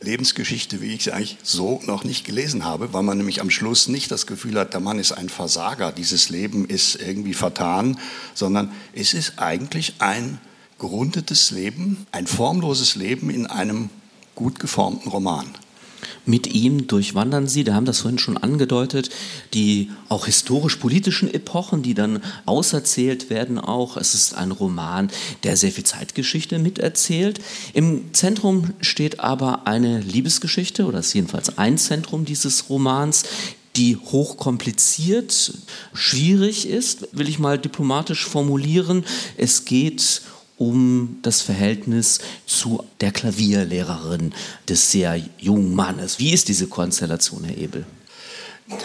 Lebensgeschichte, 0.04 0.82
wie 0.82 0.94
ich 0.94 1.06
sie 1.06 1.12
eigentlich 1.12 1.38
so 1.44 1.82
noch 1.86 2.04
nicht 2.04 2.26
gelesen 2.26 2.66
habe, 2.66 2.94
weil 2.94 3.04
man 3.04 3.18
nämlich 3.18 3.42
am 3.42 3.50
Schluss 3.50 3.88
nicht 3.88 4.12
das 4.12 4.28
Gefühl 4.28 4.60
hat, 4.60 4.74
der 4.74 4.82
Mann 4.82 5.00
ist 5.00 5.14
ein 5.14 5.30
Versager, 5.30 5.92
dieses 5.92 6.30
Leben 6.30 6.66
ist 6.66 6.96
irgendwie 6.96 7.34
vertan, 7.34 7.98
sondern 8.34 8.72
es 8.94 9.14
ist 9.14 9.40
eigentlich 9.40 9.96
ein 10.00 10.40
gerundetes 10.84 11.52
Leben, 11.52 12.06
ein 12.12 12.28
formloses 12.28 12.96
Leben 12.98 13.30
in 13.30 13.48
einem 13.48 13.90
gut 14.36 14.60
geformten 14.60 15.10
Roman. 15.10 15.46
Mit 16.26 16.54
ihm 16.54 16.88
durchwandern 16.88 17.48
Sie, 17.48 17.64
da 17.64 17.74
haben 17.74 17.86
das 17.86 18.02
vorhin 18.02 18.20
schon 18.20 18.36
angedeutet, 18.36 19.10
die 19.54 19.92
auch 20.10 20.26
historisch-politischen 20.26 21.34
Epochen, 21.34 21.84
die 21.84 21.94
dann 21.94 22.22
auserzählt 22.46 23.30
werden 23.30 23.60
auch. 23.60 23.96
Es 23.96 24.14
ist 24.14 24.34
ein 24.34 24.52
Roman, 24.52 25.10
der 25.44 25.56
sehr 25.56 25.72
viel 25.72 25.86
Zeitgeschichte 25.86 26.60
miterzählt. 26.60 27.40
Im 27.74 28.14
Zentrum 28.14 28.74
steht 28.82 29.22
aber 29.22 29.66
eine 29.66 30.02
Liebesgeschichte, 30.02 30.86
oder 30.86 31.00
ist 31.00 31.14
jedenfalls 31.14 31.58
ein 31.58 31.78
Zentrum 31.78 32.26
dieses 32.26 32.68
Romans, 32.68 33.24
die 33.78 33.96
hochkompliziert, 33.96 35.54
schwierig 35.94 36.68
ist, 36.68 37.08
will 37.14 37.30
ich 37.30 37.40
mal 37.40 37.58
diplomatisch 37.58 38.26
formulieren. 38.26 39.06
Es 39.38 39.66
geht 39.66 40.22
um 40.58 41.20
das 41.22 41.42
Verhältnis 41.42 42.20
zu 42.46 42.84
der 43.02 43.12
Klavierlehrerin 43.12 44.34
des 44.68 44.92
sehr 44.92 45.22
jungen 45.38 45.74
Mannes. 45.74 46.20
Wie 46.20 46.32
ist 46.32 46.48
diese 46.48 46.68
Konstellation, 46.68 47.44
Herr 47.44 47.58
Ebel? 47.58 47.86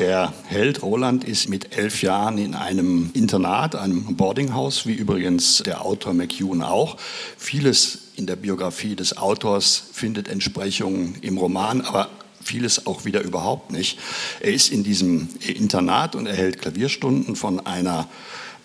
Der 0.01 0.33
Held 0.47 0.83
Roland 0.83 1.25
ist 1.25 1.49
mit 1.49 1.77
elf 1.77 2.03
Jahren 2.03 2.37
in 2.37 2.55
einem 2.55 3.11
Internat, 3.15 3.77
einem 3.77 4.17
Boardinghaus, 4.17 4.87
wie 4.87 4.95
übrigens 4.95 5.63
der 5.65 5.85
Autor 5.85 6.15
McEwan 6.15 6.63
auch. 6.63 6.97
Vieles 7.37 7.99
in 8.17 8.27
der 8.27 8.37
Biografie 8.37 8.97
des 8.97 9.17
Autors 9.17 9.81
findet 9.93 10.27
Entsprechungen 10.27 11.15
im 11.21 11.39
Roman, 11.39 11.81
aber 11.81 12.11
vieles 12.43 12.87
auch 12.87 13.05
wieder 13.05 13.23
überhaupt 13.23 13.71
nicht. 13.71 13.99
Er 14.41 14.53
ist 14.53 14.71
in 14.73 14.83
diesem 14.83 15.29
Internat 15.47 16.17
und 16.17 16.27
erhält 16.27 16.61
Klavierstunden 16.61 17.37
von 17.37 17.65
einer 17.65 18.09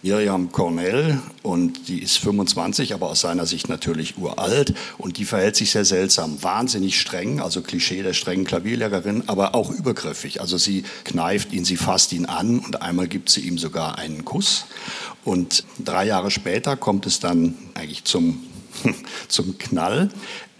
Miriam 0.03 0.51
Cornell 0.51 1.21
und 1.43 1.87
die 1.87 2.03
ist 2.03 2.17
25, 2.17 2.93
aber 2.93 3.07
aus 3.07 3.21
seiner 3.21 3.45
Sicht 3.45 3.69
natürlich 3.69 4.17
uralt 4.17 4.73
und 4.97 5.17
die 5.17 5.23
verhält 5.23 5.55
sich 5.55 5.71
sehr 5.71 5.85
seltsam, 5.85 6.43
wahnsinnig 6.43 6.99
streng, 6.99 7.39
also 7.39 7.61
Klischee 7.61 8.03
der 8.03 8.11
strengen 8.11 8.43
Klavierlehrerin, 8.43 9.23
aber 9.27 9.55
auch 9.55 9.71
übergriffig. 9.71 10.41
Also 10.41 10.57
sie 10.57 10.83
kneift 11.05 11.53
ihn, 11.53 11.63
sie 11.63 11.77
fasst 11.77 12.11
ihn 12.11 12.25
an 12.25 12.59
und 12.59 12.81
einmal 12.81 13.07
gibt 13.07 13.29
sie 13.29 13.47
ihm 13.47 13.57
sogar 13.57 13.97
einen 13.97 14.25
Kuss 14.25 14.65
und 15.23 15.63
drei 15.79 16.05
Jahre 16.05 16.31
später 16.31 16.75
kommt 16.75 17.05
es 17.05 17.21
dann 17.21 17.55
eigentlich 17.73 18.03
zum 18.03 18.43
zum 19.27 19.57
Knall. 19.57 20.09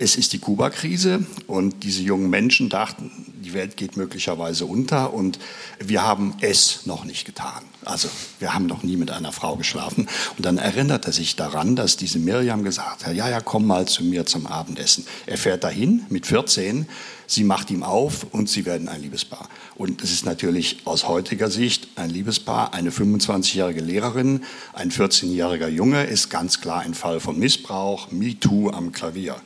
Es 0.04 0.18
ist 0.18 0.34
die 0.34 0.40
Kuba-Krise 0.40 1.26
und 1.48 1.86
diese 1.86 2.02
jungen 2.02 2.30
Menschen 2.30 2.68
dachten, 2.68 3.10
die 3.42 3.54
Welt 3.54 3.78
geht 3.78 3.96
möglicherweise 3.96 4.66
unter 4.66 5.14
und 5.14 5.40
wir 5.80 6.04
haben 6.04 6.36
es 6.42 6.86
noch 6.86 7.06
nicht 7.06 7.24
getan. 7.24 7.64
Also 7.86 8.10
wir 8.40 8.54
haben 8.54 8.66
noch 8.66 8.84
nie 8.84 8.98
mit 8.98 9.12
einer 9.12 9.32
Frau 9.32 9.56
geschlafen. 9.56 10.10
Und 10.36 10.46
dann 10.46 10.58
erinnert 10.58 11.06
er 11.06 11.14
sich 11.14 11.38
daran, 11.38 11.78
dass 11.78 11.96
diese 11.96 12.20
Miriam 12.20 12.66
gesagt 12.66 13.06
hat, 13.06 13.16
ja, 13.16 13.30
ja, 13.30 13.40
komm 13.40 13.66
mal 13.66 13.88
zu 13.88 14.04
mir 14.04 14.26
zum 14.26 14.46
Abendessen. 14.46 15.06
Er 15.26 15.38
fährt 15.38 15.64
dahin 15.64 16.06
mit 16.10 16.28
14, 16.28 16.86
sie 17.26 17.46
macht 17.46 17.72
ihm 17.72 17.84
auf 17.84 18.26
und 18.32 18.50
sie 18.50 18.66
werden 18.66 18.90
ein 18.90 19.02
Liebespaar. 19.02 19.48
Und 19.76 20.04
es 20.04 20.12
ist 20.12 20.26
natürlich 20.26 20.80
aus 20.84 21.08
heutiger 21.08 21.50
Sicht 21.50 21.88
ein 21.96 22.10
Liebespaar. 22.10 22.74
Eine 22.74 22.92
25-jährige 22.92 23.80
Lehrerin, 23.80 24.44
ein 24.74 24.92
14-jähriger 24.92 25.70
Junge 25.70 26.04
ist 26.04 26.30
ganz 26.30 26.60
klar 26.60 26.82
ein 26.82 26.94
Fall 26.94 27.22
von 27.22 27.40
Missbrauch, 27.40 28.12
MeToo 28.12 28.70
am 28.70 28.92
Klavier. 28.92 29.38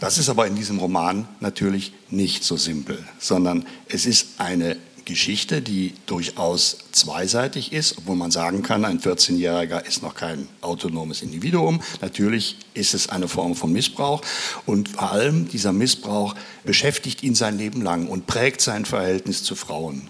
Das 0.00 0.18
ist 0.18 0.28
aber 0.28 0.46
in 0.46 0.56
diesem 0.56 0.78
Roman 0.78 1.28
natürlich 1.40 1.92
nicht 2.10 2.44
so 2.44 2.56
simpel, 2.56 2.98
sondern 3.18 3.66
es 3.88 4.06
ist 4.06 4.38
eine 4.38 4.76
Geschichte, 5.04 5.62
die 5.62 5.94
durchaus 6.06 6.78
zweiseitig 6.92 7.72
ist, 7.72 7.98
obwohl 7.98 8.16
man 8.16 8.30
sagen 8.30 8.62
kann, 8.62 8.84
ein 8.84 9.00
14-Jähriger 9.00 9.84
ist 9.84 10.02
noch 10.02 10.14
kein 10.14 10.48
autonomes 10.60 11.22
Individuum. 11.22 11.82
Natürlich 12.00 12.56
ist 12.74 12.94
es 12.94 13.08
eine 13.08 13.28
Form 13.28 13.54
von 13.54 13.72
Missbrauch 13.72 14.22
und 14.66 14.90
vor 14.90 15.12
allem 15.12 15.48
dieser 15.48 15.72
Missbrauch 15.72 16.34
beschäftigt 16.64 17.22
ihn 17.22 17.34
sein 17.34 17.58
Leben 17.58 17.82
lang 17.82 18.06
und 18.06 18.26
prägt 18.26 18.60
sein 18.60 18.84
Verhältnis 18.84 19.42
zu 19.42 19.54
Frauen. 19.54 20.08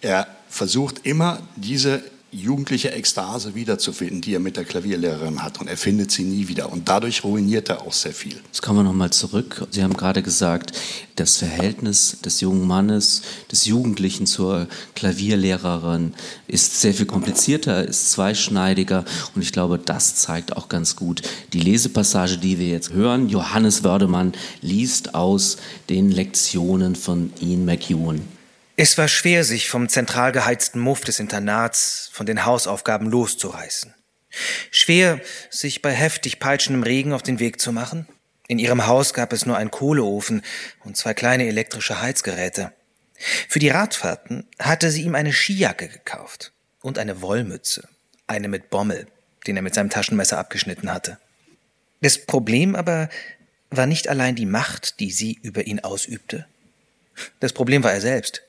Er 0.00 0.28
versucht 0.48 1.04
immer 1.04 1.40
diese 1.56 2.02
jugendliche 2.30 2.92
Ekstase 2.92 3.54
wiederzufinden, 3.54 4.20
die 4.20 4.34
er 4.34 4.40
mit 4.40 4.56
der 4.56 4.64
Klavierlehrerin 4.64 5.42
hat. 5.42 5.60
Und 5.60 5.68
er 5.68 5.76
findet 5.76 6.10
sie 6.10 6.24
nie 6.24 6.48
wieder. 6.48 6.70
Und 6.70 6.88
dadurch 6.88 7.24
ruiniert 7.24 7.70
er 7.70 7.82
auch 7.82 7.92
sehr 7.92 8.12
viel. 8.12 8.36
Jetzt 8.46 8.60
kommen 8.60 8.80
wir 8.80 8.82
nochmal 8.82 9.10
zurück. 9.10 9.66
Sie 9.70 9.82
haben 9.82 9.94
gerade 9.94 10.22
gesagt, 10.22 10.72
das 11.16 11.38
Verhältnis 11.38 12.18
des 12.20 12.40
jungen 12.40 12.66
Mannes, 12.66 13.22
des 13.50 13.64
Jugendlichen 13.64 14.26
zur 14.26 14.68
Klavierlehrerin 14.94 16.14
ist 16.46 16.80
sehr 16.80 16.92
viel 16.92 17.06
komplizierter, 17.06 17.84
ist 17.86 18.12
zweischneidiger. 18.12 19.04
Und 19.34 19.42
ich 19.42 19.52
glaube, 19.52 19.78
das 19.78 20.16
zeigt 20.16 20.56
auch 20.56 20.68
ganz 20.68 20.96
gut 20.96 21.22
die 21.52 21.60
Lesepassage, 21.60 22.36
die 22.36 22.58
wir 22.58 22.68
jetzt 22.68 22.92
hören. 22.92 23.28
Johannes 23.28 23.84
Wördemann 23.84 24.32
liest 24.60 25.14
aus 25.14 25.56
den 25.88 26.10
Lektionen 26.10 26.94
von 26.94 27.32
Ian 27.40 27.64
McEwan. 27.64 28.37
Es 28.80 28.96
war 28.96 29.08
schwer, 29.08 29.42
sich 29.42 29.68
vom 29.68 29.88
zentral 29.88 30.30
geheizten 30.30 30.78
Muff 30.78 31.00
des 31.00 31.18
Internats, 31.18 32.10
von 32.12 32.26
den 32.26 32.44
Hausaufgaben 32.44 33.10
loszureißen. 33.10 33.92
Schwer, 34.70 35.20
sich 35.50 35.82
bei 35.82 35.90
heftig 35.90 36.38
peitschendem 36.38 36.84
Regen 36.84 37.12
auf 37.12 37.24
den 37.24 37.40
Weg 37.40 37.60
zu 37.60 37.72
machen. 37.72 38.06
In 38.46 38.60
ihrem 38.60 38.86
Haus 38.86 39.14
gab 39.14 39.32
es 39.32 39.46
nur 39.46 39.56
einen 39.56 39.72
Kohleofen 39.72 40.42
und 40.84 40.96
zwei 40.96 41.12
kleine 41.12 41.48
elektrische 41.48 42.00
Heizgeräte. 42.00 42.72
Für 43.48 43.58
die 43.58 43.70
Radfahrten 43.70 44.46
hatte 44.60 44.92
sie 44.92 45.02
ihm 45.02 45.16
eine 45.16 45.32
Skijacke 45.32 45.88
gekauft 45.88 46.52
und 46.80 47.00
eine 47.00 47.20
Wollmütze, 47.20 47.88
eine 48.28 48.46
mit 48.46 48.70
Bommel, 48.70 49.08
den 49.48 49.56
er 49.56 49.62
mit 49.62 49.74
seinem 49.74 49.90
Taschenmesser 49.90 50.38
abgeschnitten 50.38 50.92
hatte. 50.92 51.18
Das 52.00 52.16
Problem 52.16 52.76
aber 52.76 53.08
war 53.70 53.86
nicht 53.86 54.06
allein 54.06 54.36
die 54.36 54.46
Macht, 54.46 55.00
die 55.00 55.10
sie 55.10 55.36
über 55.42 55.66
ihn 55.66 55.80
ausübte. 55.80 56.46
Das 57.40 57.52
Problem 57.52 57.82
war 57.82 57.92
er 57.92 58.00
selbst. 58.00 58.44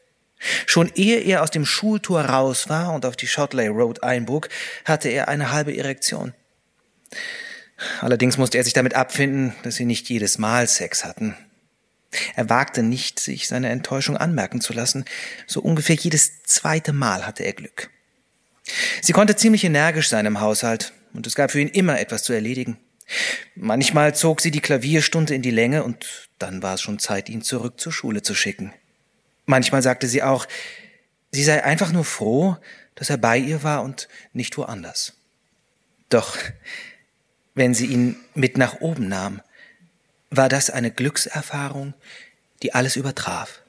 Schon 0.66 0.92
ehe 0.96 1.20
er 1.20 1.44
aus 1.44 1.52
dem 1.52 1.66
Schultor 1.66 2.22
raus 2.22 2.70
war 2.70 2.94
und 2.94 3.06
auf 3.06 3.18
die 3.18 3.28
Shotley 3.28 3.68
Road 3.68 4.04
einbog, 4.04 4.50
hatte 4.86 5.10
er 5.10 5.28
eine 5.28 5.52
halbe 5.52 5.76
Erektion. 5.76 6.34
Allerdings 8.02 8.38
musste 8.38 8.58
er 8.58 8.64
sich 8.64 8.74
damit 8.74 8.94
abfinden, 8.94 9.54
dass 9.64 9.76
sie 9.76 9.86
nicht 9.86 10.10
jedes 10.10 10.38
Mal 10.38 10.68
Sex 10.68 11.04
hatten. 11.04 11.36
Er 12.36 12.50
wagte 12.50 12.84
nicht, 12.84 13.20
sich 13.20 13.48
seine 13.48 13.70
Enttäuschung 13.70 14.18
anmerken 14.18 14.62
zu 14.62 14.74
lassen. 14.74 15.06
So 15.46 15.62
ungefähr 15.62 15.96
jedes 15.96 16.44
zweite 16.44 16.94
Mal 16.94 17.26
hatte 17.26 17.44
er 17.44 17.54
Glück. 17.54 17.90
Sie 19.02 19.14
konnte 19.14 19.36
ziemlich 19.36 19.64
energisch 19.64 20.10
sein 20.10 20.26
im 20.26 20.42
Haushalt, 20.42 20.94
und 21.14 21.26
es 21.26 21.36
gab 21.36 21.52
für 21.52 21.60
ihn 21.60 21.70
immer 21.70 22.00
etwas 22.00 22.24
zu 22.24 22.34
erledigen. 22.34 22.78
Manchmal 23.56 24.14
zog 24.14 24.42
sie 24.42 24.52
die 24.52 24.62
Klavierstunde 24.62 25.34
in 25.34 25.42
die 25.42 25.52
Länge, 25.52 25.84
und 25.84 26.30
dann 26.38 26.62
war 26.62 26.76
es 26.76 26.82
schon 26.82 27.00
Zeit, 27.00 27.30
ihn 27.30 27.42
zurück 27.42 27.80
zur 27.80 27.92
Schule 27.92 28.22
zu 28.22 28.36
schicken. 28.36 28.74
Manchmal 29.50 29.82
sagte 29.82 30.08
sie 30.08 30.22
auch, 30.22 30.46
sie 31.32 31.44
sei 31.44 31.64
einfach 31.64 31.92
nur 31.92 32.06
froh, 32.06 32.56
dass 32.94 33.10
er 33.10 33.18
bei 33.18 33.36
ihr 33.36 33.64
war 33.64 33.82
und 33.82 34.08
nicht 34.32 34.56
woanders. 34.60 35.14
Doch 36.10 36.38
wenn 37.56 37.74
sie 37.74 37.88
ihn 37.88 38.16
mit 38.36 38.60
nach 38.60 38.80
oben 38.80 39.10
nahm, 39.10 39.42
war 40.30 40.50
das 40.50 40.70
eine 40.70 40.92
Glückserfahrung, 40.92 41.96
die 42.62 42.76
alles 42.76 42.96
übertraf. 42.96 43.62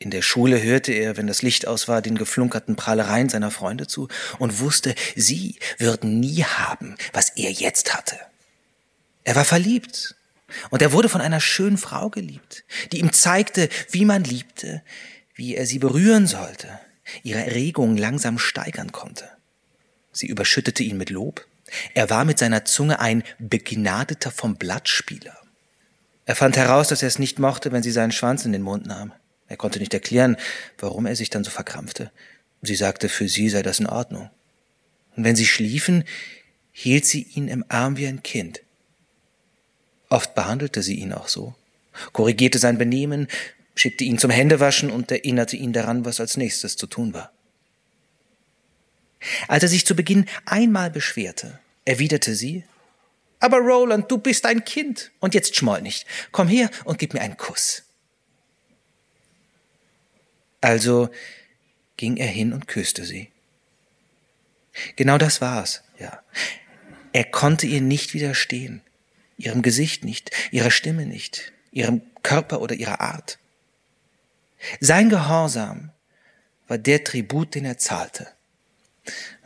In 0.00 0.10
der 0.10 0.22
Schule 0.22 0.60
hörte 0.60 0.90
er, 0.90 1.16
wenn 1.16 1.28
das 1.28 1.42
Licht 1.42 1.68
aus 1.68 1.86
war, 1.86 2.02
den 2.02 2.18
geflunkerten 2.18 2.74
Prahlereien 2.74 3.28
seiner 3.28 3.52
Freunde 3.52 3.86
zu 3.86 4.08
und 4.40 4.58
wusste, 4.58 4.96
sie 5.14 5.56
würden 5.78 6.18
nie 6.18 6.42
haben, 6.42 6.96
was 7.12 7.28
er 7.36 7.52
jetzt 7.52 7.94
hatte. 7.94 8.18
Er 9.22 9.36
war 9.36 9.44
verliebt 9.44 10.15
und 10.70 10.82
er 10.82 10.92
wurde 10.92 11.08
von 11.08 11.20
einer 11.20 11.40
schönen 11.40 11.78
Frau 11.78 12.10
geliebt, 12.10 12.64
die 12.92 13.00
ihm 13.00 13.12
zeigte, 13.12 13.68
wie 13.90 14.04
man 14.04 14.24
liebte, 14.24 14.82
wie 15.34 15.54
er 15.54 15.66
sie 15.66 15.78
berühren 15.78 16.26
sollte, 16.26 16.80
ihre 17.22 17.44
Erregung 17.44 17.96
langsam 17.96 18.38
steigern 18.38 18.92
konnte. 18.92 19.28
Sie 20.12 20.26
überschüttete 20.26 20.82
ihn 20.82 20.96
mit 20.96 21.10
Lob. 21.10 21.46
Er 21.94 22.10
war 22.10 22.24
mit 22.24 22.38
seiner 22.38 22.64
Zunge 22.64 23.00
ein 23.00 23.22
begnadeter 23.38 24.30
vom 24.30 24.56
Blattspieler. 24.56 25.36
Er 26.24 26.36
fand 26.36 26.56
heraus, 26.56 26.88
dass 26.88 27.02
er 27.02 27.08
es 27.08 27.18
nicht 27.18 27.38
mochte, 27.38 27.70
wenn 27.70 27.82
sie 27.82 27.90
seinen 27.90 28.12
Schwanz 28.12 28.44
in 28.44 28.52
den 28.52 28.62
Mund 28.62 28.86
nahm. 28.86 29.12
Er 29.48 29.56
konnte 29.56 29.78
nicht 29.78 29.94
erklären, 29.94 30.36
warum 30.78 31.06
er 31.06 31.16
sich 31.16 31.30
dann 31.30 31.44
so 31.44 31.50
verkrampfte. 31.50 32.10
Sie 32.62 32.74
sagte, 32.74 33.08
für 33.08 33.28
sie 33.28 33.48
sei 33.48 33.62
das 33.62 33.78
in 33.78 33.86
Ordnung. 33.86 34.30
Und 35.16 35.24
wenn 35.24 35.36
sie 35.36 35.46
schliefen, 35.46 36.04
hielt 36.72 37.06
sie 37.06 37.22
ihn 37.22 37.48
im 37.48 37.64
Arm 37.68 37.96
wie 37.96 38.06
ein 38.06 38.22
Kind. 38.22 38.62
Oft 40.08 40.34
behandelte 40.34 40.82
sie 40.82 40.96
ihn 40.96 41.12
auch 41.12 41.28
so, 41.28 41.54
korrigierte 42.12 42.58
sein 42.58 42.78
Benehmen, 42.78 43.28
schickte 43.74 44.04
ihn 44.04 44.18
zum 44.18 44.30
Händewaschen 44.30 44.90
und 44.90 45.10
erinnerte 45.10 45.56
ihn 45.56 45.72
daran, 45.72 46.04
was 46.04 46.20
als 46.20 46.36
nächstes 46.36 46.76
zu 46.76 46.86
tun 46.86 47.12
war. 47.12 47.32
Als 49.48 49.62
er 49.62 49.68
sich 49.68 49.86
zu 49.86 49.96
Beginn 49.96 50.26
einmal 50.44 50.90
beschwerte, 50.90 51.58
erwiderte 51.84 52.34
sie, 52.34 52.64
aber 53.38 53.58
Roland, 53.58 54.10
du 54.10 54.18
bist 54.18 54.46
ein 54.46 54.64
Kind. 54.64 55.12
Und 55.20 55.34
jetzt 55.34 55.56
schmoll 55.56 55.82
nicht. 55.82 56.06
Komm 56.32 56.48
her 56.48 56.70
und 56.84 56.98
gib 56.98 57.14
mir 57.14 57.20
einen 57.20 57.36
Kuss. 57.36 57.82
Also 60.60 61.10
ging 61.96 62.16
er 62.16 62.26
hin 62.26 62.52
und 62.52 62.66
küsste 62.66 63.04
sie. 63.04 63.30
Genau 64.96 65.16
das 65.18 65.40
war's, 65.40 65.82
ja. 65.98 66.22
Er 67.12 67.24
konnte 67.24 67.66
ihr 67.66 67.80
nicht 67.80 68.14
widerstehen, 68.14 68.82
ihrem 69.36 69.62
Gesicht 69.62 70.04
nicht, 70.04 70.30
ihrer 70.50 70.70
Stimme 70.70 71.06
nicht, 71.06 71.52
ihrem 71.72 72.02
Körper 72.22 72.60
oder 72.60 72.74
ihrer 72.74 73.00
Art. 73.00 73.38
Sein 74.80 75.10
Gehorsam 75.10 75.90
war 76.68 76.78
der 76.78 77.04
Tribut, 77.04 77.54
den 77.54 77.64
er 77.64 77.78
zahlte. 77.78 78.26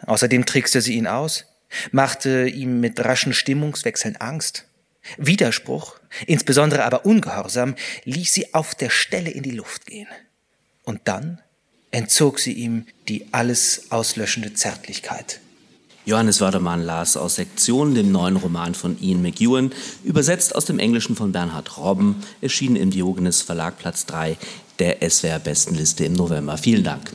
Außerdem 0.06 0.46
trickste 0.46 0.80
sie 0.80 0.94
ihn 0.94 1.06
aus, 1.06 1.44
machte 1.92 2.48
ihm 2.48 2.80
mit 2.80 3.00
raschen 3.00 3.32
Stimmungswechseln 3.32 4.16
Angst. 4.16 4.66
Widerspruch, 5.16 5.98
insbesondere 6.26 6.84
aber 6.84 7.04
Ungehorsam, 7.04 7.74
ließ 8.04 8.32
sie 8.32 8.54
auf 8.54 8.74
der 8.74 8.90
Stelle 8.90 9.30
in 9.30 9.42
die 9.42 9.50
Luft 9.50 9.86
gehen. 9.86 10.08
Und 10.84 11.00
dann 11.04 11.40
entzog 11.90 12.38
sie 12.38 12.52
ihm 12.52 12.86
die 13.08 13.28
alles 13.32 13.90
auslöschende 13.90 14.54
Zärtlichkeit. 14.54 15.40
Johannes 16.10 16.40
Wördermann 16.40 16.82
las 16.82 17.16
aus 17.16 17.36
Sektionen 17.36 17.94
dem 17.94 18.10
neuen 18.10 18.34
Roman 18.34 18.74
von 18.74 19.00
Ian 19.00 19.22
McEwan, 19.22 19.70
übersetzt 20.02 20.56
aus 20.56 20.64
dem 20.64 20.80
Englischen 20.80 21.14
von 21.14 21.30
Bernhard 21.30 21.78
Robben, 21.78 22.16
erschienen 22.40 22.74
im 22.74 22.90
Diogenes 22.90 23.42
Verlag 23.42 23.78
Platz 23.78 24.06
3 24.06 24.36
der 24.80 25.08
SWR 25.08 25.38
Bestenliste 25.38 26.04
im 26.04 26.14
November. 26.14 26.58
Vielen 26.58 26.82
Dank. 26.82 27.12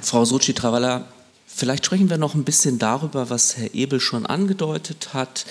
Frau 0.00 0.24
Sochi 0.24 0.52
Travala, 0.52 1.08
vielleicht 1.48 1.84
sprechen 1.84 2.08
wir 2.08 2.16
noch 2.16 2.36
ein 2.36 2.44
bisschen 2.44 2.78
darüber, 2.78 3.28
was 3.28 3.56
Herr 3.56 3.74
Ebel 3.74 3.98
schon 3.98 4.24
angedeutet 4.24 5.14
hat. 5.14 5.46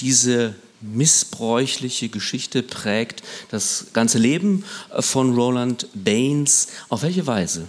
Diese 0.00 0.56
missbräuchliche 0.82 2.08
Geschichte 2.08 2.62
prägt 2.62 3.22
das 3.50 3.86
ganze 3.92 4.18
Leben 4.18 4.64
von 4.98 5.34
Roland 5.34 5.86
Baines. 5.94 6.68
Auf 6.88 7.02
welche 7.02 7.26
Weise? 7.26 7.68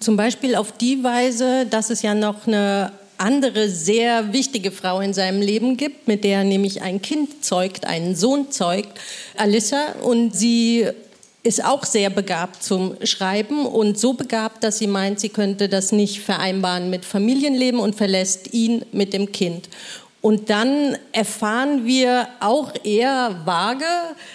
Zum 0.00 0.16
Beispiel 0.16 0.54
auf 0.54 0.72
die 0.72 1.02
Weise, 1.04 1.66
dass 1.66 1.90
es 1.90 2.02
ja 2.02 2.14
noch 2.14 2.46
eine 2.46 2.92
andere 3.18 3.68
sehr 3.68 4.32
wichtige 4.32 4.70
Frau 4.70 5.00
in 5.00 5.12
seinem 5.12 5.42
Leben 5.42 5.76
gibt, 5.76 6.08
mit 6.08 6.24
der 6.24 6.38
er 6.38 6.44
nämlich 6.44 6.80
ein 6.80 7.02
Kind 7.02 7.44
zeugt, 7.44 7.84
einen 7.84 8.16
Sohn 8.16 8.50
zeugt, 8.50 8.98
Alyssa. 9.36 9.92
Und 10.02 10.34
sie 10.34 10.86
ist 11.42 11.64
auch 11.64 11.84
sehr 11.84 12.10
begabt 12.10 12.62
zum 12.62 12.96
Schreiben 13.04 13.66
und 13.66 13.98
so 13.98 14.14
begabt, 14.14 14.64
dass 14.64 14.78
sie 14.78 14.86
meint, 14.86 15.20
sie 15.20 15.28
könnte 15.28 15.68
das 15.68 15.92
nicht 15.92 16.20
vereinbaren 16.20 16.90
mit 16.90 17.04
Familienleben 17.04 17.80
und 17.80 17.94
verlässt 17.94 18.52
ihn 18.52 18.84
mit 18.92 19.12
dem 19.12 19.32
Kind. 19.32 19.68
Und 20.22 20.50
dann 20.50 20.98
erfahren 21.12 21.86
wir 21.86 22.28
auch 22.40 22.74
eher 22.84 23.40
vage 23.46 23.86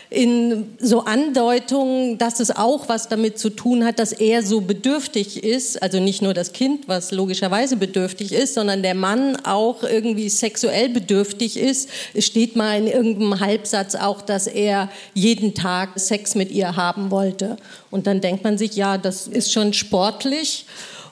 in 0.09 0.75
so 0.79 1.01
Andeutungen, 1.01 2.17
dass 2.17 2.39
es 2.39 2.49
auch 2.49 2.89
was 2.89 3.07
damit 3.07 3.37
zu 3.37 3.51
tun 3.51 3.85
hat, 3.85 3.99
dass 3.99 4.11
er 4.11 4.41
so 4.41 4.61
bedürftig 4.61 5.43
ist. 5.43 5.83
Also 5.83 5.99
nicht 5.99 6.23
nur 6.23 6.33
das 6.33 6.53
Kind, 6.53 6.87
was 6.87 7.11
logischerweise 7.11 7.77
bedürftig 7.77 8.31
ist, 8.31 8.55
sondern 8.55 8.81
der 8.81 8.95
Mann 8.95 9.37
auch 9.45 9.83
irgendwie 9.83 10.29
sexuell 10.29 10.89
bedürftig 10.89 11.55
ist. 11.55 11.87
Es 12.15 12.25
steht 12.25 12.55
mal 12.55 12.79
in 12.79 12.87
irgendeinem 12.87 13.39
Halbsatz 13.39 13.93
auch, 13.93 14.23
dass 14.23 14.47
er 14.47 14.89
jeden 15.13 15.53
Tag 15.53 15.99
Sex 15.99 16.33
mit 16.33 16.49
ihr 16.49 16.75
haben 16.75 17.11
wollte. 17.11 17.57
Und 17.91 18.07
dann 18.07 18.21
denkt 18.21 18.43
man 18.43 18.57
sich, 18.57 18.75
ja, 18.75 18.97
das 18.97 19.27
ist 19.27 19.53
schon 19.53 19.71
sportlich. 19.71 20.65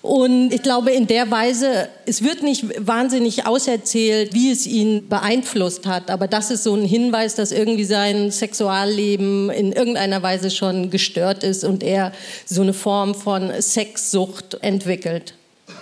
Und 0.03 0.51
ich 0.51 0.61
glaube, 0.61 0.91
in 0.91 1.07
der 1.07 1.31
Weise, 1.31 1.87
es 2.05 2.25
wird 2.25 2.43
nicht 2.43 2.65
wahnsinnig 2.85 3.47
auserzählt, 3.47 4.33
wie 4.33 4.51
es 4.51 4.67
ihn 4.67 5.07
beeinflusst 5.07 5.87
hat, 5.87 6.11
aber 6.11 6.27
das 6.27 6.51
ist 6.51 6.63
so 6.63 6.75
ein 6.75 6.83
Hinweis, 6.83 7.35
dass 7.35 7.53
irgendwie 7.53 7.85
sein 7.85 8.29
Sexualleben 8.29 9.49
in 9.49 9.71
irgendeiner 9.71 10.21
Weise 10.21 10.51
schon 10.51 10.89
gestört 10.89 11.45
ist 11.45 11.63
und 11.63 11.83
er 11.83 12.11
so 12.45 12.61
eine 12.61 12.73
Form 12.73 13.15
von 13.15 13.49
Sexsucht 13.61 14.55
entwickelt. 14.55 15.35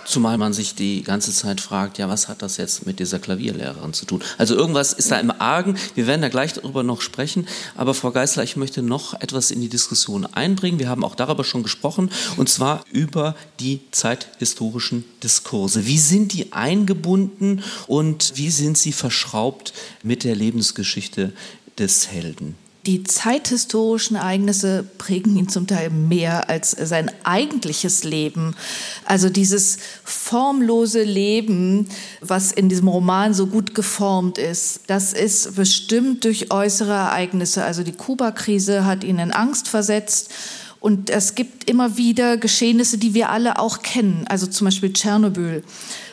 Zumal 0.04 0.36
man 0.36 0.52
sich 0.52 0.74
die 0.74 1.02
ganze 1.02 1.32
Zeit 1.32 1.60
fragt, 1.60 1.98
ja, 1.98 2.08
was 2.08 2.28
hat 2.28 2.42
das 2.42 2.56
jetzt 2.56 2.86
mit 2.86 2.98
dieser 2.98 3.18
Klavierlehrerin 3.18 3.92
zu 3.92 4.04
tun? 4.04 4.22
Also 4.36 4.54
irgendwas 4.54 4.92
ist 4.92 5.10
da 5.10 5.18
im 5.18 5.30
Argen. 5.30 5.76
Wir 5.94 6.06
werden 6.06 6.22
da 6.22 6.28
gleich 6.28 6.52
darüber 6.52 6.82
noch 6.82 7.00
sprechen. 7.00 7.46
Aber 7.76 7.94
Frau 7.94 8.10
Geisler, 8.10 8.42
ich 8.42 8.56
möchte 8.56 8.82
noch 8.82 9.14
etwas 9.20 9.50
in 9.50 9.60
die 9.60 9.68
Diskussion 9.68 10.26
einbringen. 10.26 10.78
Wir 10.78 10.88
haben 10.88 11.04
auch 11.04 11.14
darüber 11.14 11.44
schon 11.44 11.62
gesprochen, 11.62 12.10
und 12.36 12.48
zwar 12.48 12.84
über 12.92 13.34
die 13.60 13.80
zeithistorischen 13.90 15.04
Diskurse. 15.22 15.86
Wie 15.86 15.98
sind 15.98 16.32
die 16.32 16.52
eingebunden 16.52 17.62
und 17.86 18.32
wie 18.36 18.50
sind 18.50 18.78
sie 18.78 18.92
verschraubt 18.92 19.72
mit 20.02 20.24
der 20.24 20.34
Lebensgeschichte 20.34 21.32
des 21.78 22.08
Helden? 22.08 22.56
Die 22.84 23.04
zeithistorischen 23.04 24.16
Ereignisse 24.16 24.84
prägen 24.98 25.36
ihn 25.36 25.48
zum 25.48 25.68
Teil 25.68 25.90
mehr 25.90 26.50
als 26.50 26.72
sein 26.72 27.12
eigentliches 27.22 28.02
Leben. 28.02 28.56
Also 29.04 29.30
dieses 29.30 29.78
formlose 30.02 31.04
Leben, 31.04 31.88
was 32.20 32.50
in 32.50 32.68
diesem 32.68 32.88
Roman 32.88 33.34
so 33.34 33.46
gut 33.46 33.76
geformt 33.76 34.36
ist, 34.36 34.80
das 34.88 35.12
ist 35.12 35.54
bestimmt 35.54 36.24
durch 36.24 36.50
äußere 36.50 36.92
Ereignisse. 36.92 37.62
Also 37.62 37.84
die 37.84 37.92
Kuba-Krise 37.92 38.84
hat 38.84 39.04
ihn 39.04 39.20
in 39.20 39.30
Angst 39.30 39.68
versetzt. 39.68 40.32
Und 40.80 41.08
es 41.10 41.36
gibt 41.36 41.70
immer 41.70 41.96
wieder 41.96 42.36
Geschehnisse, 42.36 42.98
die 42.98 43.14
wir 43.14 43.30
alle 43.30 43.60
auch 43.60 43.82
kennen. 43.82 44.24
Also 44.28 44.48
zum 44.48 44.64
Beispiel 44.64 44.92
Tschernobyl. 44.92 45.62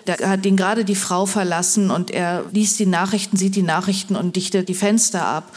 Da 0.06 0.20
hat 0.20 0.46
ihn 0.46 0.56
gerade 0.56 0.86
die 0.86 0.94
Frau 0.94 1.26
verlassen 1.26 1.90
und 1.90 2.12
er 2.12 2.46
liest 2.52 2.78
die 2.78 2.86
Nachrichten, 2.86 3.38
sieht 3.38 3.56
die 3.56 3.64
Nachrichten 3.64 4.16
und 4.16 4.36
dichtet 4.36 4.70
die 4.70 4.76
Fenster 4.76 5.26
ab. 5.26 5.52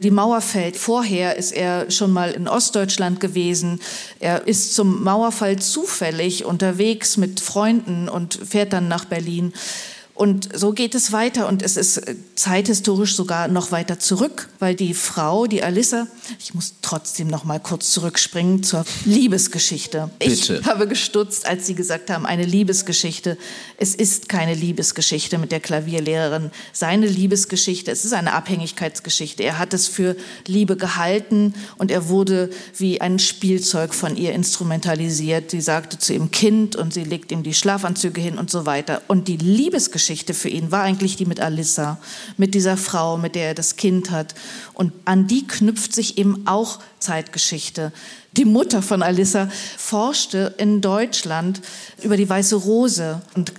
Die 0.00 0.12
Mauer 0.12 0.40
fällt. 0.40 0.76
Vorher 0.76 1.36
ist 1.36 1.50
er 1.50 1.90
schon 1.90 2.12
mal 2.12 2.30
in 2.30 2.46
Ostdeutschland 2.46 3.18
gewesen. 3.18 3.80
Er 4.20 4.46
ist 4.46 4.74
zum 4.74 5.02
Mauerfall 5.02 5.58
zufällig 5.58 6.44
unterwegs 6.44 7.16
mit 7.16 7.40
Freunden 7.40 8.08
und 8.08 8.34
fährt 8.34 8.72
dann 8.72 8.86
nach 8.86 9.06
Berlin. 9.06 9.52
Und 10.18 10.48
so 10.52 10.72
geht 10.72 10.96
es 10.96 11.12
weiter 11.12 11.46
und 11.46 11.62
es 11.62 11.76
ist 11.76 11.98
äh, 11.98 12.16
zeithistorisch 12.34 13.14
sogar 13.14 13.46
noch 13.46 13.70
weiter 13.70 14.00
zurück, 14.00 14.48
weil 14.58 14.74
die 14.74 14.92
Frau, 14.92 15.46
die 15.46 15.62
Alissa, 15.62 16.08
ich 16.40 16.54
muss 16.54 16.74
trotzdem 16.82 17.28
noch 17.28 17.44
mal 17.44 17.60
kurz 17.60 17.92
zurückspringen 17.92 18.64
zur 18.64 18.84
Liebesgeschichte. 19.04 20.10
Bitte. 20.18 20.58
Ich 20.60 20.66
habe 20.66 20.88
gestutzt, 20.88 21.46
als 21.46 21.68
Sie 21.68 21.76
gesagt 21.76 22.10
haben, 22.10 22.26
eine 22.26 22.44
Liebesgeschichte. 22.44 23.38
Es 23.76 23.94
ist 23.94 24.28
keine 24.28 24.54
Liebesgeschichte 24.54 25.38
mit 25.38 25.52
der 25.52 25.60
Klavierlehrerin. 25.60 26.50
Seine 26.72 27.06
Liebesgeschichte, 27.06 27.92
es 27.92 28.04
ist 28.04 28.12
eine 28.12 28.32
Abhängigkeitsgeschichte. 28.32 29.44
Er 29.44 29.60
hat 29.60 29.72
es 29.72 29.86
für 29.86 30.16
Liebe 30.48 30.76
gehalten 30.76 31.54
und 31.76 31.92
er 31.92 32.08
wurde 32.08 32.50
wie 32.76 33.00
ein 33.00 33.20
Spielzeug 33.20 33.94
von 33.94 34.16
ihr 34.16 34.32
instrumentalisiert. 34.32 35.52
Sie 35.52 35.60
sagte 35.60 35.96
zu 35.96 36.12
ihm 36.12 36.32
Kind 36.32 36.74
und 36.74 36.92
sie 36.92 37.04
legt 37.04 37.30
ihm 37.30 37.44
die 37.44 37.54
Schlafanzüge 37.54 38.20
hin 38.20 38.36
und 38.36 38.50
so 38.50 38.66
weiter. 38.66 39.02
Und 39.06 39.28
die 39.28 39.36
Liebesgeschichte 39.36 40.07
Geschichte 40.08 40.32
für 40.32 40.48
ihn 40.48 40.72
war 40.72 40.84
eigentlich 40.84 41.16
die 41.16 41.26
mit 41.26 41.38
Alissa, 41.38 41.98
mit 42.38 42.54
dieser 42.54 42.78
Frau, 42.78 43.18
mit 43.18 43.34
der 43.34 43.48
er 43.48 43.54
das 43.54 43.76
Kind 43.76 44.10
hat. 44.10 44.34
Und 44.72 44.94
an 45.04 45.26
die 45.26 45.46
knüpft 45.46 45.94
sich 45.94 46.16
eben 46.16 46.46
auch 46.46 46.78
Zeitgeschichte. 46.98 47.92
Die 48.32 48.46
Mutter 48.46 48.80
von 48.80 49.02
Alissa 49.02 49.50
forschte 49.76 50.54
in 50.56 50.80
Deutschland 50.80 51.60
über 52.02 52.16
die 52.16 52.26
weiße 52.26 52.56
Rose 52.56 53.20
und 53.34 53.52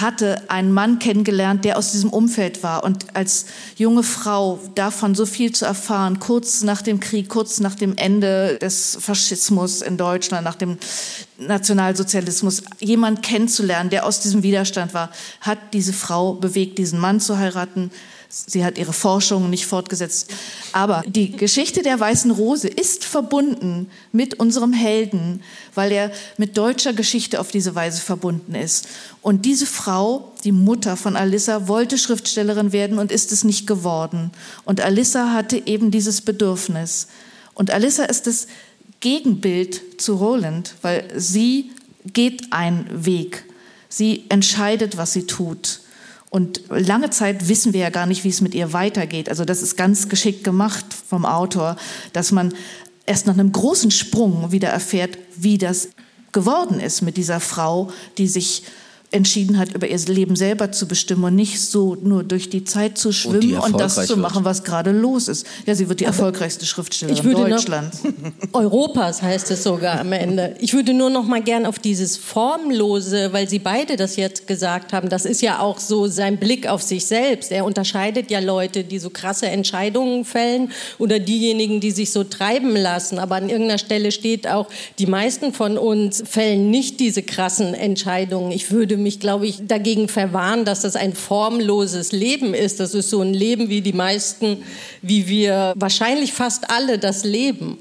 hatte 0.00 0.42
einen 0.48 0.72
Mann 0.72 0.98
kennengelernt, 0.98 1.64
der 1.64 1.78
aus 1.78 1.92
diesem 1.92 2.10
Umfeld 2.10 2.62
war. 2.62 2.84
Und 2.84 3.16
als 3.16 3.46
junge 3.76 4.02
Frau 4.02 4.58
davon 4.74 5.14
so 5.14 5.26
viel 5.26 5.52
zu 5.52 5.64
erfahren, 5.64 6.18
kurz 6.18 6.62
nach 6.62 6.82
dem 6.82 7.00
Krieg, 7.00 7.28
kurz 7.28 7.60
nach 7.60 7.74
dem 7.74 7.96
Ende 7.96 8.58
des 8.58 8.98
Faschismus 9.00 9.82
in 9.82 9.96
Deutschland, 9.96 10.44
nach 10.44 10.54
dem 10.54 10.78
Nationalsozialismus, 11.38 12.62
jemand 12.78 13.22
kennenzulernen, 13.22 13.90
der 13.90 14.06
aus 14.06 14.20
diesem 14.20 14.42
Widerstand 14.42 14.94
war, 14.94 15.10
hat 15.40 15.58
diese 15.72 15.92
Frau 15.92 16.34
bewegt, 16.34 16.78
diesen 16.78 16.98
Mann 16.98 17.20
zu 17.20 17.38
heiraten. 17.38 17.90
Sie 18.32 18.64
hat 18.64 18.78
ihre 18.78 18.92
Forschung 18.92 19.50
nicht 19.50 19.66
fortgesetzt. 19.66 20.32
Aber 20.72 21.02
die 21.04 21.32
Geschichte 21.32 21.82
der 21.82 21.98
Weißen 21.98 22.30
Rose 22.30 22.68
ist 22.68 23.04
verbunden 23.04 23.90
mit 24.12 24.38
unserem 24.38 24.72
Helden, 24.72 25.42
weil 25.74 25.90
er 25.90 26.12
mit 26.36 26.56
deutscher 26.56 26.92
Geschichte 26.92 27.40
auf 27.40 27.50
diese 27.50 27.74
Weise 27.74 28.00
verbunden 28.00 28.54
ist. 28.54 28.86
Und 29.20 29.44
diese 29.46 29.66
Frau, 29.66 30.30
die 30.44 30.52
Mutter 30.52 30.96
von 30.96 31.16
Alissa, 31.16 31.66
wollte 31.66 31.98
Schriftstellerin 31.98 32.72
werden 32.72 33.00
und 33.00 33.10
ist 33.10 33.32
es 33.32 33.42
nicht 33.42 33.66
geworden. 33.66 34.30
Und 34.64 34.80
Alissa 34.80 35.32
hatte 35.32 35.66
eben 35.66 35.90
dieses 35.90 36.20
Bedürfnis. 36.20 37.08
Und 37.54 37.72
Alissa 37.72 38.04
ist 38.04 38.28
das 38.28 38.46
Gegenbild 39.00 40.00
zu 40.00 40.14
Roland, 40.14 40.76
weil 40.82 41.08
sie 41.16 41.72
geht 42.12 42.52
einen 42.52 42.86
Weg. 43.04 43.44
Sie 43.88 44.26
entscheidet, 44.28 44.96
was 44.96 45.14
sie 45.14 45.26
tut. 45.26 45.79
Und 46.30 46.62
lange 46.68 47.10
Zeit 47.10 47.48
wissen 47.48 47.72
wir 47.72 47.80
ja 47.80 47.90
gar 47.90 48.06
nicht, 48.06 48.22
wie 48.22 48.28
es 48.28 48.40
mit 48.40 48.54
ihr 48.54 48.72
weitergeht. 48.72 49.28
Also 49.28 49.44
das 49.44 49.62
ist 49.62 49.76
ganz 49.76 50.08
geschickt 50.08 50.44
gemacht 50.44 50.86
vom 51.08 51.26
Autor, 51.26 51.76
dass 52.12 52.30
man 52.30 52.54
erst 53.04 53.26
nach 53.26 53.34
einem 53.34 53.50
großen 53.50 53.90
Sprung 53.90 54.52
wieder 54.52 54.68
erfährt, 54.68 55.18
wie 55.36 55.58
das 55.58 55.88
geworden 56.30 56.78
ist 56.78 57.02
mit 57.02 57.16
dieser 57.16 57.40
Frau, 57.40 57.90
die 58.16 58.28
sich 58.28 58.62
entschieden 59.12 59.58
hat, 59.58 59.74
über 59.74 59.88
ihr 59.88 59.98
Leben 59.98 60.36
selber 60.36 60.70
zu 60.70 60.86
bestimmen 60.86 61.24
und 61.24 61.34
nicht 61.34 61.60
so 61.60 61.96
nur 61.96 62.22
durch 62.22 62.48
die 62.48 62.64
Zeit 62.64 62.96
zu 62.96 63.12
schwimmen 63.12 63.56
und, 63.56 63.74
und 63.74 63.80
das 63.80 64.06
zu 64.06 64.16
machen, 64.16 64.36
wird. 64.36 64.44
was 64.44 64.62
gerade 64.62 64.92
los 64.92 65.26
ist. 65.26 65.46
Ja, 65.66 65.74
sie 65.74 65.88
wird 65.88 66.00
die 66.00 66.04
erfolgreichste 66.04 66.64
Schriftstellerin 66.64 67.32
Deutschlands. 67.32 68.02
Europas 68.52 69.20
heißt 69.20 69.50
es 69.50 69.64
sogar 69.64 70.00
am 70.00 70.12
Ende. 70.12 70.54
Ich 70.60 70.74
würde 70.74 70.94
nur 70.94 71.10
noch 71.10 71.24
mal 71.24 71.42
gern 71.42 71.66
auf 71.66 71.80
dieses 71.80 72.16
Formlose, 72.16 73.32
weil 73.32 73.48
Sie 73.48 73.58
beide 73.58 73.96
das 73.96 74.14
jetzt 74.14 74.46
gesagt 74.46 74.92
haben, 74.92 75.08
das 75.08 75.24
ist 75.24 75.42
ja 75.42 75.58
auch 75.58 75.80
so 75.80 76.06
sein 76.06 76.38
Blick 76.38 76.68
auf 76.68 76.82
sich 76.82 77.04
selbst. 77.04 77.50
Er 77.50 77.64
unterscheidet 77.64 78.30
ja 78.30 78.38
Leute, 78.38 78.84
die 78.84 79.00
so 79.00 79.10
krasse 79.10 79.46
Entscheidungen 79.46 80.24
fällen 80.24 80.70
oder 80.98 81.18
diejenigen, 81.18 81.80
die 81.80 81.90
sich 81.90 82.12
so 82.12 82.22
treiben 82.22 82.76
lassen. 82.76 83.18
Aber 83.18 83.36
an 83.36 83.48
irgendeiner 83.48 83.78
Stelle 83.78 84.12
steht 84.12 84.46
auch, 84.46 84.68
die 85.00 85.06
meisten 85.06 85.52
von 85.52 85.78
uns 85.78 86.22
fällen 86.24 86.70
nicht 86.70 87.00
diese 87.00 87.22
krassen 87.22 87.74
Entscheidungen. 87.74 88.52
Ich 88.52 88.70
würde 88.70 88.99
mich, 89.00 89.20
glaube 89.20 89.46
ich, 89.46 89.66
dagegen 89.66 90.08
verwahren, 90.08 90.64
dass 90.64 90.82
das 90.82 90.96
ein 90.96 91.14
formloses 91.14 92.12
Leben 92.12 92.54
ist. 92.54 92.80
Das 92.80 92.94
ist 92.94 93.10
so 93.10 93.20
ein 93.20 93.34
Leben, 93.34 93.68
wie 93.68 93.80
die 93.80 93.92
meisten, 93.92 94.62
wie 95.02 95.28
wir 95.28 95.72
wahrscheinlich 95.76 96.32
fast 96.32 96.70
alle 96.70 96.98
das 96.98 97.24
leben. 97.24 97.78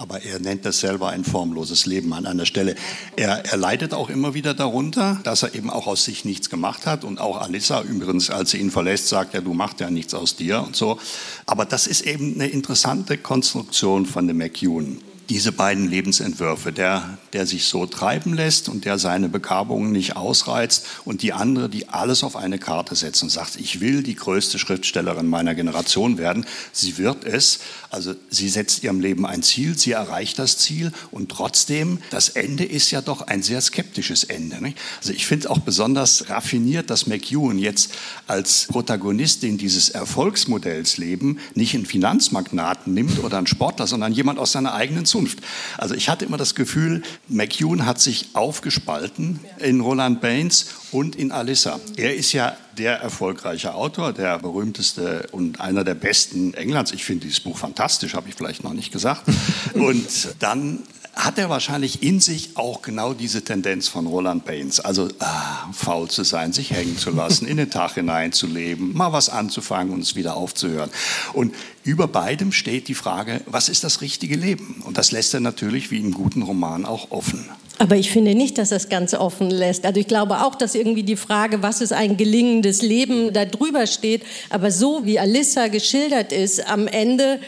Aber 0.00 0.22
er 0.22 0.38
nennt 0.38 0.64
das 0.64 0.80
selber 0.80 1.10
ein 1.10 1.24
formloses 1.24 1.84
Leben 1.84 2.14
an 2.14 2.24
einer 2.24 2.46
Stelle. 2.46 2.74
Er, 3.16 3.44
er 3.44 3.56
leidet 3.58 3.92
auch 3.92 4.08
immer 4.08 4.32
wieder 4.32 4.54
darunter, 4.54 5.20
dass 5.24 5.42
er 5.42 5.54
eben 5.54 5.68
auch 5.68 5.86
aus 5.86 6.04
sich 6.04 6.24
nichts 6.24 6.48
gemacht 6.48 6.86
hat. 6.86 7.04
Und 7.04 7.20
auch 7.20 7.38
Alissa 7.38 7.82
übrigens, 7.82 8.30
als 8.30 8.52
sie 8.52 8.58
ihn 8.58 8.70
verlässt, 8.70 9.08
sagt, 9.08 9.34
ja, 9.34 9.42
du 9.42 9.52
machst 9.52 9.78
ja 9.80 9.90
nichts 9.90 10.14
aus 10.14 10.36
dir 10.36 10.62
und 10.62 10.74
so. 10.74 10.98
Aber 11.44 11.66
das 11.66 11.86
ist 11.86 12.00
eben 12.00 12.36
eine 12.36 12.46
interessante 12.46 13.18
Konstruktion 13.18 14.06
von 14.06 14.26
dem 14.26 14.38
McEwan 14.38 15.02
diese 15.30 15.52
beiden 15.52 15.88
Lebensentwürfe, 15.88 16.72
der, 16.72 17.16
der 17.32 17.46
sich 17.46 17.66
so 17.66 17.86
treiben 17.86 18.34
lässt 18.34 18.68
und 18.68 18.84
der 18.84 18.98
seine 18.98 19.28
Begabungen 19.28 19.92
nicht 19.92 20.16
ausreizt 20.16 20.84
und 21.04 21.22
die 21.22 21.32
andere, 21.32 21.68
die 21.68 21.88
alles 21.88 22.24
auf 22.24 22.34
eine 22.34 22.58
Karte 22.58 22.96
setzt 22.96 23.22
und 23.22 23.30
sagt, 23.30 23.54
ich 23.54 23.80
will 23.80 24.02
die 24.02 24.16
größte 24.16 24.58
Schriftstellerin 24.58 25.28
meiner 25.28 25.54
Generation 25.54 26.18
werden. 26.18 26.44
Sie 26.72 26.98
wird 26.98 27.24
es, 27.24 27.60
also 27.90 28.12
sie 28.28 28.48
setzt 28.48 28.82
ihrem 28.82 28.98
Leben 28.98 29.24
ein 29.24 29.44
Ziel, 29.44 29.78
sie 29.78 29.92
erreicht 29.92 30.36
das 30.40 30.58
Ziel 30.58 30.90
und 31.12 31.30
trotzdem, 31.30 31.98
das 32.10 32.30
Ende 32.30 32.64
ist 32.64 32.90
ja 32.90 33.00
doch 33.00 33.22
ein 33.22 33.44
sehr 33.44 33.60
skeptisches 33.60 34.24
Ende. 34.24 34.60
Nicht? 34.60 34.78
Also 34.98 35.12
ich 35.12 35.28
finde 35.28 35.48
auch 35.50 35.60
besonders 35.60 36.28
raffiniert, 36.28 36.90
dass 36.90 37.06
McEwan 37.06 37.56
jetzt 37.56 37.92
als 38.26 38.66
Protagonistin 38.66 39.58
dieses 39.58 39.90
Erfolgsmodells 39.90 40.96
leben, 40.96 41.38
nicht 41.54 41.76
einen 41.76 41.86
Finanzmagnaten 41.86 42.92
nimmt 42.92 43.22
oder 43.22 43.38
einen 43.38 43.46
Sportler, 43.46 43.86
sondern 43.86 44.12
jemand 44.12 44.40
aus 44.40 44.50
seiner 44.50 44.74
eigenen 44.74 45.06
Zunft 45.06 45.19
Zunft. 45.20 45.40
Also 45.76 45.94
ich 45.94 46.08
hatte 46.08 46.24
immer 46.24 46.38
das 46.38 46.54
Gefühl, 46.54 47.02
McEwan 47.28 47.84
hat 47.84 48.00
sich 48.00 48.30
aufgespalten 48.32 49.38
in 49.58 49.80
Roland 49.80 50.22
Baines 50.22 50.68
und 50.92 51.14
in 51.14 51.30
Alissa. 51.30 51.78
Er 51.96 52.16
ist 52.16 52.32
ja 52.32 52.56
der 52.78 53.00
erfolgreiche 53.00 53.74
Autor, 53.74 54.14
der 54.14 54.38
berühmteste 54.38 55.28
und 55.32 55.60
einer 55.60 55.84
der 55.84 55.94
besten 55.94 56.54
Englands. 56.54 56.92
Ich 56.92 57.04
finde 57.04 57.26
dieses 57.26 57.40
Buch 57.40 57.58
fantastisch, 57.58 58.14
habe 58.14 58.30
ich 58.30 58.34
vielleicht 58.34 58.64
noch 58.64 58.72
nicht 58.72 58.92
gesagt. 58.92 59.24
Und 59.74 60.08
dann 60.38 60.80
hat 61.14 61.38
er 61.38 61.50
wahrscheinlich 61.50 62.02
in 62.02 62.20
sich 62.20 62.56
auch 62.56 62.82
genau 62.82 63.14
diese 63.14 63.42
Tendenz 63.42 63.88
von 63.88 64.06
Roland 64.06 64.44
Baines. 64.44 64.80
Also 64.80 65.08
ah, 65.18 65.68
faul 65.72 66.08
zu 66.08 66.24
sein, 66.24 66.52
sich 66.52 66.70
hängen 66.70 66.96
zu 66.96 67.10
lassen, 67.10 67.46
in 67.46 67.56
den 67.56 67.70
Tag 67.70 67.94
hineinzuleben, 67.94 68.96
mal 68.96 69.12
was 69.12 69.28
anzufangen 69.28 69.92
und 69.92 70.00
es 70.00 70.14
wieder 70.16 70.36
aufzuhören. 70.36 70.90
Und 71.32 71.54
über 71.82 72.08
beidem 72.08 72.52
steht 72.52 72.88
die 72.88 72.94
Frage, 72.94 73.40
was 73.46 73.68
ist 73.68 73.84
das 73.84 74.00
richtige 74.00 74.36
Leben? 74.36 74.82
Und 74.84 74.98
das 74.98 75.12
lässt 75.12 75.34
er 75.34 75.40
natürlich 75.40 75.90
wie 75.90 75.98
im 75.98 76.12
guten 76.12 76.42
Roman 76.42 76.84
auch 76.84 77.10
offen. 77.10 77.48
Aber 77.78 77.96
ich 77.96 78.10
finde 78.10 78.34
nicht, 78.34 78.58
dass 78.58 78.68
das 78.68 78.90
ganz 78.90 79.14
offen 79.14 79.50
lässt. 79.50 79.86
Also 79.86 80.00
ich 80.00 80.06
glaube 80.06 80.42
auch, 80.42 80.54
dass 80.54 80.74
irgendwie 80.74 81.02
die 81.02 81.16
Frage, 81.16 81.62
was 81.62 81.80
ist 81.80 81.94
ein 81.94 82.18
gelingendes 82.18 82.82
Leben, 82.82 83.32
da 83.32 83.46
drüber 83.46 83.86
steht. 83.86 84.22
Aber 84.50 84.70
so 84.70 85.06
wie 85.06 85.18
Alissa 85.18 85.68
geschildert 85.68 86.30
ist, 86.30 86.68
am 86.68 86.86
Ende 86.86 87.40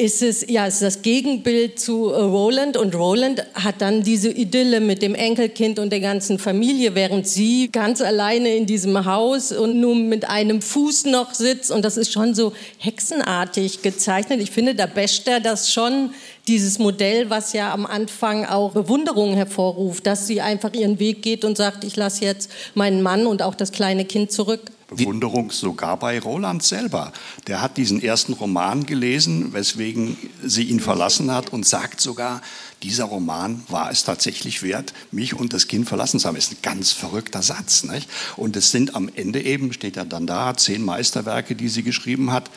ist 0.00 0.22
es 0.22 0.46
ja 0.48 0.66
ist 0.66 0.80
das 0.80 1.02
Gegenbild 1.02 1.78
zu 1.78 2.08
äh, 2.08 2.22
Roland 2.22 2.78
und 2.78 2.94
Roland 2.94 3.44
hat 3.52 3.82
dann 3.82 4.02
diese 4.02 4.30
Idylle 4.30 4.80
mit 4.80 5.02
dem 5.02 5.14
Enkelkind 5.14 5.78
und 5.78 5.90
der 5.90 6.00
ganzen 6.00 6.38
Familie, 6.38 6.94
während 6.94 7.28
sie 7.28 7.68
ganz 7.70 8.00
alleine 8.00 8.56
in 8.56 8.64
diesem 8.64 9.04
Haus 9.04 9.52
und 9.52 9.78
nur 9.78 9.94
mit 9.94 10.26
einem 10.26 10.62
Fuß 10.62 11.04
noch 11.04 11.34
sitzt 11.34 11.70
und 11.70 11.84
das 11.84 11.98
ist 11.98 12.12
schon 12.12 12.34
so 12.34 12.54
hexenartig 12.78 13.82
gezeichnet. 13.82 14.40
Ich 14.40 14.50
finde, 14.50 14.74
da 14.74 14.86
basht 14.86 15.28
er 15.28 15.38
das 15.38 15.70
schon 15.70 16.14
dieses 16.48 16.78
Modell, 16.78 17.28
was 17.28 17.52
ja 17.52 17.72
am 17.72 17.84
Anfang 17.84 18.46
auch 18.46 18.72
Bewunderung 18.72 19.34
hervorruft, 19.34 20.06
dass 20.06 20.26
sie 20.26 20.40
einfach 20.40 20.72
ihren 20.72 20.98
Weg 20.98 21.20
geht 21.20 21.44
und 21.44 21.58
sagt, 21.58 21.84
ich 21.84 21.96
lasse 21.96 22.24
jetzt 22.24 22.50
meinen 22.74 23.02
Mann 23.02 23.26
und 23.26 23.42
auch 23.42 23.54
das 23.54 23.70
kleine 23.70 24.06
Kind 24.06 24.32
zurück. 24.32 24.62
Bewunderung 24.90 25.50
sogar 25.52 25.96
bei 25.96 26.18
Roland 26.18 26.62
selber. 26.62 27.12
Der 27.46 27.62
hat 27.62 27.76
diesen 27.76 28.02
ersten 28.02 28.32
Roman 28.32 28.86
gelesen, 28.86 29.52
weswegen 29.52 30.16
sie 30.44 30.64
ihn 30.64 30.80
verlassen 30.80 31.30
hat 31.30 31.52
und 31.52 31.66
sagt 31.66 32.00
sogar, 32.00 32.42
dieser 32.82 33.04
Roman 33.04 33.62
war 33.68 33.90
es 33.90 34.04
tatsächlich 34.04 34.62
wert, 34.62 34.92
mich 35.12 35.34
und 35.34 35.52
das 35.52 35.68
Kind 35.68 35.88
verlassen 35.88 36.18
zu 36.18 36.26
haben. 36.26 36.36
Ist 36.36 36.52
ein 36.52 36.58
ganz 36.62 36.92
verrückter 36.92 37.42
Satz. 37.42 37.84
Nicht? 37.84 38.08
Und 38.36 38.56
es 38.56 38.70
sind 38.70 38.94
am 38.94 39.10
Ende 39.14 39.42
eben, 39.42 39.72
steht 39.72 39.96
er 39.96 40.04
dann 40.04 40.26
da, 40.26 40.56
zehn 40.56 40.84
Meisterwerke, 40.84 41.54
die 41.54 41.68
sie 41.68 41.82
geschrieben 41.82 42.32
hat. 42.32 42.50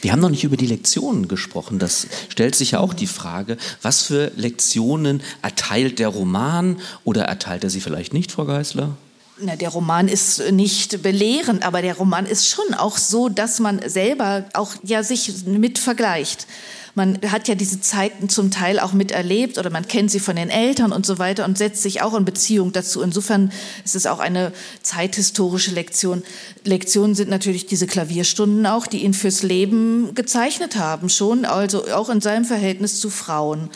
Wir 0.00 0.12
haben 0.12 0.20
noch 0.20 0.30
nicht 0.30 0.44
über 0.44 0.56
die 0.56 0.66
Lektionen 0.66 1.28
gesprochen. 1.28 1.78
Das 1.78 2.08
stellt 2.28 2.56
sich 2.56 2.72
ja 2.72 2.80
auch 2.80 2.92
die 2.92 3.06
Frage, 3.06 3.56
was 3.80 4.02
für 4.02 4.32
Lektionen 4.36 5.22
erteilt 5.40 6.00
der 6.00 6.08
Roman 6.08 6.80
oder 7.04 7.24
erteilt 7.24 7.64
er 7.64 7.70
sie 7.70 7.80
vielleicht 7.80 8.12
nicht, 8.12 8.32
Frau 8.32 8.44
Geisler? 8.44 8.96
Na, 9.44 9.56
der 9.56 9.70
Roman 9.70 10.06
ist 10.06 10.52
nicht 10.52 11.02
belehrend, 11.02 11.64
aber 11.64 11.82
der 11.82 11.96
Roman 11.96 12.26
ist 12.26 12.46
schon 12.46 12.74
auch 12.74 12.96
so, 12.96 13.28
dass 13.28 13.58
man 13.58 13.80
selber 13.88 14.44
auch 14.54 14.76
ja 14.84 15.02
sich 15.02 15.46
mit 15.46 15.80
vergleicht. 15.80 16.46
Man 16.94 17.18
hat 17.26 17.48
ja 17.48 17.56
diese 17.56 17.80
Zeiten 17.80 18.28
zum 18.28 18.52
Teil 18.52 18.78
auch 18.78 18.92
miterlebt 18.92 19.58
oder 19.58 19.70
man 19.70 19.88
kennt 19.88 20.12
sie 20.12 20.20
von 20.20 20.36
den 20.36 20.48
Eltern 20.48 20.92
und 20.92 21.04
so 21.04 21.18
weiter 21.18 21.44
und 21.44 21.58
setzt 21.58 21.82
sich 21.82 22.02
auch 22.02 22.14
in 22.14 22.24
Beziehung 22.24 22.70
dazu. 22.70 23.02
Insofern 23.02 23.50
ist 23.84 23.96
es 23.96 24.06
auch 24.06 24.20
eine 24.20 24.52
zeithistorische 24.82 25.72
Lektion. 25.72 26.22
Lektionen 26.64 27.16
sind 27.16 27.28
natürlich 27.28 27.66
diese 27.66 27.88
Klavierstunden 27.88 28.64
auch, 28.66 28.86
die 28.86 29.02
ihn 29.02 29.14
fürs 29.14 29.42
Leben 29.42 30.14
gezeichnet 30.14 30.76
haben, 30.76 31.08
schon, 31.08 31.46
also 31.46 31.88
auch 31.88 32.10
in 32.10 32.20
seinem 32.20 32.44
Verhältnis 32.44 33.00
zu 33.00 33.10
Frauen. 33.10 33.70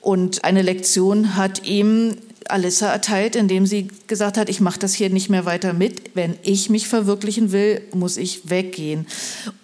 Und 0.00 0.44
eine 0.44 0.62
Lektion 0.62 1.36
hat 1.36 1.64
ihm 1.64 2.16
Alissa 2.50 2.90
erteilt, 2.90 3.36
indem 3.36 3.66
sie 3.66 3.88
gesagt 4.06 4.38
hat, 4.38 4.48
ich 4.48 4.60
mache 4.60 4.78
das 4.78 4.94
hier 4.94 5.10
nicht 5.10 5.28
mehr 5.28 5.44
weiter 5.44 5.72
mit. 5.72 6.14
Wenn 6.14 6.36
ich 6.42 6.70
mich 6.70 6.88
verwirklichen 6.88 7.52
will, 7.52 7.82
muss 7.92 8.16
ich 8.16 8.50
weggehen. 8.50 9.06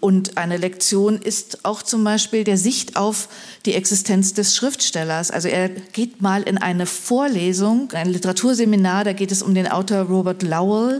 Und 0.01 0.37
eine 0.37 0.57
Lektion 0.57 1.19
ist 1.19 1.65
auch 1.65 1.83
zum 1.83 2.05
Beispiel 2.05 2.45
der 2.45 2.59
Sicht 2.59 2.97
auf 2.97 3.29
die 3.67 3.75
Existenz 3.75 4.35
des 4.35 4.57
Schriftstellers. 4.57 5.31
Also 5.31 5.49
er 5.49 5.69
geht 5.69 6.21
mal 6.23 6.43
in 6.43 6.59
eine 6.59 6.87
Vorlesung, 6.87 7.91
ein 7.93 8.09
Literaturseminar, 8.09 9.05
da 9.05 9.13
geht 9.13 9.33
es 9.33 9.43
um 9.43 9.55
den 9.55 9.69
Autor 9.69 10.01
Robert 10.03 10.43
Lowell, 10.43 10.99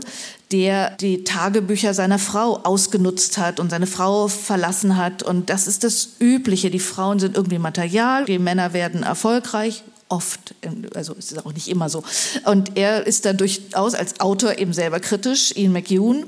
der 0.51 0.91
die 0.97 1.23
Tagebücher 1.23 1.93
seiner 1.93 2.19
Frau 2.19 2.59
ausgenutzt 2.63 3.37
hat 3.37 3.59
und 3.59 3.71
seine 3.71 3.87
Frau 3.87 4.27
verlassen 4.27 4.97
hat. 4.97 5.23
Und 5.23 5.49
das 5.49 5.67
ist 5.67 5.83
das 5.83 6.09
Übliche. 6.19 6.69
Die 6.69 6.79
Frauen 6.79 7.19
sind 7.19 7.35
irgendwie 7.35 7.57
Material, 7.57 8.25
die 8.25 8.39
Männer 8.39 8.73
werden 8.73 9.03
erfolgreich, 9.03 9.83
oft, 10.13 10.53
also 10.93 11.15
es 11.17 11.31
ist 11.31 11.43
auch 11.43 11.53
nicht 11.53 11.67
immer 11.67 11.89
so. 11.89 12.03
Und 12.45 12.77
er 12.77 13.05
ist 13.07 13.25
da 13.25 13.33
durchaus 13.33 13.95
als 13.95 14.19
Autor 14.19 14.59
eben 14.59 14.71
selber 14.71 14.99
kritisch, 14.99 15.53
Ian 15.55 15.73
McEwan, 15.73 16.25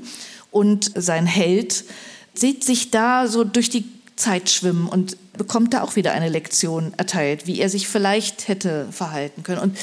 und 0.50 0.90
sein 0.94 1.26
Held 1.26 1.84
sieht 2.34 2.64
sich 2.64 2.90
da 2.90 3.28
so 3.28 3.44
durch 3.44 3.70
die 3.70 3.84
Zeit 4.16 4.50
schwimmen 4.50 4.88
und 4.88 5.16
bekommt 5.34 5.74
da 5.74 5.82
auch 5.82 5.96
wieder 5.96 6.12
eine 6.12 6.28
Lektion 6.28 6.94
erteilt, 6.96 7.46
wie 7.46 7.60
er 7.60 7.68
sich 7.68 7.86
vielleicht 7.86 8.48
hätte 8.48 8.88
verhalten 8.90 9.42
können. 9.42 9.60
Und 9.60 9.78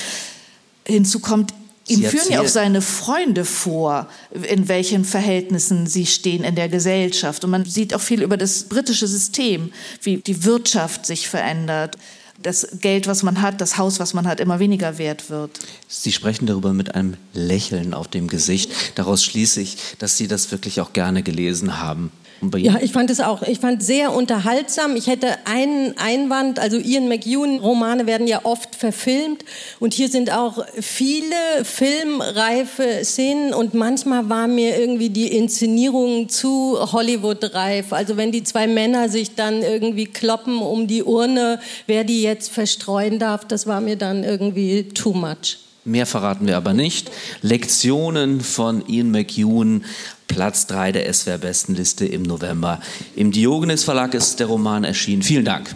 hinzu 0.86 1.20
kommt, 1.20 1.54
ihm 1.88 2.04
führen 2.04 2.32
ja 2.32 2.42
auch 2.42 2.48
seine 2.48 2.82
Freunde 2.82 3.46
vor, 3.46 4.08
in 4.32 4.68
welchen 4.68 5.06
Verhältnissen 5.06 5.86
sie 5.88 6.08
stehen 6.08 6.44
in 6.44 6.56
der 6.56 6.70
Gesellschaft. 6.70 7.44
Und 7.44 7.52
man 7.52 7.66
sieht 7.66 7.94
auch 7.94 8.02
viel 8.02 8.22
über 8.22 8.38
das 8.38 8.64
britische 8.64 9.08
System, 9.08 9.72
wie 10.02 10.18
die 10.18 10.44
Wirtschaft 10.44 11.06
sich 11.06 11.30
verändert. 11.30 11.98
Das 12.44 12.68
Geld, 12.82 13.08
was 13.08 13.24
man 13.24 13.42
hat, 13.42 13.62
das 13.62 13.78
Haus, 13.78 14.00
was 14.00 14.14
man 14.14 14.28
hat, 14.28 14.40
immer 14.40 14.60
weniger 14.60 14.98
wert 14.98 15.30
wird. 15.30 15.60
Sie 15.88 16.12
sprechen 16.12 16.46
darüber 16.46 16.74
mit 16.74 16.96
einem 16.96 17.16
Lächeln 17.34 17.94
auf 17.94 18.08
dem 18.08 18.28
Gesicht. 18.28 18.72
Daraus 18.96 19.24
schließe 19.24 19.62
ich, 19.62 19.78
dass 20.00 20.18
Sie 20.18 20.28
das 20.28 20.52
wirklich 20.52 20.82
auch 20.82 20.94
gerne 20.94 21.24
gelesen 21.24 21.80
haben. 21.82 22.12
Ja, 22.58 22.78
ich 22.82 22.92
fand 22.92 23.10
es 23.10 23.20
auch. 23.20 23.42
Ich 23.44 23.60
fand 23.60 23.82
sehr 23.84 24.12
unterhaltsam. 24.14 24.96
Ich 24.96 25.08
hätte 25.08 25.28
einen 25.46 25.98
Einwand. 25.98 26.60
Also 26.60 26.78
Ian 26.78 27.08
McEwan 27.08 27.60
Romane 27.60 28.06
werden 28.06 28.28
ja 28.28 28.42
oft 28.44 28.76
verfilmt 28.76 29.46
und 29.80 29.94
hier 29.94 30.10
sind 30.10 30.32
auch 30.32 30.66
viele 30.80 31.36
filmreife 31.64 33.04
Szenen 33.04 33.54
und 33.54 33.74
manchmal 33.74 34.30
war 34.30 34.48
mir 34.48 34.78
irgendwie 34.78 35.10
die 35.10 35.28
Inszenierung 35.28 36.28
zu 36.30 36.78
Hollywood-reif. 36.92 37.94
Also 37.94 38.18
wenn 38.18 38.32
die 38.32 38.44
zwei 38.44 38.68
Männer 38.68 39.10
sich 39.10 39.36
dann 39.36 39.62
irgendwie 39.62 40.06
kloppen 40.06 40.62
um 40.62 40.88
die 40.88 41.04
Urne, 41.04 41.60
wer 41.88 42.04
die 42.04 42.24
jetzt 42.24 42.33
verstreuen 42.42 43.20
darf, 43.20 43.48
das 43.48 43.68
war 43.68 43.82
mir 43.82 43.96
dann 43.96 44.24
irgendwie 44.24 44.90
too 44.90 45.14
much. 45.14 45.58
Mehr 45.86 46.06
verraten 46.06 46.48
wir 46.48 46.56
aber 46.56 46.74
nicht. 46.74 47.12
Lektionen 47.42 48.40
von 48.40 48.88
Ian 48.88 49.12
McEwan, 49.12 49.84
Platz 50.28 50.66
3 50.68 50.94
der 50.94 51.14
SWR-Bestenliste 51.14 52.06
im 52.06 52.24
November. 52.24 52.80
Im 53.16 53.32
Diogenes 53.32 53.84
Verlag 53.84 54.14
ist 54.14 54.40
der 54.40 54.48
Roman 54.48 54.86
erschienen. 54.86 55.24
Vielen 55.24 55.44
Dank. 55.44 55.76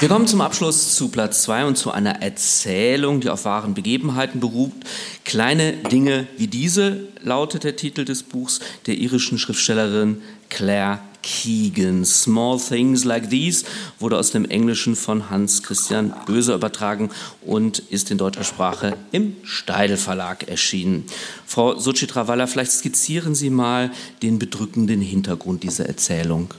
Wir 0.00 0.08
kommen 0.08 0.26
zum 0.26 0.40
Abschluss 0.40 0.96
zu 0.96 1.08
Platz 1.08 1.44
2 1.44 1.66
und 1.66 1.78
zu 1.78 1.92
einer 1.92 2.20
Erzählung, 2.20 3.20
die 3.20 3.30
auf 3.30 3.44
wahren 3.44 3.74
Begebenheiten 3.74 4.40
beruht. 4.40 4.72
Kleine 5.24 5.72
Dinge 5.72 6.26
wie 6.36 6.48
diese 6.48 7.08
lautet 7.22 7.62
der 7.62 7.76
Titel 7.76 8.04
des 8.04 8.24
Buchs 8.24 8.60
der 8.86 8.96
irischen 8.96 9.38
Schriftstellerin 9.38 10.20
Claire 10.50 10.98
Keegan. 11.24 12.04
Small 12.04 12.60
Things 12.60 13.04
Like 13.04 13.30
These 13.30 13.64
wurde 13.98 14.18
aus 14.18 14.30
dem 14.30 14.44
Englischen 14.44 14.94
von 14.94 15.30
Hans 15.30 15.62
Christian 15.62 16.14
Böse 16.26 16.54
übertragen 16.54 17.10
und 17.40 17.78
ist 17.78 18.10
in 18.10 18.18
deutscher 18.18 18.44
Sprache 18.44 18.96
im 19.10 19.36
Steidel 19.42 19.96
Verlag 19.96 20.46
erschienen. 20.48 21.04
Frau 21.46 21.78
Suchitra 21.78 22.28
Waller, 22.28 22.46
vielleicht 22.46 22.72
skizzieren 22.72 23.34
Sie 23.34 23.50
mal 23.50 23.90
den 24.22 24.38
bedrückenden 24.38 25.00
Hintergrund 25.00 25.62
dieser 25.62 25.86
Erzählung. 25.86 26.52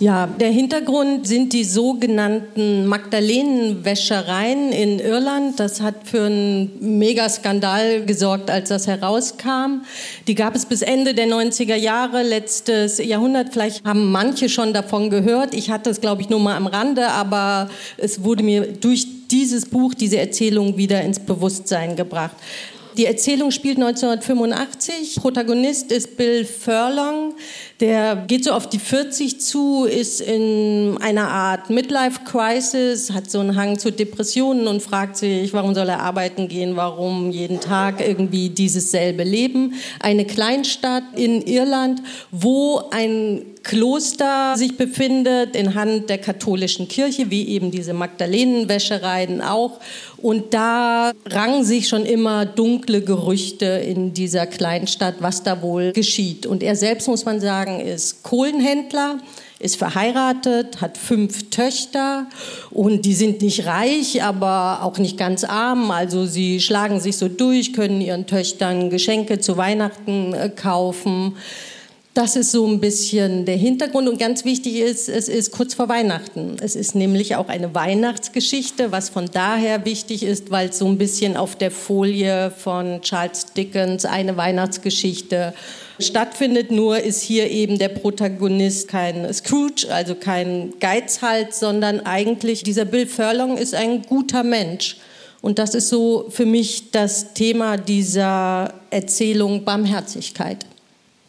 Ja, 0.00 0.26
der 0.26 0.50
Hintergrund 0.50 1.26
sind 1.26 1.52
die 1.52 1.62
sogenannten 1.62 2.86
Magdalenenwäschereien 2.86 4.72
in 4.72 4.98
Irland. 4.98 5.60
Das 5.60 5.82
hat 5.82 6.08
für 6.08 6.22
einen 6.22 6.98
Megaskandal 6.98 8.06
gesorgt, 8.06 8.50
als 8.50 8.70
das 8.70 8.86
herauskam. 8.86 9.82
Die 10.26 10.34
gab 10.34 10.56
es 10.56 10.64
bis 10.64 10.80
Ende 10.80 11.12
der 11.12 11.26
90er 11.26 11.74
Jahre, 11.74 12.22
letztes 12.22 12.96
Jahrhundert. 12.96 13.52
Vielleicht 13.52 13.84
haben 13.84 14.10
manche 14.10 14.48
schon 14.48 14.72
davon 14.72 15.10
gehört. 15.10 15.52
Ich 15.52 15.70
hatte 15.70 15.90
es, 15.90 16.00
glaube 16.00 16.22
ich, 16.22 16.30
nur 16.30 16.40
mal 16.40 16.56
am 16.56 16.66
Rande, 16.66 17.08
aber 17.08 17.68
es 17.98 18.24
wurde 18.24 18.42
mir 18.42 18.68
durch 18.72 19.06
dieses 19.30 19.66
Buch, 19.66 19.92
diese 19.92 20.16
Erzählung 20.16 20.78
wieder 20.78 21.02
ins 21.02 21.20
Bewusstsein 21.20 21.94
gebracht. 21.94 22.36
Die 22.96 23.06
Erzählung 23.06 23.50
spielt 23.50 23.76
1985. 23.76 25.16
Protagonist 25.16 25.92
ist 25.92 26.16
Bill 26.16 26.44
Furlong. 26.44 27.34
Der 27.80 28.24
geht 28.26 28.44
so 28.44 28.52
auf 28.52 28.68
die 28.68 28.78
40 28.78 29.40
zu, 29.40 29.86
ist 29.86 30.20
in 30.20 30.98
einer 31.00 31.28
Art 31.28 31.70
Midlife-Crisis, 31.70 33.10
hat 33.12 33.30
so 33.30 33.40
einen 33.40 33.56
Hang 33.56 33.78
zu 33.78 33.90
Depressionen 33.90 34.66
und 34.66 34.82
fragt 34.82 35.16
sich, 35.16 35.54
warum 35.54 35.74
soll 35.74 35.88
er 35.88 36.00
arbeiten 36.00 36.46
gehen, 36.48 36.76
warum 36.76 37.30
jeden 37.30 37.58
Tag 37.58 38.06
irgendwie 38.06 38.50
dieses 38.50 38.90
selbe 38.90 39.24
Leben. 39.24 39.74
Eine 39.98 40.26
Kleinstadt 40.26 41.04
in 41.16 41.40
Irland, 41.40 42.02
wo 42.30 42.82
ein 42.90 43.46
Kloster 43.62 44.56
sich 44.56 44.76
befindet 44.76 45.54
in 45.54 45.74
Hand 45.74 46.08
der 46.08 46.18
katholischen 46.18 46.88
Kirche, 46.88 47.30
wie 47.30 47.48
eben 47.48 47.70
diese 47.70 47.92
Magdalenenwäschereien 47.92 49.42
auch. 49.42 49.80
Und 50.16 50.54
da 50.54 51.12
rangen 51.26 51.64
sich 51.64 51.88
schon 51.88 52.04
immer 52.04 52.46
dunkle 52.46 53.02
Gerüchte 53.02 53.66
in 53.66 54.14
dieser 54.14 54.46
Kleinstadt, 54.46 55.16
was 55.20 55.42
da 55.42 55.62
wohl 55.62 55.92
geschieht. 55.92 56.46
Und 56.46 56.62
er 56.62 56.76
selbst, 56.76 57.08
muss 57.08 57.24
man 57.24 57.40
sagen, 57.40 57.69
ist 57.78 58.24
Kohlenhändler 58.24 59.18
ist 59.60 59.76
verheiratet, 59.76 60.80
hat 60.80 60.96
fünf 60.96 61.50
Töchter 61.50 62.26
und 62.70 63.04
die 63.04 63.14
sind 63.14 63.42
nicht 63.42 63.66
reich, 63.66 64.22
aber 64.22 64.80
auch 64.82 64.98
nicht 64.98 65.18
ganz 65.18 65.44
arm. 65.44 65.90
Also 65.90 66.24
sie 66.24 66.60
schlagen 66.60 66.98
sich 66.98 67.18
so 67.18 67.28
durch, 67.28 67.74
können 67.74 68.00
ihren 68.00 68.26
Töchtern 68.26 68.88
Geschenke 68.88 69.38
zu 69.38 69.58
Weihnachten 69.58 70.32
äh, 70.32 70.48
kaufen. 70.48 71.36
Das 72.14 72.34
ist 72.34 72.50
so 72.50 72.66
ein 72.66 72.80
bisschen 72.80 73.44
der 73.44 73.56
Hintergrund 73.56 74.08
und 74.08 74.18
ganz 74.18 74.44
wichtig 74.44 74.76
ist, 74.78 75.08
es 75.08 75.28
ist 75.28 75.52
kurz 75.52 75.74
vor 75.74 75.88
Weihnachten. 75.88 76.56
Es 76.60 76.74
ist 76.74 76.94
nämlich 76.96 77.36
auch 77.36 77.48
eine 77.48 77.72
Weihnachtsgeschichte, 77.72 78.90
was 78.90 79.10
von 79.10 79.26
daher 79.32 79.84
wichtig 79.84 80.24
ist, 80.24 80.50
weil 80.50 80.70
es 80.70 80.78
so 80.78 80.86
ein 80.86 80.98
bisschen 80.98 81.36
auf 81.36 81.54
der 81.54 81.70
Folie 81.70 82.50
von 82.50 83.00
Charles 83.02 83.52
Dickens 83.52 84.06
eine 84.06 84.36
Weihnachtsgeschichte 84.36 85.54
stattfindet. 86.02 86.70
Nur 86.70 86.98
ist 86.98 87.22
hier 87.22 87.50
eben 87.50 87.78
der 87.78 87.88
Protagonist 87.88 88.88
kein 88.88 89.32
Scrooge, 89.32 89.86
also 89.90 90.14
kein 90.14 90.74
Geizhals, 90.80 91.60
sondern 91.60 92.00
eigentlich 92.00 92.62
dieser 92.62 92.84
Bill 92.84 93.06
Furlong 93.06 93.56
ist 93.56 93.74
ein 93.74 94.02
guter 94.02 94.42
Mensch. 94.42 94.96
Und 95.40 95.58
das 95.58 95.74
ist 95.74 95.88
so 95.88 96.26
für 96.30 96.46
mich 96.46 96.90
das 96.90 97.32
Thema 97.32 97.76
dieser 97.76 98.74
Erzählung 98.90 99.64
Barmherzigkeit. 99.64 100.66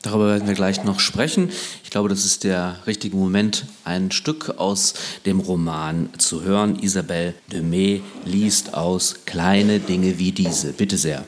Darüber 0.02 0.30
werden 0.30 0.48
wir 0.48 0.56
gleich 0.56 0.84
noch 0.84 1.00
sprechen. 1.00 1.52
Ich 1.84 1.92
glaube, 1.92 2.10
das 2.10 2.26
ist 2.26 2.44
der 2.44 2.78
richtige 2.88 3.16
Moment, 3.16 3.66
ein 3.84 4.12
Stück 4.12 4.56
aus 4.58 4.96
dem 5.26 5.40
Roman 5.40 6.10
zu 6.18 6.44
hören. 6.44 6.80
Isabelle 6.80 7.36
Demey 7.52 8.02
liest 8.26 8.74
aus 8.74 9.18
Kleine 9.26 9.80
Dinge 9.80 10.18
wie 10.18 10.32
diese. 10.32 10.74
Bitte 10.74 10.98
sehr. 10.98 11.24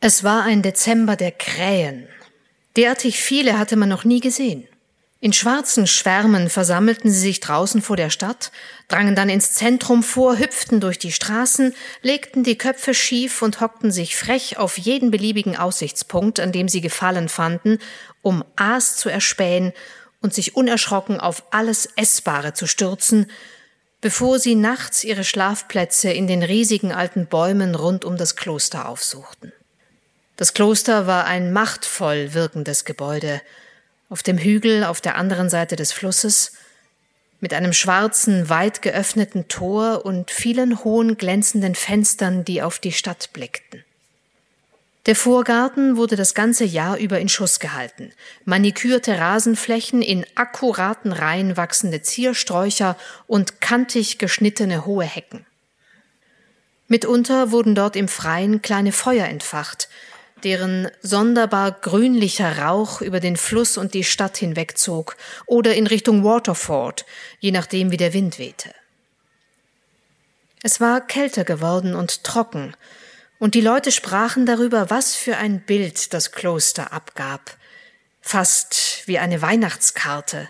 Es 0.00 0.22
war 0.22 0.44
ein 0.44 0.62
Dezember 0.62 1.16
der 1.16 1.32
Krähen. 1.32 2.06
Derartig 2.76 3.20
viele 3.20 3.58
hatte 3.58 3.76
man 3.76 3.88
noch 3.88 4.04
nie 4.04 4.20
gesehen. 4.20 4.66
In 5.24 5.32
schwarzen 5.32 5.86
Schwärmen 5.86 6.50
versammelten 6.50 7.10
sie 7.10 7.18
sich 7.18 7.40
draußen 7.40 7.80
vor 7.80 7.96
der 7.96 8.10
Stadt, 8.10 8.52
drangen 8.88 9.14
dann 9.14 9.30
ins 9.30 9.54
Zentrum 9.54 10.02
vor, 10.02 10.38
hüpften 10.38 10.80
durch 10.80 10.98
die 10.98 11.12
Straßen, 11.12 11.74
legten 12.02 12.44
die 12.44 12.58
Köpfe 12.58 12.92
schief 12.92 13.40
und 13.40 13.62
hockten 13.62 13.90
sich 13.90 14.16
frech 14.16 14.58
auf 14.58 14.76
jeden 14.76 15.10
beliebigen 15.10 15.56
Aussichtspunkt, 15.56 16.40
an 16.40 16.52
dem 16.52 16.68
sie 16.68 16.82
Gefallen 16.82 17.30
fanden, 17.30 17.78
um 18.20 18.44
Aas 18.56 18.96
zu 18.96 19.08
erspähen 19.08 19.72
und 20.20 20.34
sich 20.34 20.56
unerschrocken 20.56 21.20
auf 21.20 21.44
alles 21.52 21.88
Essbare 21.96 22.52
zu 22.52 22.66
stürzen, 22.66 23.30
bevor 24.02 24.38
sie 24.38 24.56
nachts 24.56 25.04
ihre 25.04 25.24
Schlafplätze 25.24 26.10
in 26.10 26.26
den 26.26 26.42
riesigen 26.42 26.92
alten 26.92 27.28
Bäumen 27.28 27.74
rund 27.74 28.04
um 28.04 28.18
das 28.18 28.36
Kloster 28.36 28.86
aufsuchten. 28.86 29.54
Das 30.36 30.52
Kloster 30.52 31.06
war 31.06 31.26
ein 31.26 31.52
machtvoll 31.52 32.34
wirkendes 32.34 32.84
Gebäude, 32.84 33.40
auf 34.08 34.22
dem 34.22 34.38
Hügel 34.38 34.84
auf 34.84 35.00
der 35.00 35.16
anderen 35.16 35.48
Seite 35.48 35.76
des 35.76 35.92
Flusses, 35.92 36.52
mit 37.40 37.52
einem 37.52 37.72
schwarzen, 37.72 38.48
weit 38.48 38.82
geöffneten 38.82 39.48
Tor 39.48 40.04
und 40.04 40.30
vielen 40.30 40.82
hohen 40.82 41.16
glänzenden 41.16 41.74
Fenstern, 41.74 42.44
die 42.44 42.62
auf 42.62 42.78
die 42.78 42.92
Stadt 42.92 43.32
blickten. 43.32 43.84
Der 45.06 45.14
Vorgarten 45.14 45.98
wurde 45.98 46.16
das 46.16 46.34
ganze 46.34 46.64
Jahr 46.64 46.96
über 46.96 47.20
in 47.20 47.28
Schuss 47.28 47.60
gehalten. 47.60 48.12
Manikürte 48.46 49.18
Rasenflächen, 49.18 50.00
in 50.00 50.24
akkuraten 50.34 51.12
Reihen 51.12 51.58
wachsende 51.58 52.00
Ziersträucher 52.00 52.96
und 53.26 53.60
kantig 53.60 54.18
geschnittene 54.18 54.86
hohe 54.86 55.04
Hecken. 55.04 55.44
Mitunter 56.88 57.50
wurden 57.50 57.74
dort 57.74 57.96
im 57.96 58.08
Freien 58.08 58.62
kleine 58.62 58.92
Feuer 58.92 59.26
entfacht, 59.26 59.88
deren 60.44 60.88
sonderbar 61.00 61.72
grünlicher 61.72 62.58
Rauch 62.58 63.00
über 63.00 63.20
den 63.20 63.36
Fluss 63.36 63.76
und 63.76 63.94
die 63.94 64.04
Stadt 64.04 64.36
hinwegzog 64.36 65.16
oder 65.46 65.74
in 65.74 65.86
Richtung 65.86 66.24
Waterford, 66.24 67.06
je 67.40 67.50
nachdem 67.50 67.90
wie 67.90 67.96
der 67.96 68.12
Wind 68.12 68.38
wehte. 68.38 68.70
Es 70.62 70.80
war 70.80 71.00
kälter 71.06 71.44
geworden 71.44 71.94
und 71.94 72.24
trocken, 72.24 72.74
und 73.38 73.54
die 73.54 73.60
Leute 73.60 73.92
sprachen 73.92 74.46
darüber, 74.46 74.88
was 74.90 75.14
für 75.14 75.36
ein 75.36 75.60
Bild 75.60 76.14
das 76.14 76.32
Kloster 76.32 76.92
abgab, 76.92 77.56
fast 78.20 79.02
wie 79.06 79.18
eine 79.18 79.42
Weihnachtskarte, 79.42 80.48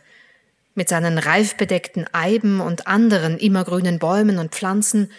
mit 0.74 0.88
seinen 0.88 1.18
reifbedeckten 1.18 2.06
Eiben 2.12 2.60
und 2.60 2.86
anderen 2.86 3.38
immergrünen 3.38 3.98
Bäumen 3.98 4.38
und 4.38 4.54
Pflanzen, 4.54 5.10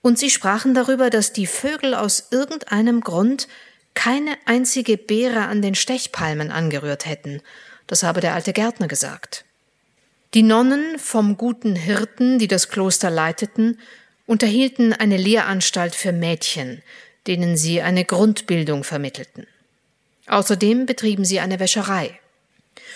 und 0.00 0.18
sie 0.18 0.30
sprachen 0.30 0.74
darüber, 0.74 1.10
dass 1.10 1.32
die 1.32 1.48
Vögel 1.48 1.94
aus 1.94 2.28
irgendeinem 2.30 3.00
Grund 3.00 3.48
keine 3.98 4.36
einzige 4.44 4.96
Beere 4.96 5.46
an 5.46 5.60
den 5.60 5.74
Stechpalmen 5.74 6.52
angerührt 6.52 7.04
hätten, 7.04 7.42
das 7.88 8.04
habe 8.04 8.20
der 8.20 8.34
alte 8.34 8.52
Gärtner 8.52 8.86
gesagt. 8.86 9.44
Die 10.34 10.44
Nonnen 10.44 11.00
vom 11.00 11.36
guten 11.36 11.74
Hirten, 11.74 12.38
die 12.38 12.46
das 12.46 12.68
Kloster 12.68 13.10
leiteten, 13.10 13.80
unterhielten 14.24 14.92
eine 14.92 15.16
Lehranstalt 15.16 15.96
für 15.96 16.12
Mädchen, 16.12 16.80
denen 17.26 17.56
sie 17.56 17.82
eine 17.82 18.04
Grundbildung 18.04 18.84
vermittelten. 18.84 19.48
Außerdem 20.28 20.86
betrieben 20.86 21.24
sie 21.24 21.40
eine 21.40 21.58
Wäscherei. 21.58 22.20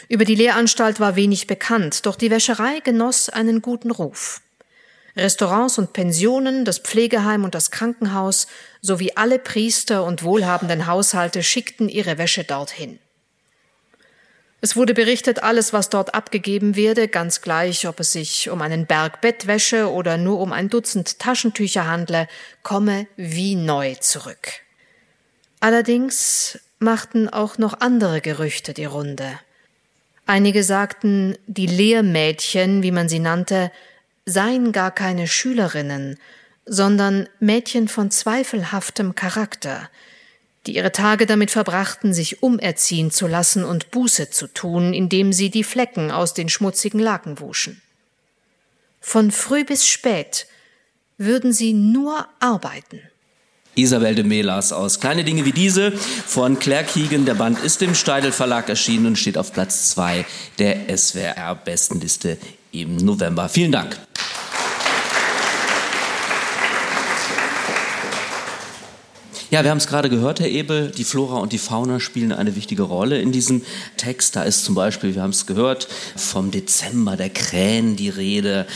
Über 0.09 0.25
die 0.25 0.37
Lehranstalt 0.37 1.01
war 1.01 1.17
wenig 1.17 1.49
bekannt, 1.49 2.07
doch 2.07 2.15
die 2.15 2.31
Wäscherei 2.31 2.79
genoss 2.79 3.29
einen 3.29 3.61
guten 3.61 3.91
Ruf. 3.91 4.41
Restaurants 5.17 5.79
und 5.79 5.93
Pensionen, 5.93 6.65
das 6.65 6.79
Pflegeheim 6.79 7.45
und 7.45 7.55
das 7.55 7.71
Krankenhaus 7.71 8.47
sowie 8.81 9.13
alle 9.15 9.39
Priester 9.39 10.05
und 10.05 10.23
wohlhabenden 10.23 10.87
Haushalte 10.87 11.43
schickten 11.43 11.89
ihre 11.89 12.19
Wäsche 12.19 12.45
dorthin. 12.45 12.99
Es 14.65 14.77
wurde 14.77 14.95
berichtet, 14.95 15.43
alles, 15.43 15.73
was 15.73 15.91
dort 15.91 16.15
abgegeben 16.15 16.77
werde, 16.77 17.09
ganz 17.09 17.41
gleich, 17.41 17.89
ob 17.89 17.99
es 17.99 18.13
sich 18.13 18.49
um 18.49 18.63
einen 18.63 18.87
Berg 18.87 19.21
Bettwäsche 19.21 19.91
oder 19.91 20.17
nur 20.17 20.39
um 20.39 20.53
ein 20.53 20.69
Dutzend 20.69 21.19
Taschentücher 21.19 21.89
handle, 21.89 22.29
komme 22.63 23.09
wie 23.17 23.57
neu 23.57 23.97
zurück. 23.97 24.53
Allerdings 25.59 26.61
machten 26.79 27.29
auch 27.29 27.59
noch 27.59 27.81
andere 27.81 28.21
Gerüchte 28.21 28.73
die 28.73 28.85
Runde. 28.85 29.41
Einige 30.27 30.63
sagten, 30.63 31.37
die 31.49 31.67
Lehrmädchen, 31.67 32.85
wie 32.85 32.93
man 32.93 33.09
sie 33.09 33.19
nannte, 33.19 33.73
seien 34.25 34.73
gar 34.73 34.91
keine 34.91 35.27
Schülerinnen, 35.27 36.19
sondern 36.65 37.29
Mädchen 37.41 37.89
von 37.89 38.11
zweifelhaftem 38.11 39.15
Charakter, 39.15 39.91
die 40.67 40.77
ihre 40.77 40.93
Tage 40.93 41.27
damit 41.27 41.51
verbrachten, 41.51 42.15
sich 42.15 42.43
umerziehen 42.43 43.11
zu 43.11 43.27
lassen 43.27 43.65
und 43.65 43.91
Buße 43.91 44.31
zu 44.31 44.47
tun, 44.47 44.95
indem 44.95 45.33
sie 45.33 45.51
die 45.51 45.65
Flecken 45.65 46.11
aus 46.11 46.35
den 46.35 46.49
schmutzigen 46.49 47.01
Laken 47.01 47.41
wuschen. 47.41 47.83
Von 49.01 49.33
früh 49.33 49.65
bis 49.65 49.89
spät 49.89 50.47
würden 51.19 51.53
sie 51.53 51.73
nur 51.73 52.29
arbeiten. 52.39 53.01
Isabel 53.75 54.15
de 54.15 54.25
Melas 54.25 54.71
aus 54.71 55.01
Kleine 55.01 55.25
Dinge 55.25 55.45
wie 55.45 55.53
diese 55.53 55.93
von 55.93 56.59
Claire 56.59 56.85
Keegan. 56.85 57.25
Der 57.25 57.35
Band 57.35 57.59
ist 57.61 57.81
im 57.81 57.95
Steidel 57.95 58.31
Verlag 58.31 58.69
erschienen 58.69 59.07
und 59.07 59.19
steht 59.19 59.39
auf 59.39 59.53
Platz 59.53 59.91
2 59.91 60.27
der 60.59 60.97
SWR-Bestenliste 60.97 62.37
im 62.73 62.97
November. 62.97 63.49
Vielen 63.49 63.73
Dank. 63.73 63.97
Ja, 69.53 69.63
wir 69.65 69.71
haben 69.71 69.77
es 69.77 69.87
gerade 69.87 70.09
gehört, 70.09 70.41
Herr 70.41 70.49
Ebel, 70.49 70.91
die 70.97 71.05
Flora 71.05 71.37
und 71.37 71.53
die 71.53 71.59
Fauna 71.59 72.01
spielen 72.01 72.33
eine 72.33 72.57
wichtige 72.57 72.85
Rolle 72.85 73.21
in 73.21 73.33
diesem 73.33 73.61
Text. 73.99 74.35
Da 74.35 74.45
ist 74.45 74.65
zum 74.65 74.75
Beispiel, 74.75 75.15
wir 75.15 75.21
haben 75.21 75.29
es 75.29 75.45
gehört, 75.45 75.89
vom 76.17 76.51
Dezember 76.51 77.19
der 77.19 77.29
Krähen 77.29 77.95
die 77.95 78.09
Rede. 78.09 78.67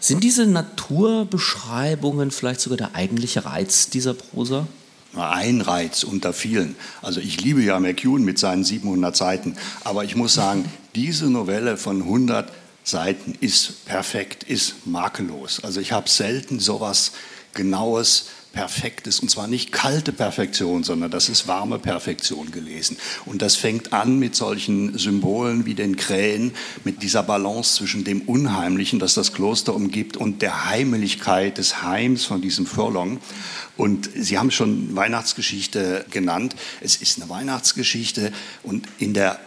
Sind 0.00 0.24
diese 0.24 0.44
Naturbeschreibungen 0.46 2.32
vielleicht 2.32 2.58
sogar 2.58 2.76
der 2.76 2.96
eigentliche 2.96 3.44
Reiz 3.44 3.90
dieser 3.90 4.12
Prosa? 4.14 4.66
Ein 5.14 5.60
Reiz 5.60 6.02
unter 6.02 6.32
vielen. 6.32 6.74
Also 7.00 7.20
ich 7.20 7.40
liebe 7.40 7.62
ja 7.62 7.78
McEwan 7.78 8.24
mit 8.24 8.40
seinen 8.40 8.64
700 8.64 9.14
Seiten, 9.14 9.54
aber 9.84 10.02
ich 10.02 10.16
muss 10.16 10.34
sagen, 10.34 10.64
diese 10.96 11.30
Novelle 11.30 11.76
von 11.76 12.02
100 12.02 12.50
Seiten 12.82 13.36
ist 13.40 13.84
perfekt, 13.84 14.42
ist 14.42 14.84
makellos. 14.84 15.62
Also 15.62 15.78
ich 15.78 15.92
habe 15.92 16.08
selten 16.08 16.58
sowas 16.58 17.12
Genaues 17.54 18.26
perfekt 18.54 19.06
ist. 19.06 19.20
Und 19.20 19.28
zwar 19.28 19.48
nicht 19.48 19.72
kalte 19.72 20.12
Perfektion, 20.12 20.84
sondern 20.84 21.10
das 21.10 21.28
ist 21.28 21.46
warme 21.48 21.78
Perfektion 21.78 22.52
gelesen. 22.52 22.96
Und 23.26 23.42
das 23.42 23.56
fängt 23.56 23.92
an 23.92 24.18
mit 24.18 24.34
solchen 24.36 24.96
Symbolen 24.96 25.66
wie 25.66 25.74
den 25.74 25.96
Krähen, 25.96 26.52
mit 26.84 27.02
dieser 27.02 27.22
Balance 27.22 27.76
zwischen 27.76 28.04
dem 28.04 28.22
Unheimlichen, 28.22 28.98
das 28.98 29.14
das 29.14 29.32
Kloster 29.32 29.74
umgibt, 29.74 30.16
und 30.16 30.40
der 30.40 30.66
Heimeligkeit 30.66 31.58
des 31.58 31.82
Heims 31.82 32.24
von 32.24 32.40
diesem 32.40 32.66
Furlong. 32.66 33.18
Und 33.76 34.08
Sie 34.14 34.38
haben 34.38 34.52
schon 34.52 34.94
Weihnachtsgeschichte 34.94 36.06
genannt. 36.10 36.54
Es 36.80 36.96
ist 36.96 37.20
eine 37.20 37.28
Weihnachtsgeschichte 37.28 38.32
und 38.62 38.86
in 38.98 39.14
der 39.14 39.40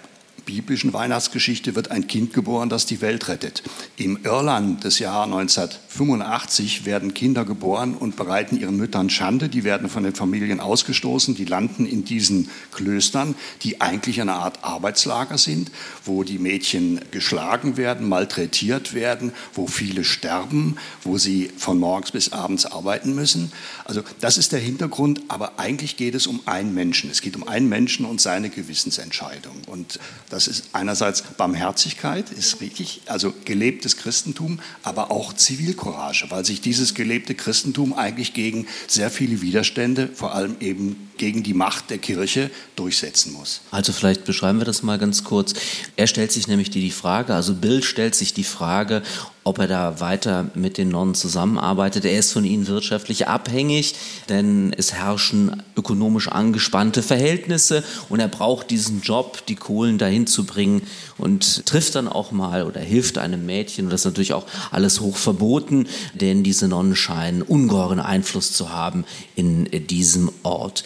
biblischen 0.47 0.93
Weihnachtsgeschichte 0.93 1.75
wird 1.75 1.91
ein 1.91 2.07
Kind 2.07 2.33
geboren, 2.33 2.69
das 2.69 2.85
die 2.85 3.01
Welt 3.01 3.27
rettet. 3.27 3.63
Im 3.97 4.17
Irland 4.23 4.85
des 4.85 4.97
Jahres 4.99 5.25
1985 5.25 6.85
werden 6.85 7.13
Kinder 7.13 7.43
geboren 7.43 7.95
und 7.95 8.15
bereiten 8.15 8.57
ihren 8.57 8.77
Müttern 8.77 9.09
Schande. 9.09 9.49
Die 9.49 9.65
werden 9.65 9.89
von 9.89 10.03
den 10.03 10.15
Familien 10.15 10.61
ausgestoßen, 10.61 11.35
die 11.35 11.43
landen 11.43 11.85
in 11.85 12.05
diesen 12.05 12.49
Klöstern, 12.71 13.35
die 13.61 13.81
eigentlich 13.81 14.21
eine 14.21 14.35
Art 14.35 14.63
Arbeitslager 14.63 15.37
sind, 15.37 15.69
wo 16.05 16.23
die 16.23 16.39
Mädchen 16.39 17.01
geschlagen 17.11 17.75
werden, 17.75 18.07
malträtiert 18.07 18.93
werden, 18.93 19.33
wo 19.53 19.67
viele 19.67 20.05
sterben, 20.05 20.77
wo 21.03 21.17
sie 21.17 21.51
von 21.57 21.77
morgens 21.77 22.11
bis 22.11 22.31
abends 22.31 22.65
arbeiten 22.65 23.13
müssen. 23.15 23.51
Also 23.83 24.01
das 24.21 24.37
ist 24.37 24.53
der 24.53 24.59
Hintergrund, 24.59 25.23
aber 25.27 25.59
eigentlich 25.59 25.97
geht 25.97 26.15
es 26.15 26.25
um 26.25 26.39
einen 26.45 26.73
Menschen. 26.73 27.09
Es 27.09 27.19
geht 27.19 27.35
um 27.35 27.45
einen 27.45 27.67
Menschen 27.67 28.05
und 28.05 28.21
seine 28.21 28.49
Gewissensentscheidung. 28.49 29.63
Und 29.67 29.99
das 30.29 30.36
ist 30.45 30.65
einerseits 30.73 31.23
Barmherzigkeit, 31.23 32.29
ist 32.29 32.61
richtig, 32.61 33.01
also 33.07 33.33
gelebtes 33.45 33.97
Christentum, 33.97 34.59
aber 34.83 35.09
auch 35.09 35.33
Zivilcourage, 35.33 36.27
weil 36.29 36.45
sich 36.45 36.61
dieses 36.61 36.93
gelebte 36.93 37.33
Christentum 37.33 37.93
eigentlich 37.93 38.35
gegen 38.35 38.67
sehr 38.87 39.09
viele 39.09 39.41
Widerstände, 39.41 40.09
vor 40.13 40.35
allem 40.35 40.57
eben 40.59 41.09
gegen 41.17 41.41
die 41.41 41.55
Macht 41.55 41.89
der 41.89 41.97
Kirche 41.97 42.51
durchsetzen 42.75 43.33
muss. 43.33 43.61
Also 43.71 43.91
vielleicht 43.91 44.25
beschreiben 44.25 44.59
wir 44.59 44.65
das 44.65 44.83
mal 44.83 44.99
ganz 44.99 45.23
kurz. 45.23 45.53
Er 45.95 46.05
stellt 46.05 46.31
sich 46.31 46.47
nämlich 46.47 46.69
die 46.69 46.91
Frage, 46.91 47.33
also 47.33 47.55
Bill 47.55 47.81
stellt 47.81 48.13
sich 48.13 48.35
die 48.35 48.43
Frage, 48.43 49.01
ob 49.47 49.59
er 49.59 49.67
da 49.67 50.01
weiter 50.01 50.49
mit 50.55 50.77
den 50.77 50.89
Nonnen 50.89 51.15
zusammenarbeitet. 51.15 52.03
Er 52.03 52.19
ist 52.19 52.33
von 52.33 52.43
ihnen 52.43 52.67
wirtschaftlich 52.67 53.29
abhängig, 53.29 53.95
denn 54.27 54.75
es 54.77 54.93
herrschen 54.93 55.63
ökonomisch 55.77 56.27
angespannte 56.27 57.01
Verhältnisse 57.01 57.81
und 58.09 58.19
er 58.19 58.27
braucht 58.27 58.69
diesen 58.71 59.01
Job, 59.01 59.45
die 59.47 59.55
Kohlen 59.55 59.97
dahin 59.97 60.27
zu 60.27 60.43
bringen 60.45 60.81
und 61.17 61.65
trifft 61.65 61.95
dann 61.95 62.09
auch 62.09 62.31
mal 62.31 62.63
oder 62.63 62.81
hilft 62.81 63.17
einem 63.17 63.45
Mädchen. 63.45 63.85
Und 63.85 63.91
das 63.91 64.01
ist 64.01 64.05
natürlich 64.05 64.33
auch 64.33 64.45
alles 64.71 64.99
hoch 64.99 65.15
verboten, 65.15 65.87
denn 66.13 66.43
diese 66.43 66.67
Nonnen 66.67 66.97
scheinen 66.97 67.41
ungeheuren 67.41 68.01
Einfluss 68.01 68.51
zu 68.51 68.71
haben 68.71 69.05
in 69.35 69.65
diesem 69.87 70.29
Ort. 70.43 70.83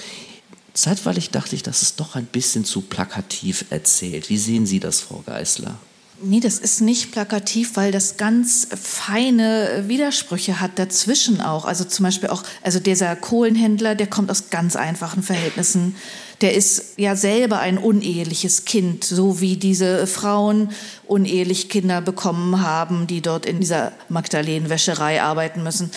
Zeitweilig 0.75 1.31
dachte 1.31 1.55
ich, 1.55 1.63
das 1.63 1.81
ist 1.81 1.99
doch 1.99 2.15
ein 2.15 2.27
bisschen 2.27 2.63
zu 2.63 2.81
plakativ 2.81 3.65
erzählt. 3.71 4.29
Wie 4.29 4.37
sehen 4.37 4.67
Sie 4.67 4.79
das, 4.79 5.01
Frau 5.01 5.23
Geißler? 5.25 5.77
Nee, 6.23 6.39
das 6.39 6.59
ist 6.59 6.81
nicht 6.81 7.11
plakativ, 7.11 7.75
weil 7.75 7.91
das 7.91 8.17
ganz 8.17 8.67
feine 8.79 9.85
Widersprüche 9.87 10.59
hat 10.59 10.77
dazwischen 10.77 11.41
auch. 11.41 11.65
Also 11.65 11.83
zum 11.83 12.03
Beispiel 12.03 12.29
auch, 12.29 12.43
also 12.61 12.79
dieser 12.79 13.15
Kohlenhändler, 13.15 13.95
der 13.95 14.07
kommt 14.07 14.29
aus 14.29 14.49
ganz 14.49 14.75
einfachen 14.75 15.23
Verhältnissen. 15.23 15.95
Der 16.41 16.53
ist 16.53 16.93
ja 16.97 17.15
selber 17.15 17.59
ein 17.59 17.77
uneheliches 17.77 18.65
Kind, 18.65 19.03
so 19.03 19.41
wie 19.41 19.57
diese 19.57 20.05
Frauen 20.05 20.69
unehelich 21.07 21.69
Kinder 21.69 22.01
bekommen 22.01 22.61
haben, 22.61 23.07
die 23.07 23.21
dort 23.21 23.45
in 23.45 23.59
dieser 23.59 23.91
Magdalenenwäscherei 24.09 25.21
arbeiten 25.21 25.63
müssen. 25.63 25.91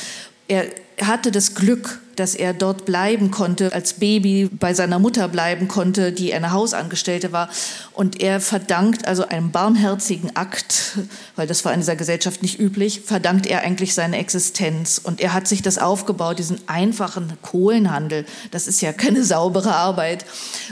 Er 0.49 0.67
hatte 1.03 1.31
das 1.31 1.55
Glück, 1.55 2.01
dass 2.17 2.35
er 2.35 2.55
dort 2.55 2.85
bleiben 2.85 3.31
konnte, 3.31 3.73
als 3.73 3.95
Baby 3.95 4.49
bei 4.53 4.75
seiner 4.75 4.99
Mutter 4.99 5.29
bleiben 5.29 5.67
konnte, 5.67 6.13
die 6.13 6.33
eine 6.33 6.53
Hausangestellte 6.53 7.33
war. 7.33 7.49
Und 7.93 8.21
er 8.21 8.41
verdankt 8.41 9.07
also 9.07 9.27
einem 9.27 9.51
barmherzigen 9.51 10.37
Akt, 10.37 10.99
weil 11.37 11.47
das 11.47 11.65
war 11.65 11.73
in 11.73 11.81
dieser 11.81 11.97
Gesellschaft 11.97 12.43
nicht 12.43 12.61
üblich, 12.61 13.01
verdankt 13.01 13.47
er 13.47 13.63
eigentlich 13.63 13.95
seine 13.95 14.19
Existenz. 14.19 15.01
Und 15.03 15.21
er 15.21 15.35
hat 15.35 15.49
sich 15.49 15.63
das 15.63 15.79
aufgebaut, 15.79 16.39
diesen 16.39 16.61
einfachen 16.69 17.33
Kohlenhandel. 17.43 18.25
Das 18.51 18.69
ist 18.69 18.81
ja 18.81 18.93
keine 18.93 19.25
saubere 19.25 19.75
Arbeit. 19.75 20.25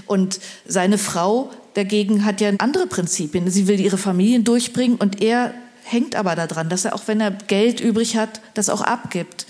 Und 0.06 0.38
seine 0.66 0.98
Frau 0.98 1.50
dagegen 1.74 2.24
hat 2.24 2.40
ja 2.40 2.52
andere 2.58 2.86
Prinzipien. 2.86 3.50
Sie 3.50 3.66
will 3.66 3.80
ihre 3.80 3.98
Familien 3.98 4.44
durchbringen 4.44 4.96
und 4.98 5.22
er 5.22 5.54
hängt 5.84 6.14
aber 6.14 6.36
daran, 6.36 6.68
dass 6.68 6.84
er 6.84 6.94
auch 6.94 7.02
wenn 7.06 7.20
er 7.20 7.32
Geld 7.32 7.80
übrig 7.80 8.16
hat, 8.16 8.40
das 8.54 8.68
auch 8.68 8.82
abgibt. 8.82 9.46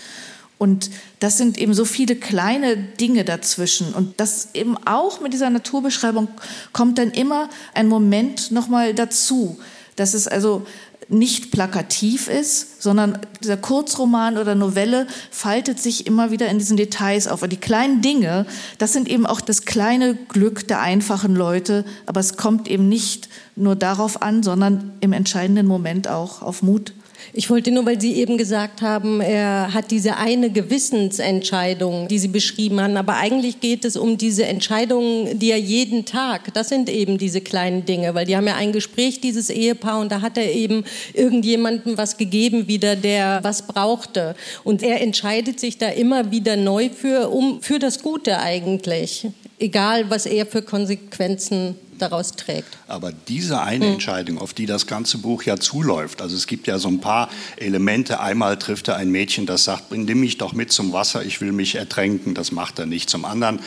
Und 0.57 0.89
das 1.19 1.37
sind 1.37 1.57
eben 1.57 1.73
so 1.73 1.83
viele 1.83 2.15
kleine 2.15 2.77
Dinge 2.77 3.25
dazwischen. 3.25 3.93
Und 3.93 4.19
das 4.19 4.49
eben 4.53 4.77
auch 4.85 5.19
mit 5.19 5.33
dieser 5.33 5.49
Naturbeschreibung 5.49 6.27
kommt 6.71 6.97
dann 6.97 7.11
immer 7.11 7.49
ein 7.73 7.87
Moment 7.87 8.51
nochmal 8.51 8.93
dazu, 8.93 9.59
dass 9.95 10.13
es 10.13 10.27
also 10.27 10.65
nicht 11.09 11.51
plakativ 11.51 12.27
ist, 12.27 12.81
sondern 12.81 13.19
dieser 13.41 13.57
Kurzroman 13.57 14.37
oder 14.37 14.55
Novelle 14.55 15.07
faltet 15.31 15.79
sich 15.79 16.07
immer 16.07 16.31
wieder 16.31 16.47
in 16.47 16.59
diesen 16.59 16.77
Details 16.77 17.27
auf. 17.27 17.41
Und 17.43 17.51
die 17.51 17.57
kleinen 17.57 18.01
Dinge, 18.01 18.45
das 18.77 18.93
sind 18.93 19.07
eben 19.07 19.25
auch 19.25 19.41
das 19.41 19.65
kleine 19.65 20.15
Glück 20.15 20.67
der 20.67 20.79
einfachen 20.81 21.35
Leute, 21.35 21.85
aber 22.05 22.19
es 22.19 22.37
kommt 22.37 22.67
eben 22.67 22.89
nicht 22.89 23.29
nur 23.55 23.75
darauf 23.75 24.21
an, 24.21 24.43
sondern 24.43 24.91
im 25.01 25.13
entscheidenden 25.13 25.67
Moment 25.67 26.07
auch 26.07 26.41
auf 26.41 26.63
Mut. 26.63 26.93
Ich 27.31 27.49
wollte 27.49 27.71
nur, 27.71 27.85
weil 27.85 28.01
Sie 28.01 28.13
eben 28.13 28.37
gesagt 28.37 28.81
haben, 28.81 29.21
er 29.21 29.73
hat 29.73 29.91
diese 29.91 30.17
eine 30.17 30.49
Gewissensentscheidung, 30.49 32.07
die 32.07 32.19
Sie 32.19 32.27
beschrieben 32.27 32.81
haben, 32.81 32.97
aber 32.97 33.15
eigentlich 33.15 33.59
geht 33.59 33.85
es 33.85 33.95
um 33.95 34.17
diese 34.17 34.45
Entscheidungen, 34.45 35.39
die 35.39 35.51
er 35.51 35.59
jeden 35.59 36.05
Tag, 36.05 36.53
das 36.53 36.69
sind 36.69 36.89
eben 36.89 37.17
diese 37.17 37.41
kleinen 37.41 37.85
Dinge, 37.85 38.13
weil 38.13 38.25
die 38.25 38.35
haben 38.35 38.47
ja 38.47 38.55
ein 38.55 38.71
Gespräch, 38.71 39.21
dieses 39.21 39.49
Ehepaar, 39.49 39.99
und 39.99 40.11
da 40.11 40.21
hat 40.21 40.37
er 40.37 40.51
eben 40.51 40.83
irgendjemandem 41.13 41.97
was 41.97 42.17
gegeben 42.17 42.67
wieder, 42.67 42.95
der 42.95 43.39
was 43.43 43.67
brauchte. 43.67 44.35
Und 44.63 44.83
er 44.83 45.01
entscheidet 45.01 45.59
sich 45.59 45.77
da 45.77 45.89
immer 45.89 46.31
wieder 46.31 46.55
neu 46.55 46.89
für, 46.89 47.29
um, 47.29 47.61
für 47.61 47.79
das 47.79 48.01
Gute 48.01 48.39
eigentlich, 48.39 49.27
egal 49.59 50.09
was 50.09 50.25
er 50.25 50.45
für 50.45 50.61
Konsequenzen 50.61 51.75
daraus 51.99 52.31
trägt. 52.31 52.77
Aber 52.87 53.11
diese 53.11 53.61
eine 53.61 53.85
hm. 53.85 53.93
Entscheidung, 53.93 54.37
auf 54.37 54.53
die 54.53 54.65
das 54.65 54.87
ganze 54.87 55.17
Buch 55.17 55.43
ja 55.43 55.57
zuläuft, 55.57 56.21
also 56.21 56.35
es 56.35 56.47
gibt 56.47 56.67
ja 56.67 56.79
so 56.79 56.89
ein 56.89 56.99
paar 56.99 57.29
Elemente. 57.57 58.19
Einmal 58.19 58.57
trifft 58.57 58.87
er 58.87 58.95
ein 58.95 59.09
Mädchen, 59.09 59.45
das 59.45 59.63
sagt, 59.63 59.91
nimm 59.91 60.19
mich 60.19 60.37
doch 60.37 60.53
mit 60.53 60.71
zum 60.71 60.93
Wasser, 60.93 61.23
ich 61.23 61.41
will 61.41 61.51
mich 61.51 61.75
ertränken. 61.75 62.33
Das 62.33 62.51
macht 62.51 62.79
er 62.79 62.85
nicht. 62.85 63.09
Zum 63.09 63.25
anderen 63.25 63.59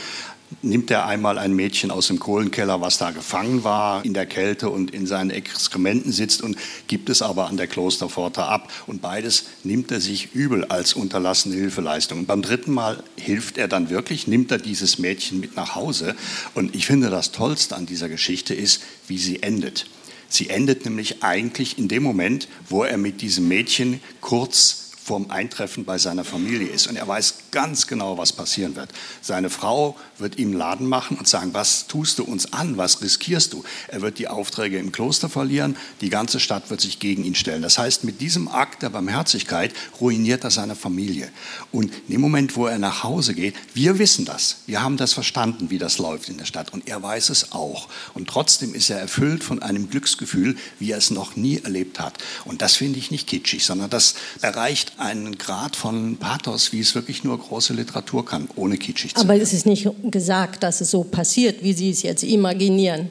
nimmt 0.62 0.90
er 0.90 1.06
einmal 1.06 1.38
ein 1.38 1.54
Mädchen 1.54 1.90
aus 1.90 2.08
dem 2.08 2.18
Kohlenkeller, 2.18 2.80
was 2.80 2.98
da 2.98 3.10
gefangen 3.10 3.64
war 3.64 4.04
in 4.04 4.14
der 4.14 4.26
Kälte 4.26 4.70
und 4.70 4.92
in 4.92 5.06
seinen 5.06 5.30
Exkrementen 5.30 6.12
sitzt 6.12 6.42
und 6.42 6.56
gibt 6.86 7.08
es 7.08 7.22
aber 7.22 7.48
an 7.48 7.56
der 7.56 7.66
Klosterpforte 7.66 8.44
ab. 8.44 8.72
Und 8.86 9.02
beides 9.02 9.44
nimmt 9.64 9.90
er 9.90 10.00
sich 10.00 10.34
übel 10.34 10.64
als 10.64 10.94
unterlassene 10.94 11.54
Hilfeleistung. 11.54 12.20
Und 12.20 12.26
beim 12.26 12.42
dritten 12.42 12.72
Mal 12.72 13.02
hilft 13.16 13.58
er 13.58 13.68
dann 13.68 13.90
wirklich, 13.90 14.26
nimmt 14.26 14.50
er 14.50 14.58
dieses 14.58 14.98
Mädchen 14.98 15.40
mit 15.40 15.56
nach 15.56 15.74
Hause. 15.74 16.14
Und 16.54 16.74
ich 16.74 16.86
finde, 16.86 17.10
das 17.10 17.32
Tollste 17.32 17.76
an 17.76 17.86
dieser 17.86 18.08
Geschichte 18.08 18.54
ist, 18.54 18.82
wie 19.08 19.18
sie 19.18 19.42
endet. 19.42 19.86
Sie 20.28 20.50
endet 20.50 20.84
nämlich 20.84 21.22
eigentlich 21.22 21.78
in 21.78 21.88
dem 21.88 22.02
Moment, 22.02 22.48
wo 22.68 22.82
er 22.82 22.96
mit 22.96 23.20
diesem 23.20 23.48
Mädchen 23.48 24.00
kurz 24.20 24.85
vorm 25.06 25.30
Eintreffen 25.30 25.84
bei 25.84 25.98
seiner 25.98 26.24
Familie 26.24 26.66
ist. 26.66 26.88
Und 26.88 26.96
er 26.96 27.06
weiß 27.06 27.34
ganz 27.52 27.86
genau, 27.86 28.18
was 28.18 28.32
passieren 28.32 28.74
wird. 28.74 28.90
Seine 29.22 29.50
Frau 29.50 29.96
wird 30.18 30.36
ihm 30.36 30.52
Laden 30.52 30.88
machen 30.88 31.16
und 31.16 31.28
sagen, 31.28 31.54
was 31.54 31.86
tust 31.86 32.18
du 32.18 32.24
uns 32.24 32.52
an, 32.52 32.76
was 32.76 33.02
riskierst 33.02 33.52
du? 33.52 33.62
Er 33.86 34.02
wird 34.02 34.18
die 34.18 34.26
Aufträge 34.26 34.78
im 34.78 34.90
Kloster 34.90 35.28
verlieren, 35.28 35.76
die 36.00 36.10
ganze 36.10 36.40
Stadt 36.40 36.70
wird 36.70 36.80
sich 36.80 36.98
gegen 36.98 37.22
ihn 37.22 37.36
stellen. 37.36 37.62
Das 37.62 37.78
heißt, 37.78 38.02
mit 38.02 38.20
diesem 38.20 38.48
Akt 38.48 38.82
der 38.82 38.90
Barmherzigkeit 38.90 39.72
ruiniert 40.00 40.42
er 40.42 40.50
seine 40.50 40.74
Familie. 40.74 41.30
Und 41.70 41.94
in 42.08 42.14
dem 42.14 42.20
Moment, 42.20 42.56
wo 42.56 42.66
er 42.66 42.80
nach 42.80 43.04
Hause 43.04 43.34
geht, 43.34 43.54
wir 43.74 44.00
wissen 44.00 44.24
das, 44.24 44.56
wir 44.66 44.82
haben 44.82 44.96
das 44.96 45.12
verstanden, 45.12 45.70
wie 45.70 45.78
das 45.78 45.98
läuft 45.98 46.28
in 46.28 46.38
der 46.38 46.46
Stadt 46.46 46.72
und 46.72 46.88
er 46.88 47.00
weiß 47.00 47.30
es 47.30 47.52
auch. 47.52 47.88
Und 48.14 48.28
trotzdem 48.28 48.74
ist 48.74 48.90
er 48.90 48.98
erfüllt 48.98 49.44
von 49.44 49.62
einem 49.62 49.88
Glücksgefühl, 49.88 50.56
wie 50.80 50.90
er 50.90 50.98
es 50.98 51.12
noch 51.12 51.36
nie 51.36 51.60
erlebt 51.62 52.00
hat. 52.00 52.18
Und 52.44 52.60
das 52.60 52.74
finde 52.74 52.98
ich 52.98 53.12
nicht 53.12 53.28
kitschig, 53.28 53.64
sondern 53.64 53.88
das 53.88 54.16
erreicht 54.40 54.95
einen 54.98 55.38
Grad 55.38 55.76
von 55.76 56.16
Pathos, 56.16 56.72
wie 56.72 56.80
es 56.80 56.94
wirklich 56.94 57.24
nur 57.24 57.38
große 57.38 57.74
Literatur 57.74 58.24
kann, 58.24 58.48
ohne 58.56 58.76
kitschig 58.76 59.14
zu 59.14 59.20
sein. 59.20 59.30
Aber 59.30 59.40
es 59.40 59.52
ist 59.52 59.66
nicht 59.66 59.88
gesagt, 60.04 60.62
dass 60.62 60.80
es 60.80 60.90
so 60.90 61.04
passiert, 61.04 61.62
wie 61.62 61.72
Sie 61.72 61.90
es 61.90 62.02
jetzt 62.02 62.22
imaginieren. 62.22 63.08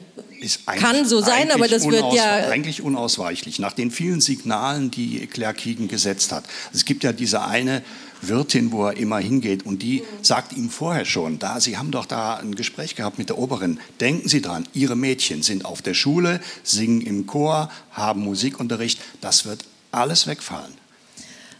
Kann 0.66 1.06
so 1.06 1.20
sein, 1.22 1.50
aber 1.50 1.66
das 1.66 1.88
wird 1.88 2.12
ja 2.12 2.48
eigentlich 2.50 2.82
unausweichlich 2.82 3.58
nach 3.58 3.72
den 3.72 3.90
vielen 3.90 4.20
Signalen, 4.20 4.90
die 4.90 5.26
Claire 5.26 5.54
Keegan 5.54 5.88
gesetzt 5.88 6.30
hat. 6.30 6.44
Es 6.74 6.84
gibt 6.84 7.04
ja 7.04 7.12
diese 7.12 7.42
eine 7.42 7.82
Wirtin, 8.20 8.72
wo 8.72 8.86
er 8.86 8.96
immer 8.96 9.18
hingeht 9.18 9.64
und 9.64 9.82
die 9.82 10.02
sagt 10.22 10.52
ihm 10.52 10.70
vorher 10.70 11.04
schon, 11.04 11.38
da 11.38 11.60
Sie 11.60 11.78
haben 11.78 11.90
doch 11.90 12.06
da 12.06 12.34
ein 12.34 12.54
Gespräch 12.54 12.96
gehabt 12.96 13.18
mit 13.18 13.28
der 13.28 13.38
Oberin. 13.38 13.80
Denken 14.00 14.28
Sie 14.28 14.42
dran, 14.42 14.66
Ihre 14.74 14.96
Mädchen 14.96 15.42
sind 15.42 15.64
auf 15.64 15.82
der 15.82 15.94
Schule, 15.94 16.40
singen 16.62 17.00
im 17.00 17.26
Chor, 17.26 17.70
haben 17.90 18.20
Musikunterricht. 18.22 19.00
Das 19.20 19.46
wird 19.46 19.64
alles 19.90 20.26
wegfallen. 20.26 20.72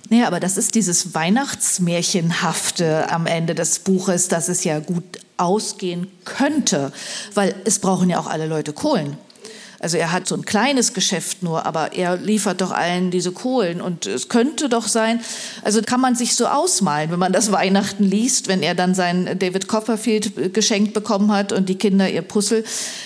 Naja, 0.08 0.26
aber 0.28 0.40
das 0.40 0.56
ist 0.56 0.74
dieses 0.74 1.14
Weihnachtsmärchenhafte 1.14 3.10
am 3.10 3.26
Ende 3.26 3.54
des 3.54 3.80
Buches, 3.80 4.28
dass 4.28 4.48
es 4.48 4.62
ja 4.64 4.78
gut 4.78 5.04
ausgehen 5.36 6.06
könnte, 6.24 6.92
weil 7.34 7.54
es 7.64 7.78
brauchen 7.80 8.08
ja 8.08 8.18
auch 8.18 8.28
alle 8.28 8.46
Leute 8.46 8.72
Kohlen. 8.72 9.18
Also 9.78 9.98
er 9.98 10.12
hat 10.12 10.26
so 10.26 10.34
ein 10.34 10.44
kleines 10.44 10.94
Geschäft 10.94 11.42
nur, 11.42 11.66
aber 11.66 11.92
er 11.92 12.16
liefert 12.16 12.60
doch 12.60 12.70
allen 12.70 13.10
diese 13.10 13.32
Kohlen. 13.32 13.80
Und 13.80 14.06
es 14.06 14.28
könnte 14.28 14.68
doch 14.68 14.88
sein, 14.88 15.20
also 15.62 15.82
kann 15.82 16.00
man 16.00 16.14
sich 16.14 16.34
so 16.34 16.46
ausmalen, 16.46 17.10
wenn 17.10 17.18
man 17.18 17.32
das 17.32 17.52
Weihnachten 17.56 18.04
liest, 18.04 18.48
wenn 18.48 18.62
er 18.62 18.74
dann 18.74 18.94
sein 18.94 19.38
David 19.38 19.68
Copperfield 19.68 20.54
geschenkt 20.54 20.94
bekommen 20.94 21.32
hat 21.32 21.52
und 21.52 21.68
die 21.68 21.76
Kinder 21.76 22.08
ihr 22.08 22.22
Puzzle. 22.22 22.64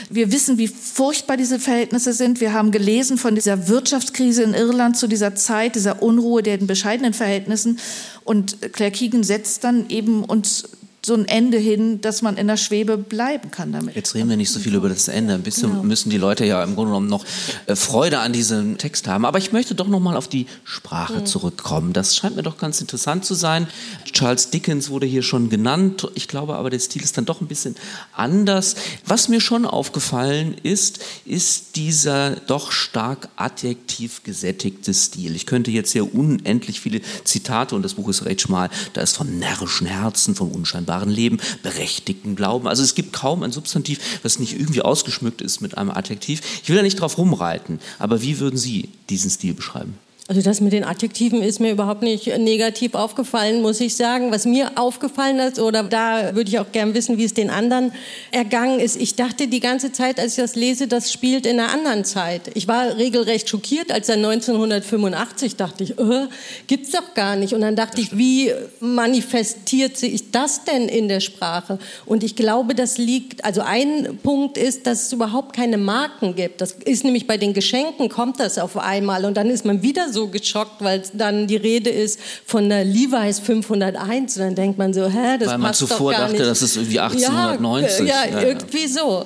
Wir 0.08 0.32
wissen, 0.32 0.58
wie 0.58 0.68
furchtbar 0.68 1.36
diese 1.36 1.58
Verhältnisse 1.58 2.12
sind. 2.12 2.40
Wir 2.40 2.52
haben 2.52 2.70
gelesen 2.70 3.18
von 3.18 3.34
dieser 3.34 3.68
Wirtschaftskrise 3.68 4.42
in 4.42 4.54
Irland 4.54 4.96
zu 4.96 5.08
dieser 5.08 5.34
Zeit, 5.34 5.74
dieser 5.74 6.02
Unruhe, 6.02 6.42
der 6.42 6.58
bescheidenen 6.58 7.14
Verhältnissen. 7.14 7.78
Und 8.24 8.72
Claire 8.72 8.92
Keegan 8.92 9.24
setzt 9.24 9.64
dann 9.64 9.88
eben 9.88 10.24
uns 10.24 10.68
so 11.04 11.14
ein 11.14 11.26
Ende 11.26 11.56
hin, 11.56 12.00
dass 12.02 12.20
man 12.20 12.36
in 12.36 12.46
der 12.46 12.58
Schwebe 12.58 12.98
bleiben 12.98 13.50
kann 13.50 13.72
damit. 13.72 13.96
Jetzt 13.96 14.14
reden 14.14 14.28
wir 14.28 14.36
nicht 14.36 14.50
so 14.50 14.60
viel 14.60 14.74
über 14.74 14.88
das 14.88 15.08
Ende. 15.08 15.34
Ein 15.34 15.42
bisschen 15.42 15.70
genau. 15.70 15.82
müssen 15.82 16.10
die 16.10 16.18
Leute 16.18 16.44
ja 16.44 16.62
im 16.62 16.74
Grunde 16.74 16.90
genommen 16.90 17.08
noch 17.08 17.24
äh, 17.66 17.74
Freude 17.74 18.18
an 18.20 18.32
diesem 18.34 18.76
Text 18.76 19.08
haben. 19.08 19.24
Aber 19.24 19.38
ich 19.38 19.52
möchte 19.52 19.74
doch 19.74 19.88
noch 19.88 20.00
mal 20.00 20.16
auf 20.16 20.28
die 20.28 20.46
Sprache 20.64 21.20
mhm. 21.20 21.26
zurückkommen. 21.26 21.94
Das 21.94 22.16
scheint 22.16 22.36
mir 22.36 22.42
doch 22.42 22.58
ganz 22.58 22.82
interessant 22.82 23.24
zu 23.24 23.34
sein. 23.34 23.66
Charles 24.12 24.50
Dickens 24.50 24.90
wurde 24.90 25.06
hier 25.06 25.22
schon 25.22 25.48
genannt. 25.48 26.06
Ich 26.14 26.28
glaube 26.28 26.56
aber, 26.56 26.68
der 26.68 26.78
Stil 26.78 27.02
ist 27.02 27.16
dann 27.16 27.24
doch 27.24 27.40
ein 27.40 27.46
bisschen 27.46 27.76
anders. 28.12 28.76
Was 29.06 29.28
mir 29.28 29.40
schon 29.40 29.64
aufgefallen 29.64 30.54
ist, 30.62 31.00
ist 31.24 31.76
dieser 31.76 32.32
doch 32.32 32.72
stark 32.72 33.28
adjektiv 33.36 34.22
gesättigte 34.22 34.92
Stil. 34.92 35.34
Ich 35.34 35.46
könnte 35.46 35.70
jetzt 35.70 35.92
hier 35.92 36.14
unendlich 36.14 36.80
viele 36.80 37.00
Zitate, 37.24 37.74
und 37.74 37.82
das 37.82 37.94
Buch 37.94 38.08
ist 38.08 38.26
recht 38.26 38.42
schmal, 38.42 38.68
da 38.92 39.00
ist 39.00 39.16
von 39.16 39.38
närrischen 39.38 39.86
Herzen, 39.86 40.34
von 40.34 40.50
unscheinbar 40.50 40.89
wahren 40.90 41.08
Leben, 41.08 41.38
berechtigten 41.62 42.36
Glauben. 42.36 42.68
Also 42.68 42.82
es 42.82 42.94
gibt 42.94 43.12
kaum 43.12 43.42
ein 43.42 43.52
Substantiv, 43.52 44.00
was 44.22 44.38
nicht 44.38 44.58
irgendwie 44.58 44.82
ausgeschmückt 44.82 45.40
ist 45.40 45.60
mit 45.60 45.78
einem 45.78 45.90
Adjektiv. 45.90 46.42
Ich 46.62 46.68
will 46.68 46.76
da 46.76 46.82
nicht 46.82 47.00
drauf 47.00 47.16
rumreiten, 47.16 47.78
aber 47.98 48.20
wie 48.20 48.40
würden 48.40 48.58
Sie 48.58 48.90
diesen 49.08 49.30
Stil 49.30 49.54
beschreiben? 49.54 49.94
Also 50.30 50.42
das 50.42 50.60
mit 50.60 50.72
den 50.72 50.84
Adjektiven 50.84 51.42
ist 51.42 51.58
mir 51.58 51.72
überhaupt 51.72 52.02
nicht 52.02 52.28
negativ 52.38 52.94
aufgefallen, 52.94 53.62
muss 53.62 53.80
ich 53.80 53.96
sagen. 53.96 54.30
Was 54.30 54.46
mir 54.46 54.70
aufgefallen 54.76 55.40
ist, 55.40 55.58
oder 55.58 55.82
da 55.82 56.36
würde 56.36 56.48
ich 56.48 56.60
auch 56.60 56.70
gern 56.70 56.94
wissen, 56.94 57.18
wie 57.18 57.24
es 57.24 57.34
den 57.34 57.50
anderen 57.50 57.90
ergangen 58.30 58.78
ist. 58.78 58.94
Ich 58.94 59.16
dachte 59.16 59.48
die 59.48 59.58
ganze 59.58 59.90
Zeit, 59.90 60.20
als 60.20 60.38
ich 60.38 60.44
das 60.44 60.54
lese, 60.54 60.86
das 60.86 61.12
spielt 61.12 61.46
in 61.46 61.58
einer 61.58 61.72
anderen 61.72 62.04
Zeit. 62.04 62.42
Ich 62.54 62.68
war 62.68 62.96
regelrecht 62.96 63.48
schockiert, 63.48 63.90
als 63.90 64.08
er 64.08 64.18
1985 64.18 65.56
dachte 65.56 65.82
ich, 65.82 65.98
äh, 65.98 66.28
gibt's 66.68 66.92
doch 66.92 67.14
gar 67.14 67.34
nicht. 67.34 67.52
Und 67.52 67.62
dann 67.62 67.74
dachte 67.74 68.00
ich, 68.00 68.16
wie 68.16 68.52
manifestiert 68.78 69.96
sich 69.96 70.30
das 70.30 70.62
denn 70.62 70.88
in 70.88 71.08
der 71.08 71.18
Sprache? 71.18 71.80
Und 72.06 72.22
ich 72.22 72.36
glaube, 72.36 72.76
das 72.76 72.98
liegt, 72.98 73.44
also 73.44 73.62
ein 73.62 74.20
Punkt 74.22 74.58
ist, 74.58 74.86
dass 74.86 75.06
es 75.06 75.12
überhaupt 75.12 75.56
keine 75.56 75.76
Marken 75.76 76.36
gibt. 76.36 76.60
Das 76.60 76.70
ist 76.70 77.02
nämlich 77.02 77.26
bei 77.26 77.36
den 77.36 77.52
Geschenken 77.52 78.08
kommt 78.08 78.38
das 78.38 78.58
auf 78.58 78.76
einmal 78.76 79.24
und 79.24 79.36
dann 79.36 79.50
ist 79.50 79.64
man 79.64 79.82
wieder 79.82 80.12
so 80.12 80.19
so 80.20 80.28
geschockt, 80.28 80.82
weil 80.82 81.02
dann 81.14 81.46
die 81.46 81.56
Rede 81.56 81.90
ist 81.90 82.20
von 82.44 82.68
der 82.68 82.84
Levi's 82.84 83.40
501 83.40 84.36
und 84.36 84.42
dann 84.42 84.54
denkt 84.54 84.78
man 84.78 84.92
so, 84.92 85.06
hä, 85.06 85.38
das 85.38 85.48
weil 85.48 85.58
man 85.58 85.68
passt 85.68 85.80
zuvor 85.80 86.12
doch 86.12 86.18
gar 86.18 86.20
dachte, 86.28 86.32
nicht. 86.38 86.50
das 86.50 86.62
ist 86.62 86.76
irgendwie 86.76 87.00
1890. 87.00 88.06
Ja, 88.06 88.24
ja, 88.24 88.40
ja 88.40 88.48
irgendwie 88.48 88.86
so. 88.86 89.24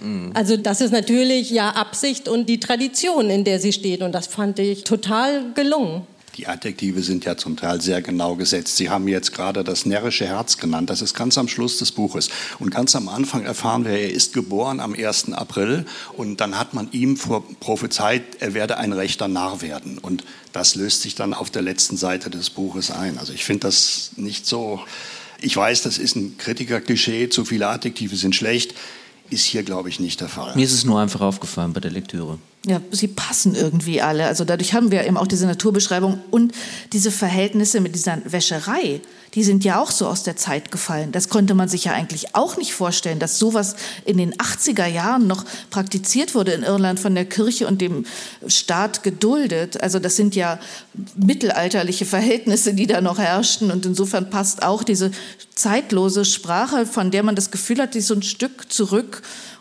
Mhm. 0.00 0.32
Also 0.34 0.56
das 0.56 0.80
ist 0.80 0.92
natürlich 0.92 1.50
ja 1.50 1.70
Absicht 1.70 2.28
und 2.28 2.48
die 2.48 2.60
Tradition, 2.60 3.30
in 3.30 3.44
der 3.44 3.58
sie 3.58 3.72
steht 3.72 4.02
und 4.02 4.12
das 4.12 4.26
fand 4.26 4.58
ich 4.58 4.84
total 4.84 5.52
gelungen. 5.54 6.06
Die 6.36 6.48
Adjektive 6.48 7.02
sind 7.02 7.24
ja 7.24 7.36
zum 7.36 7.56
Teil 7.56 7.80
sehr 7.80 8.02
genau 8.02 8.34
gesetzt. 8.34 8.76
Sie 8.76 8.90
haben 8.90 9.06
jetzt 9.06 9.32
gerade 9.32 9.62
das 9.62 9.86
närrische 9.86 10.26
Herz 10.26 10.56
genannt. 10.56 10.90
Das 10.90 11.00
ist 11.00 11.14
ganz 11.14 11.38
am 11.38 11.46
Schluss 11.46 11.78
des 11.78 11.92
Buches. 11.92 12.28
Und 12.58 12.70
ganz 12.70 12.96
am 12.96 13.08
Anfang 13.08 13.44
erfahren 13.44 13.84
wir, 13.84 13.92
er 13.92 14.10
ist 14.10 14.32
geboren 14.32 14.80
am 14.80 14.94
1. 14.94 15.32
April. 15.32 15.86
Und 16.16 16.40
dann 16.40 16.58
hat 16.58 16.74
man 16.74 16.90
ihm 16.90 17.16
prophezeit, 17.60 18.22
er 18.40 18.52
werde 18.52 18.78
ein 18.78 18.92
rechter 18.92 19.28
Narr 19.28 19.62
werden. 19.62 19.98
Und 19.98 20.24
das 20.52 20.74
löst 20.74 21.02
sich 21.02 21.14
dann 21.14 21.34
auf 21.34 21.50
der 21.50 21.62
letzten 21.62 21.96
Seite 21.96 22.30
des 22.30 22.50
Buches 22.50 22.90
ein. 22.90 23.18
Also 23.18 23.32
ich 23.32 23.44
finde 23.44 23.68
das 23.68 24.10
nicht 24.16 24.44
so. 24.46 24.80
Ich 25.40 25.56
weiß, 25.56 25.82
das 25.82 25.98
ist 25.98 26.16
ein 26.16 26.36
Kritikerklischee. 26.36 27.28
Zu 27.28 27.44
viele 27.44 27.68
Adjektive 27.68 28.16
sind 28.16 28.34
schlecht. 28.34 28.74
Ist 29.30 29.44
hier, 29.44 29.62
glaube 29.62 29.88
ich, 29.88 30.00
nicht 30.00 30.20
der 30.20 30.28
Fall. 30.28 30.54
Mir 30.56 30.64
ist 30.64 30.72
es 30.72 30.84
nur 30.84 31.00
einfach 31.00 31.20
aufgefallen 31.20 31.72
bei 31.72 31.80
der 31.80 31.92
Lektüre. 31.92 32.38
Ja, 32.66 32.80
sie 32.90 33.08
passen 33.08 33.54
irgendwie 33.54 34.00
alle. 34.00 34.26
Also 34.26 34.46
dadurch 34.46 34.72
haben 34.72 34.90
wir 34.90 35.04
eben 35.04 35.18
auch 35.18 35.26
diese 35.26 35.46
Naturbeschreibung 35.46 36.22
und 36.30 36.54
diese 36.94 37.10
Verhältnisse 37.10 37.82
mit 37.82 37.94
dieser 37.94 38.22
Wäscherei, 38.24 39.02
die 39.34 39.44
sind 39.44 39.64
ja 39.64 39.82
auch 39.82 39.90
so 39.90 40.06
aus 40.06 40.22
der 40.22 40.36
Zeit 40.36 40.70
gefallen. 40.70 41.12
Das 41.12 41.28
konnte 41.28 41.54
man 41.54 41.68
sich 41.68 41.84
ja 41.84 41.92
eigentlich 41.92 42.34
auch 42.34 42.56
nicht 42.56 42.72
vorstellen, 42.72 43.18
dass 43.18 43.38
sowas 43.38 43.76
in 44.06 44.16
den 44.16 44.32
80er 44.36 44.86
Jahren 44.86 45.26
noch 45.26 45.44
praktiziert 45.68 46.34
wurde 46.34 46.52
in 46.52 46.62
Irland 46.62 47.00
von 47.00 47.14
der 47.14 47.26
Kirche 47.26 47.66
und 47.66 47.82
dem 47.82 48.06
Staat 48.46 49.02
geduldet. 49.02 49.82
Also 49.82 49.98
das 49.98 50.16
sind 50.16 50.34
ja 50.34 50.58
mittelalterliche 51.16 52.06
Verhältnisse, 52.06 52.72
die 52.72 52.86
da 52.86 53.02
noch 53.02 53.18
herrschten 53.18 53.70
und 53.70 53.84
insofern 53.84 54.30
passt 54.30 54.62
auch 54.62 54.84
diese 54.84 55.10
zeitlose 55.54 56.24
Sprache, 56.24 56.86
von 56.86 57.10
der 57.10 57.24
man 57.24 57.36
das 57.36 57.50
Gefühl 57.50 57.82
hat, 57.82 57.92
die 57.92 57.98
ist 57.98 58.06
so 58.06 58.14
ein 58.14 58.22
Stück 58.22 58.72
zurück 58.72 59.20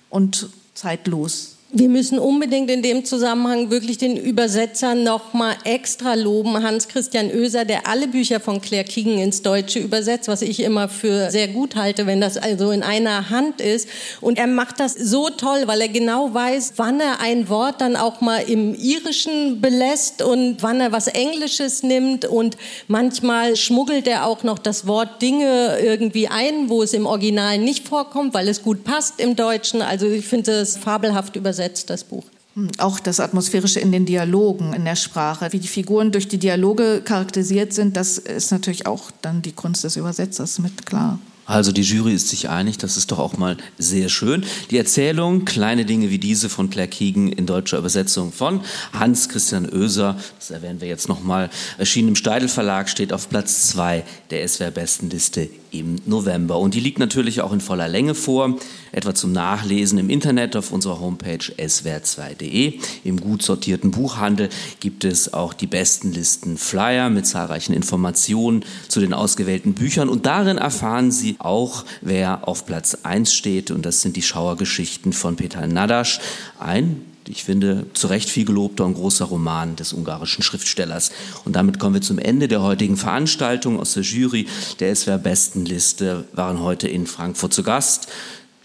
und 0.10 0.48
zeitlos. 0.74 1.53
Wir 1.76 1.90
müssen 1.90 2.20
unbedingt 2.20 2.70
in 2.70 2.84
dem 2.84 3.04
Zusammenhang 3.04 3.72
wirklich 3.72 3.98
den 3.98 4.16
Übersetzer 4.16 4.94
noch 4.94 5.34
mal 5.34 5.56
extra 5.64 6.14
loben, 6.14 6.62
Hans 6.62 6.88
Christian 6.88 7.32
Oeser, 7.32 7.66
der 7.66 7.88
alle 7.88 8.08
Bücher 8.08 8.40
von 8.40 8.62
Claire 8.62 8.84
Keegan 8.84 9.18
ins 9.18 9.42
Deutsche 9.42 9.80
übersetzt, 9.80 10.28
was 10.28 10.44
ich 10.44 10.60
immer 10.60 10.88
für 10.88 11.32
sehr 11.32 11.48
gut 11.48 11.76
halte, 11.76 12.06
wenn 12.06 12.22
das 12.22 12.38
also 12.38 12.70
in 12.70 12.84
einer 12.84 13.32
Hand 13.32 13.60
ist. 13.60 13.90
Und 14.22 14.38
er 14.38 14.46
macht 14.46 14.80
das 14.80 14.94
so 14.94 15.32
toll, 15.32 15.64
weil 15.66 15.82
er 15.82 15.88
genau 15.88 16.32
weiß, 16.32 16.74
wann 16.76 17.00
er 17.00 17.22
ein 17.22 17.50
Wort 17.50 17.82
dann 17.82 17.96
auch 17.96 18.22
mal 18.22 18.44
im 18.48 18.76
Irischen 18.76 19.60
belässt 19.60 20.22
und 20.22 20.62
wann 20.62 20.80
er 20.80 20.92
was 20.92 21.08
Englisches 21.08 21.82
nimmt. 21.82 22.26
Und 22.26 22.56
manchmal 22.88 23.56
schmuggelt 23.56 24.08
er 24.08 24.28
auch 24.28 24.44
noch 24.44 24.60
das 24.60 24.86
Wort 24.86 25.24
Dinge 25.24 25.80
irgendwie 25.82 26.28
ein, 26.28 26.70
wo 26.70 26.84
es 26.84 26.94
im 26.94 27.08
Original 27.08 27.58
nicht 27.58 27.88
vorkommt, 27.88 28.36
weil 28.36 28.48
es 28.48 28.62
gut 28.62 28.84
passt 28.84 29.20
im 29.20 29.36
Deutschen. 29.36 29.82
Also 29.82 30.06
ich 30.06 30.28
finde 30.28 30.52
es 30.52 30.78
fabelhaft 30.78 31.36
übersetzt 31.36 31.63
übersetzt, 31.64 31.90
das 31.90 32.04
Buch. 32.04 32.26
Hm, 32.56 32.70
auch 32.78 33.00
das 33.00 33.20
Atmosphärische 33.20 33.80
in 33.80 33.92
den 33.92 34.06
Dialogen, 34.06 34.74
in 34.74 34.86
der 34.86 34.96
Sprache, 34.96 35.52
wie 35.52 35.60
die 35.60 35.68
Figuren 35.68 36.12
durch 36.12 36.28
die 36.28 36.38
Dialoge 36.38 37.02
charakterisiert 37.04 37.74
sind, 37.74 37.96
das 37.96 38.18
ist 38.18 38.52
natürlich 38.52 38.86
auch 38.86 39.12
dann 39.22 39.42
die 39.42 39.54
Kunst 39.54 39.84
des 39.84 39.96
Übersetzers 39.96 40.60
mit 40.60 40.86
klar. 40.86 41.20
Also 41.46 41.74
die 41.74 41.82
Jury 41.82 42.14
ist 42.14 42.30
sich 42.30 42.48
einig, 42.48 42.78
das 42.78 42.96
ist 42.96 43.12
doch 43.12 43.20
auch 43.20 43.36
mal 43.38 43.58
sehr 43.78 44.08
schön. 44.08 44.46
Die 44.72 44.78
Erzählung 44.78 45.44
Kleine 45.44 45.84
Dinge 45.84 46.10
wie 46.10 46.18
diese 46.18 46.48
von 46.48 46.70
Claire 46.70 46.88
Keegan 46.88 47.34
in 47.34 47.46
deutscher 47.46 47.80
Übersetzung 47.80 48.32
von 48.32 48.62
Hans 48.94 49.28
Christian 49.28 49.70
Oeser, 49.70 50.16
das 50.40 50.52
erwähnen 50.52 50.80
wir 50.80 50.88
jetzt 50.88 51.10
nochmal, 51.10 51.50
erschienen 51.78 52.10
im 52.10 52.16
Steidel 52.16 52.48
Verlag, 52.48 52.88
steht 52.88 53.12
auf 53.12 53.28
Platz 53.28 53.68
2 53.70 54.06
der 54.30 54.48
SWR-Bestenliste 54.48 55.50
im 55.74 55.96
November. 56.06 56.60
Und 56.60 56.74
die 56.74 56.80
liegt 56.80 57.00
natürlich 57.00 57.42
auch 57.42 57.52
in 57.52 57.62
voller 57.62 57.88
Länge 57.88 58.16
vor, 58.16 58.58
etwa 58.92 59.16
zum 59.16 59.32
Nachlesen 59.32 59.98
im 59.98 60.10
Internet 60.10 60.56
auf 60.56 60.72
unserer 60.72 61.00
Homepage 61.00 61.40
swr2.de. 61.40 62.80
Im 63.04 63.20
gut 63.20 63.42
sortierten 63.42 63.92
Buchhandel 63.92 64.50
gibt 64.80 65.04
es 65.04 65.34
auch 65.34 65.54
die 65.54 65.68
besten 65.68 66.12
Listen 66.12 66.58
Flyer 66.58 67.10
mit 67.10 67.26
zahlreichen 67.26 67.74
Informationen 67.74 68.64
zu 68.88 69.00
den 69.00 69.14
ausgewählten 69.14 69.74
Büchern. 69.74 70.10
Und 70.10 70.26
darin 70.26 70.58
erfahren 70.58 71.12
Sie 71.12 71.36
auch, 71.40 71.86
wer 72.02 72.48
auf 72.48 72.66
Platz 72.66 73.00
1 73.04 73.34
steht. 73.34 73.72
Und 73.72 73.86
das 73.86 74.02
sind 74.02 74.16
die 74.16 74.22
Schauergeschichten 74.22 75.14
von 75.14 75.36
Peter 75.36 75.66
Nadasch, 75.66 76.20
ein 76.60 77.13
ich 77.28 77.44
finde, 77.44 77.86
zu 77.94 78.08
Recht 78.08 78.30
viel 78.30 78.46
gelobter 78.46 78.86
und 78.86 78.96
großer 78.96 79.26
Roman 79.26 79.76
des 79.76 79.94
ungarischen 79.94 80.44
Schriftstellers. 80.44 81.12
Und 81.46 81.56
damit 81.56 81.80
kommen 81.80 81.96
wir 81.96 82.02
zum 82.02 82.20
Ende 82.20 82.48
der 82.48 82.62
heutigen 82.62 82.98
Veranstaltung. 82.98 83.80
Aus 83.80 83.94
der 83.94 84.04
Jury 84.04 84.48
der 84.80 84.96
SWR-Bestenliste 84.96 86.26
waren 86.34 86.60
heute 86.60 86.88
in 86.88 87.08
Frankfurt 87.08 87.54
zu 87.54 87.64
Gast. 87.64 88.08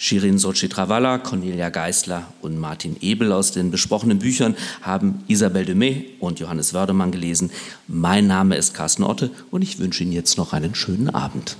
Shirin 0.00 0.38
Sochi-Travalla, 0.38 1.18
Cornelia 1.18 1.70
Geisler 1.70 2.32
und 2.40 2.56
Martin 2.56 2.96
Ebel 3.00 3.32
aus 3.32 3.50
den 3.50 3.72
besprochenen 3.72 4.20
Büchern 4.20 4.56
haben 4.80 5.24
Isabelle 5.26 5.66
Demey 5.66 6.10
und 6.20 6.38
Johannes 6.38 6.72
Wördemann 6.72 7.10
gelesen. 7.10 7.50
Mein 7.88 8.28
Name 8.28 8.56
ist 8.56 8.74
Carsten 8.74 9.02
Otte 9.02 9.30
und 9.50 9.62
ich 9.62 9.80
wünsche 9.80 10.04
Ihnen 10.04 10.12
jetzt 10.12 10.38
noch 10.38 10.52
einen 10.52 10.76
schönen 10.76 11.10
Abend. 11.10 11.56